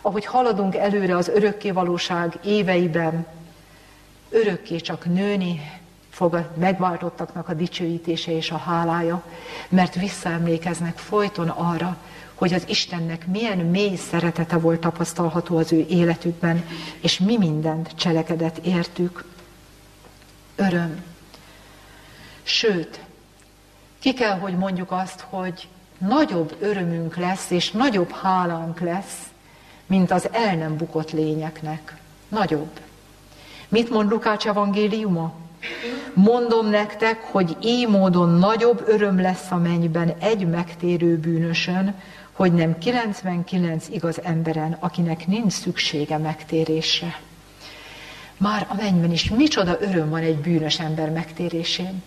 Ahogy 0.00 0.24
haladunk 0.24 0.76
előre 0.76 1.16
az 1.16 1.28
örökké 1.28 1.70
valóság 1.70 2.38
éveiben, 2.44 3.26
örökké 4.30 4.76
csak 4.76 5.04
nőni 5.04 5.80
fog 6.10 6.34
a 6.34 6.50
megváltottaknak 6.54 7.48
a 7.48 7.54
dicsőítése 7.54 8.32
és 8.32 8.50
a 8.50 8.56
hálája, 8.56 9.22
mert 9.68 9.94
visszaemlékeznek 9.94 10.98
folyton 10.98 11.48
arra, 11.48 11.96
hogy 12.34 12.54
az 12.54 12.64
Istennek 12.68 13.26
milyen 13.26 13.58
mély 13.58 13.96
szeretete 13.96 14.56
volt 14.56 14.80
tapasztalható 14.80 15.56
az 15.56 15.72
ő 15.72 15.86
életükben, 15.88 16.64
és 17.00 17.18
mi 17.18 17.38
mindent 17.38 17.90
cselekedett 17.94 18.58
értük. 18.58 19.24
Öröm. 20.60 21.04
Sőt, 22.42 23.00
ki 23.98 24.12
kell, 24.12 24.38
hogy 24.38 24.56
mondjuk 24.56 24.92
azt, 24.92 25.20
hogy 25.20 25.68
nagyobb 25.98 26.56
örömünk 26.60 27.16
lesz, 27.16 27.50
és 27.50 27.70
nagyobb 27.70 28.10
hálánk 28.10 28.80
lesz, 28.80 29.18
mint 29.86 30.10
az 30.10 30.28
el 30.32 30.56
nem 30.56 30.76
bukott 30.76 31.10
lényeknek. 31.10 31.96
Nagyobb. 32.28 32.80
Mit 33.68 33.90
mond 33.90 34.10
Lukács 34.10 34.46
evangéliuma? 34.46 35.32
Mondom 36.14 36.66
nektek, 36.66 37.22
hogy 37.22 37.56
így 37.62 37.88
módon 37.88 38.28
nagyobb 38.28 38.84
öröm 38.86 39.20
lesz 39.20 39.50
a 39.50 39.56
mennyben 39.56 40.14
egy 40.18 40.48
megtérő 40.48 41.16
bűnösön, 41.16 41.94
hogy 42.32 42.52
nem 42.52 42.78
99 42.78 43.88
igaz 43.88 44.22
emberen, 44.22 44.76
akinek 44.80 45.26
nincs 45.26 45.52
szüksége 45.52 46.18
megtérésre. 46.18 47.20
Már 48.40 48.66
a 48.68 48.74
mennyben 48.74 49.12
is 49.12 49.30
micsoda 49.30 49.76
öröm 49.80 50.10
van 50.10 50.22
egy 50.22 50.36
bűnös 50.36 50.78
ember 50.78 51.10
megtérésén. 51.10 52.02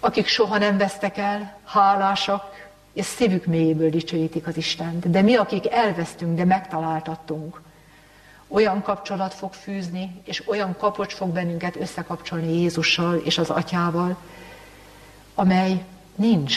Akik 0.00 0.26
soha 0.26 0.58
nem 0.58 0.78
vesztek 0.78 1.18
el, 1.18 1.58
hálásak, 1.64 2.68
és 2.92 3.04
szívük 3.04 3.44
mélyéből 3.46 3.90
dicsőítik 3.90 4.46
az 4.46 4.56
Istent. 4.56 5.10
De 5.10 5.22
mi, 5.22 5.34
akik 5.34 5.70
elvesztünk, 5.70 6.36
de 6.36 6.44
megtaláltattunk, 6.44 7.60
olyan 8.48 8.82
kapcsolat 8.82 9.34
fog 9.34 9.52
fűzni, 9.52 10.20
és 10.24 10.48
olyan 10.48 10.76
kapocs 10.78 11.14
fog 11.14 11.28
bennünket 11.28 11.76
összekapcsolni 11.76 12.60
Jézussal 12.60 13.16
és 13.16 13.38
az 13.38 13.50
Atyával, 13.50 14.16
amely 15.34 15.84
nincs 16.14 16.56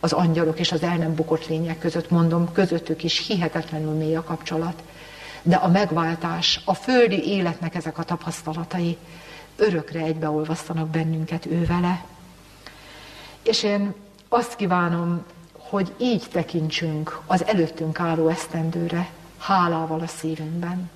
az 0.00 0.12
angyalok 0.12 0.58
és 0.58 0.72
az 0.72 0.82
el 0.82 0.96
nem 0.96 1.14
bukott 1.14 1.46
lények 1.46 1.78
között, 1.78 2.10
mondom, 2.10 2.52
közöttük 2.52 3.04
is 3.04 3.26
hihetetlenül 3.26 3.94
mély 3.94 4.16
a 4.16 4.22
kapcsolat. 4.22 4.82
De 5.42 5.56
a 5.56 5.68
megváltás, 5.68 6.60
a 6.64 6.74
földi 6.74 7.28
életnek 7.28 7.74
ezek 7.74 7.98
a 7.98 8.02
tapasztalatai 8.02 8.96
örökre 9.56 10.00
egybeolvasztanak 10.00 10.88
bennünket 10.88 11.46
ő 11.46 11.64
vele. 11.66 12.04
És 13.42 13.62
én 13.62 13.94
azt 14.28 14.56
kívánom, 14.56 15.24
hogy 15.58 15.92
így 15.98 16.24
tekintsünk 16.32 17.20
az 17.26 17.44
előttünk 17.44 18.00
álló 18.00 18.28
esztendőre, 18.28 19.08
hálával 19.38 20.00
a 20.00 20.06
szívünkben. 20.06 20.90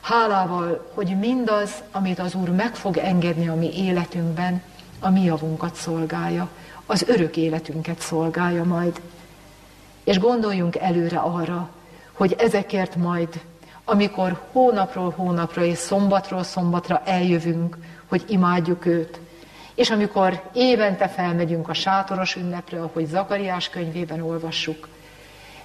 Hálával, 0.00 0.90
hogy 0.94 1.18
mindaz, 1.18 1.70
amit 1.90 2.18
az 2.18 2.34
Úr 2.34 2.48
meg 2.48 2.74
fog 2.74 2.96
engedni 2.96 3.48
a 3.48 3.54
mi 3.54 3.78
életünkben, 3.78 4.62
a 5.00 5.10
mi 5.10 5.22
javunkat 5.22 5.74
szolgálja, 5.74 6.48
az 6.86 7.02
örök 7.02 7.36
életünket 7.36 8.00
szolgálja 8.00 8.64
majd. 8.64 9.00
És 10.04 10.18
gondoljunk 10.18 10.76
előre 10.76 11.18
arra, 11.18 11.68
hogy 12.12 12.34
ezekért 12.38 12.96
majd, 12.96 13.40
amikor 13.92 14.40
hónapról 14.52 15.10
hónapra 15.16 15.64
és 15.64 15.78
szombatról 15.78 16.42
szombatra 16.42 17.02
eljövünk, 17.04 17.76
hogy 18.06 18.24
imádjuk 18.28 18.86
őt, 18.86 19.20
és 19.74 19.90
amikor 19.90 20.42
évente 20.52 21.08
felmegyünk 21.08 21.68
a 21.68 21.74
sátoros 21.74 22.36
ünnepre, 22.36 22.80
ahogy 22.82 23.06
Zakariás 23.06 23.68
könyvében 23.68 24.20
olvassuk, 24.20 24.88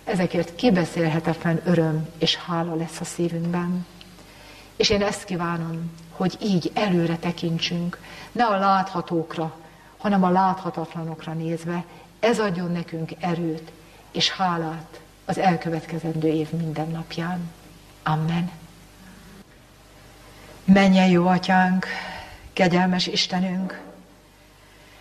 ezekért 0.03 0.55
kibeszélhetetlen 0.55 1.61
öröm 1.65 2.07
és 2.17 2.35
hála 2.35 2.75
lesz 2.75 2.99
a 2.99 3.03
szívünkben. 3.03 3.85
És 4.75 4.89
én 4.89 5.01
ezt 5.01 5.23
kívánom, 5.23 5.91
hogy 6.11 6.37
így 6.43 6.71
előre 6.73 7.15
tekintsünk, 7.15 7.99
ne 8.31 8.45
a 8.45 8.57
láthatókra, 8.57 9.55
hanem 9.97 10.23
a 10.23 10.29
láthatatlanokra 10.29 11.33
nézve, 11.33 11.83
ez 12.19 12.39
adjon 12.39 12.71
nekünk 12.71 13.11
erőt 13.19 13.71
és 14.11 14.31
hálát 14.31 14.99
az 15.25 15.37
elkövetkezendő 15.37 16.27
év 16.27 16.51
minden 16.51 16.89
napján. 16.89 17.51
Amen. 18.07 18.51
Menjen 20.63 21.07
jó 21.07 21.27
atyánk, 21.27 21.85
kegyelmes 22.53 23.07
Istenünk, 23.07 23.81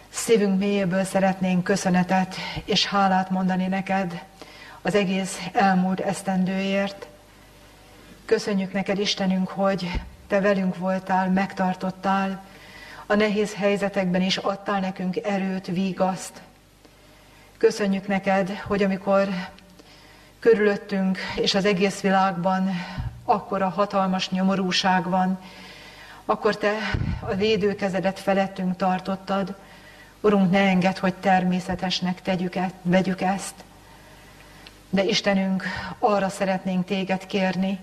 szívünk 0.08 0.58
mélyéből 0.58 1.04
szeretnénk 1.04 1.64
köszönetet 1.64 2.36
és 2.64 2.86
hálát 2.86 3.30
mondani 3.30 3.66
neked 3.66 4.22
az 4.82 4.94
egész 4.94 5.38
elmúlt 5.52 6.00
esztendőért. 6.00 7.06
Köszönjük 8.24 8.72
neked, 8.72 8.98
Istenünk, 8.98 9.48
hogy 9.48 9.90
te 10.26 10.40
velünk 10.40 10.76
voltál, 10.76 11.30
megtartottál, 11.30 12.44
a 13.06 13.14
nehéz 13.14 13.54
helyzetekben 13.54 14.22
is 14.22 14.36
adtál 14.36 14.80
nekünk 14.80 15.16
erőt, 15.16 15.66
vígaszt. 15.66 16.40
Köszönjük 17.58 18.06
neked, 18.06 18.50
hogy 18.50 18.82
amikor 18.82 19.28
körülöttünk 20.46 21.18
és 21.36 21.54
az 21.54 21.64
egész 21.64 22.00
világban 22.00 22.70
akkor 23.24 23.62
a 23.62 23.68
hatalmas 23.68 24.30
nyomorúság 24.30 25.08
van, 25.08 25.38
akkor 26.24 26.56
te 26.56 26.72
a 27.20 27.34
védőkezedet 27.34 28.18
felettünk 28.18 28.76
tartottad. 28.76 29.54
Urunk, 30.20 30.50
ne 30.50 30.58
enged, 30.58 30.98
hogy 30.98 31.14
természetesnek 31.14 32.22
tegyük 32.22 32.54
ezt, 32.54 32.74
vegyük 32.82 33.20
ezt. 33.20 33.54
De 34.90 35.04
Istenünk, 35.04 35.64
arra 35.98 36.28
szeretnénk 36.28 36.84
téged 36.84 37.26
kérni, 37.26 37.78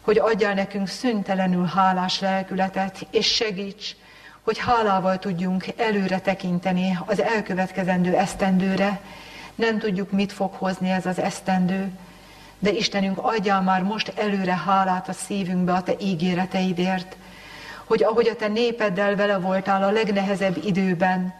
hogy 0.00 0.18
adjál 0.18 0.54
nekünk 0.54 0.88
szüntelenül 0.88 1.64
hálás 1.64 2.20
lelkületet, 2.20 3.06
és 3.10 3.26
segíts, 3.26 3.96
hogy 4.42 4.58
hálával 4.58 5.18
tudjunk 5.18 5.64
előre 5.76 6.18
tekinteni 6.20 6.98
az 7.06 7.22
elkövetkezendő 7.22 8.16
esztendőre. 8.16 9.00
Nem 9.58 9.78
tudjuk, 9.78 10.10
mit 10.10 10.32
fog 10.32 10.52
hozni 10.52 10.90
ez 10.90 11.06
az 11.06 11.18
esztendő, 11.18 11.90
de 12.58 12.70
Istenünk, 12.70 13.18
adjál 13.18 13.62
már 13.62 13.82
most 13.82 14.12
előre 14.16 14.56
hálát 14.56 15.08
a 15.08 15.12
szívünkbe 15.12 15.72
a 15.72 15.82
Te 15.82 15.92
ígéreteidért, 16.00 17.16
hogy 17.84 18.02
ahogy 18.02 18.28
a 18.28 18.36
Te 18.36 18.48
népeddel 18.48 19.16
vele 19.16 19.38
voltál 19.38 19.82
a 19.82 19.90
legnehezebb 19.90 20.64
időben, 20.64 21.34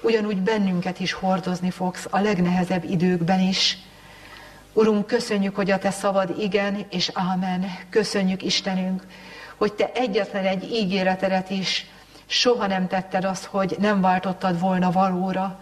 ugyanúgy 0.00 0.36
bennünket 0.36 1.00
is 1.00 1.12
hordozni 1.12 1.70
fogsz 1.70 2.06
a 2.10 2.20
legnehezebb 2.20 2.84
időkben 2.84 3.40
is. 3.40 3.78
Urunk, 4.72 5.06
köszönjük, 5.06 5.56
hogy 5.56 5.70
a 5.70 5.78
Te 5.78 5.90
szavad 5.90 6.38
igen 6.38 6.86
és 6.90 7.10
ámen. 7.14 7.64
Köszönjük, 7.90 8.42
Istenünk, 8.42 9.06
hogy 9.56 9.72
Te 9.72 9.90
egyetlen 9.94 10.44
egy 10.44 10.64
ígéretedet 10.72 11.50
is 11.50 11.86
Soha 12.32 12.66
nem 12.66 12.86
tetted 12.86 13.24
azt, 13.24 13.44
hogy 13.44 13.76
nem 13.78 14.00
váltottad 14.00 14.60
volna 14.60 14.90
valóra. 14.90 15.60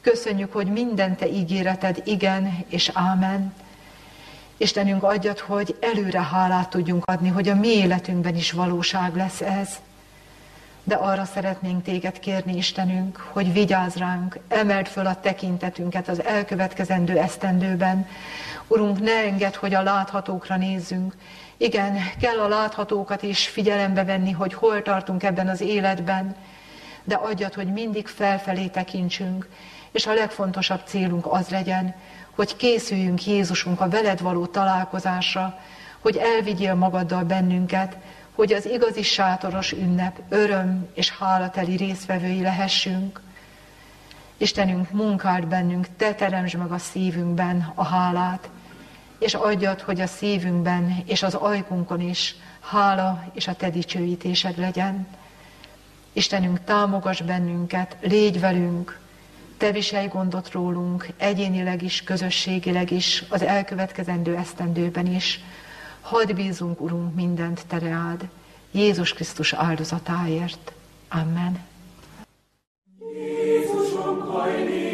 Köszönjük, 0.00 0.52
hogy 0.52 0.66
minden 0.66 1.16
te 1.16 1.28
ígéreted 1.28 2.02
igen 2.04 2.64
és 2.68 2.90
ámen. 2.94 3.54
Istenünk 4.56 5.02
adjad, 5.02 5.38
hogy 5.38 5.76
előre 5.80 6.22
hálát 6.22 6.70
tudjunk 6.70 7.04
adni, 7.06 7.28
hogy 7.28 7.48
a 7.48 7.54
mi 7.54 7.68
életünkben 7.68 8.36
is 8.36 8.52
valóság 8.52 9.16
lesz 9.16 9.40
ez. 9.40 9.68
De 10.84 10.94
arra 10.94 11.24
szeretnénk 11.24 11.82
téged 11.82 12.18
kérni, 12.18 12.56
Istenünk, 12.56 13.28
hogy 13.32 13.52
vigyázz 13.52 13.96
ránk, 13.96 14.38
emeld 14.48 14.86
föl 14.86 15.06
a 15.06 15.20
tekintetünket 15.20 16.08
az 16.08 16.24
elkövetkezendő 16.24 17.18
esztendőben. 17.18 18.08
Urunk, 18.66 19.00
ne 19.00 19.24
engedd, 19.24 19.56
hogy 19.56 19.74
a 19.74 19.82
láthatókra 19.82 20.56
nézzünk, 20.56 21.14
igen, 21.56 21.96
kell 22.20 22.38
a 22.38 22.48
láthatókat 22.48 23.22
is 23.22 23.48
figyelembe 23.48 24.04
venni, 24.04 24.30
hogy 24.30 24.54
hol 24.54 24.82
tartunk 24.82 25.22
ebben 25.22 25.48
az 25.48 25.60
életben, 25.60 26.36
de 27.04 27.14
adjad, 27.14 27.54
hogy 27.54 27.72
mindig 27.72 28.06
felfelé 28.06 28.66
tekintsünk, 28.66 29.48
és 29.92 30.06
a 30.06 30.14
legfontosabb 30.14 30.80
célunk 30.84 31.26
az 31.26 31.48
legyen, 31.48 31.94
hogy 32.30 32.56
készüljünk 32.56 33.26
Jézusunk 33.26 33.80
a 33.80 33.88
veled 33.88 34.20
való 34.20 34.46
találkozásra, 34.46 35.58
hogy 36.00 36.16
elvigyél 36.16 36.74
magaddal 36.74 37.22
bennünket, 37.24 37.96
hogy 38.34 38.52
az 38.52 38.66
igazi 38.66 39.02
sátoros 39.02 39.72
ünnep 39.72 40.20
öröm 40.28 40.88
és 40.94 41.10
hálateli 41.10 41.76
részvevői 41.76 42.42
lehessünk. 42.42 43.20
Istenünk, 44.36 44.90
munkáld 44.90 45.46
bennünk, 45.46 45.86
te 45.96 46.14
teremtsd 46.14 46.56
meg 46.56 46.72
a 46.72 46.78
szívünkben 46.78 47.72
a 47.74 47.84
hálát, 47.84 48.48
és 49.18 49.34
adjad, 49.34 49.80
hogy 49.80 50.00
a 50.00 50.06
szívünkben 50.06 51.02
és 51.06 51.22
az 51.22 51.34
ajkunkon 51.34 52.00
is 52.00 52.36
hála 52.60 53.24
és 53.32 53.48
a 53.48 53.54
te 53.54 53.70
dicsőítésed 53.70 54.58
legyen. 54.58 55.06
Istenünk, 56.12 56.64
támogass 56.64 57.20
bennünket, 57.20 57.96
légy 58.00 58.40
velünk, 58.40 58.98
te 59.60 59.72
viselj 59.72 60.08
gondot 60.08 60.52
rólunk, 60.52 61.06
egyénileg 61.16 61.82
is, 61.82 62.02
közösségileg 62.02 62.90
is, 62.90 63.24
az 63.28 63.42
elkövetkezendő 63.42 64.36
esztendőben 64.36 65.06
is. 65.06 65.40
Hadd 66.00 66.34
bízunk, 66.34 66.80
Urunk, 66.80 67.14
mindent 67.14 67.66
Te 67.66 67.78
reád, 67.78 68.28
Jézus 68.70 69.12
Krisztus 69.12 69.52
áldozatáért. 69.52 70.72
Amen. 71.08 71.58
Jézusom, 73.14 74.20
hajlé! 74.20 74.89